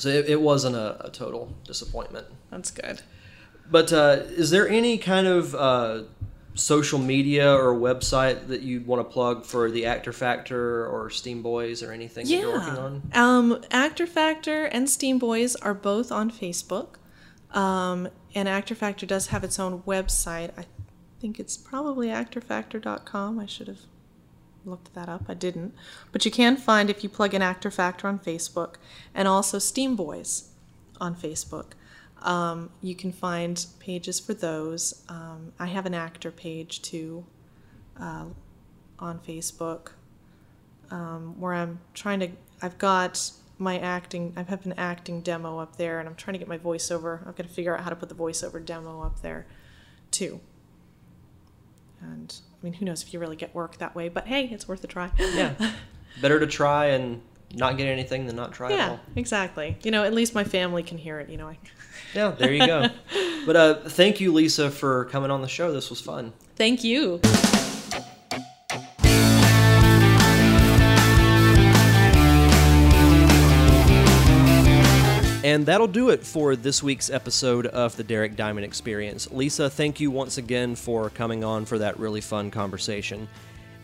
So 0.00 0.08
it, 0.08 0.30
it 0.30 0.40
wasn't 0.40 0.76
a, 0.76 1.06
a 1.06 1.10
total 1.10 1.54
disappointment. 1.64 2.26
That's 2.50 2.70
good. 2.70 3.02
But 3.70 3.92
uh, 3.92 4.22
is 4.28 4.50
there 4.50 4.66
any 4.66 4.96
kind 4.96 5.26
of 5.26 5.54
uh, 5.54 6.02
social 6.54 6.98
media 6.98 7.52
or 7.54 7.74
website 7.74 8.48
that 8.48 8.62
you'd 8.62 8.86
want 8.86 9.06
to 9.06 9.12
plug 9.12 9.44
for 9.44 9.70
the 9.70 9.84
Actor 9.84 10.12
Factor 10.12 10.86
or 10.86 11.10
Steam 11.10 11.42
Boys 11.42 11.82
or 11.82 11.92
anything 11.92 12.26
that 12.26 12.32
you're 12.32 12.52
working 12.52 12.78
on? 12.78 13.02
Um, 13.14 13.62
Actor 13.70 14.06
Factor 14.06 14.64
and 14.64 14.88
Steam 14.88 15.18
Boys 15.18 15.54
are 15.56 15.74
both 15.74 16.10
on 16.10 16.30
Facebook. 16.30 16.96
Um, 17.52 18.08
and 18.34 18.48
Actor 18.48 18.76
Factor 18.76 19.04
does 19.04 19.26
have 19.28 19.44
its 19.44 19.58
own 19.58 19.82
website. 19.82 20.50
I 20.56 20.64
think 21.20 21.38
it's 21.38 21.56
probably 21.58 22.08
actorfactor.com. 22.08 23.38
I 23.38 23.46
should 23.46 23.68
have 23.68 23.80
looked 24.64 24.94
that 24.94 25.08
up. 25.08 25.24
I 25.28 25.34
didn't. 25.34 25.74
But 26.12 26.24
you 26.24 26.30
can 26.30 26.56
find 26.56 26.90
if 26.90 27.02
you 27.02 27.08
plug 27.08 27.34
in 27.34 27.42
Actor 27.42 27.70
Factor 27.70 28.08
on 28.08 28.18
Facebook 28.18 28.74
and 29.14 29.26
also 29.26 29.58
Steam 29.58 29.96
Boys 29.96 30.50
on 31.00 31.14
Facebook. 31.14 31.72
Um, 32.22 32.70
you 32.82 32.94
can 32.94 33.12
find 33.12 33.64
pages 33.78 34.20
for 34.20 34.34
those. 34.34 35.02
Um, 35.08 35.52
I 35.58 35.66
have 35.66 35.86
an 35.86 35.94
actor 35.94 36.30
page 36.30 36.82
too 36.82 37.24
uh, 37.98 38.26
on 38.98 39.18
Facebook 39.20 39.92
um, 40.90 41.40
where 41.40 41.54
I'm 41.54 41.80
trying 41.94 42.20
to. 42.20 42.30
I've 42.60 42.76
got 42.76 43.32
my 43.58 43.78
acting. 43.78 44.34
I 44.36 44.42
have 44.42 44.66
an 44.66 44.74
acting 44.76 45.22
demo 45.22 45.58
up 45.58 45.76
there, 45.76 45.98
and 45.98 46.08
I'm 46.08 46.14
trying 46.14 46.34
to 46.34 46.38
get 46.38 46.48
my 46.48 46.58
voiceover. 46.58 47.26
I've 47.26 47.36
got 47.36 47.44
to 47.44 47.52
figure 47.52 47.74
out 47.74 47.84
how 47.84 47.90
to 47.90 47.96
put 47.96 48.08
the 48.08 48.14
voiceover 48.14 48.64
demo 48.64 49.02
up 49.02 49.22
there, 49.22 49.46
too. 50.10 50.40
And 52.02 52.34
I 52.60 52.64
mean, 52.64 52.74
who 52.74 52.84
knows 52.84 53.02
if 53.02 53.12
you 53.14 53.20
really 53.20 53.36
get 53.36 53.54
work 53.54 53.78
that 53.78 53.94
way? 53.94 54.08
But 54.08 54.26
hey, 54.26 54.44
it's 54.46 54.68
worth 54.68 54.84
a 54.84 54.86
try. 54.86 55.10
Yeah. 55.18 55.54
Better 56.20 56.38
to 56.40 56.46
try 56.46 56.86
and 56.86 57.22
not 57.54 57.76
get 57.76 57.86
anything 57.86 58.26
than 58.26 58.36
not 58.36 58.52
try 58.52 58.72
at 58.72 58.78
yeah, 58.78 58.90
all. 58.90 59.00
exactly. 59.16 59.76
You 59.82 59.90
know, 59.90 60.04
at 60.04 60.12
least 60.12 60.34
my 60.34 60.44
family 60.44 60.82
can 60.82 60.98
hear 60.98 61.18
it. 61.20 61.28
You 61.30 61.36
know, 61.38 61.48
I, 61.48 61.58
Yeah, 62.14 62.30
there 62.32 62.52
you 62.52 62.66
go. 62.66 62.88
but 63.46 63.56
uh, 63.56 63.74
thank 63.88 64.20
you, 64.20 64.32
Lisa, 64.32 64.70
for 64.70 65.04
coming 65.06 65.30
on 65.30 65.42
the 65.42 65.48
show. 65.48 65.72
This 65.72 65.90
was 65.90 66.00
fun. 66.00 66.32
thank 66.56 66.84
you. 66.84 67.20
And 75.50 75.66
that'll 75.66 75.88
do 75.88 76.10
it 76.10 76.24
for 76.24 76.54
this 76.54 76.80
week's 76.80 77.10
episode 77.10 77.66
of 77.66 77.96
the 77.96 78.04
Derek 78.04 78.36
Diamond 78.36 78.64
Experience. 78.64 79.28
Lisa, 79.32 79.68
thank 79.68 79.98
you 79.98 80.08
once 80.08 80.38
again 80.38 80.76
for 80.76 81.10
coming 81.10 81.42
on 81.42 81.64
for 81.64 81.76
that 81.78 81.98
really 81.98 82.20
fun 82.20 82.52
conversation. 82.52 83.26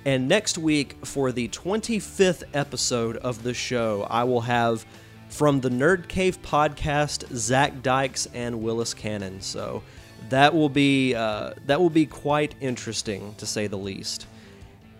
And 0.04 0.28
next 0.28 0.58
week, 0.58 0.94
for 1.04 1.32
the 1.32 1.48
25th 1.48 2.44
episode 2.54 3.16
of 3.16 3.42
the 3.42 3.52
show, 3.52 4.06
I 4.08 4.22
will 4.22 4.42
have 4.42 4.86
from 5.28 5.60
the 5.60 5.68
Nerd 5.68 6.06
Cave 6.06 6.40
podcast 6.40 7.34
Zach 7.34 7.82
Dykes 7.82 8.28
and 8.32 8.62
Willis 8.62 8.94
Cannon. 8.94 9.40
So 9.40 9.82
that 10.28 10.54
will 10.54 10.68
be 10.68 11.16
uh, 11.16 11.54
that 11.66 11.80
will 11.80 11.90
be 11.90 12.06
quite 12.06 12.54
interesting 12.60 13.34
to 13.38 13.44
say 13.44 13.66
the 13.66 13.76
least. 13.76 14.28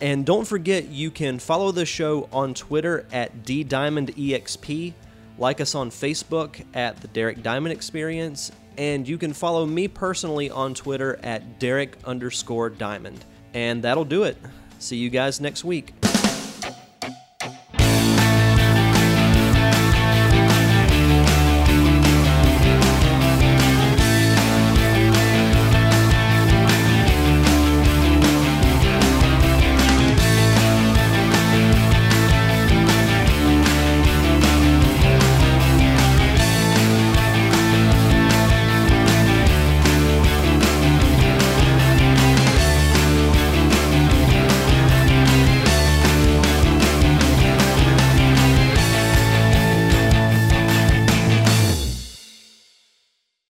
And 0.00 0.26
don't 0.26 0.48
forget, 0.48 0.88
you 0.88 1.12
can 1.12 1.38
follow 1.38 1.70
the 1.70 1.86
show 1.86 2.28
on 2.32 2.54
Twitter 2.54 3.06
at 3.12 3.44
DDiamondEXP, 3.44 4.94
like 5.38 5.60
us 5.60 5.74
on 5.74 5.90
Facebook 5.90 6.64
at 6.74 7.00
the 7.00 7.08
Derek 7.08 7.42
Diamond 7.42 7.72
Experience, 7.72 8.52
and 8.78 9.06
you 9.06 9.18
can 9.18 9.32
follow 9.32 9.66
me 9.66 9.88
personally 9.88 10.50
on 10.50 10.74
Twitter 10.74 11.18
at 11.22 11.58
Derek 11.58 11.96
underscore 12.04 12.70
Diamond. 12.70 13.24
And 13.54 13.82
that'll 13.82 14.04
do 14.04 14.24
it. 14.24 14.36
See 14.78 14.96
you 14.96 15.10
guys 15.10 15.40
next 15.40 15.64
week. 15.64 15.94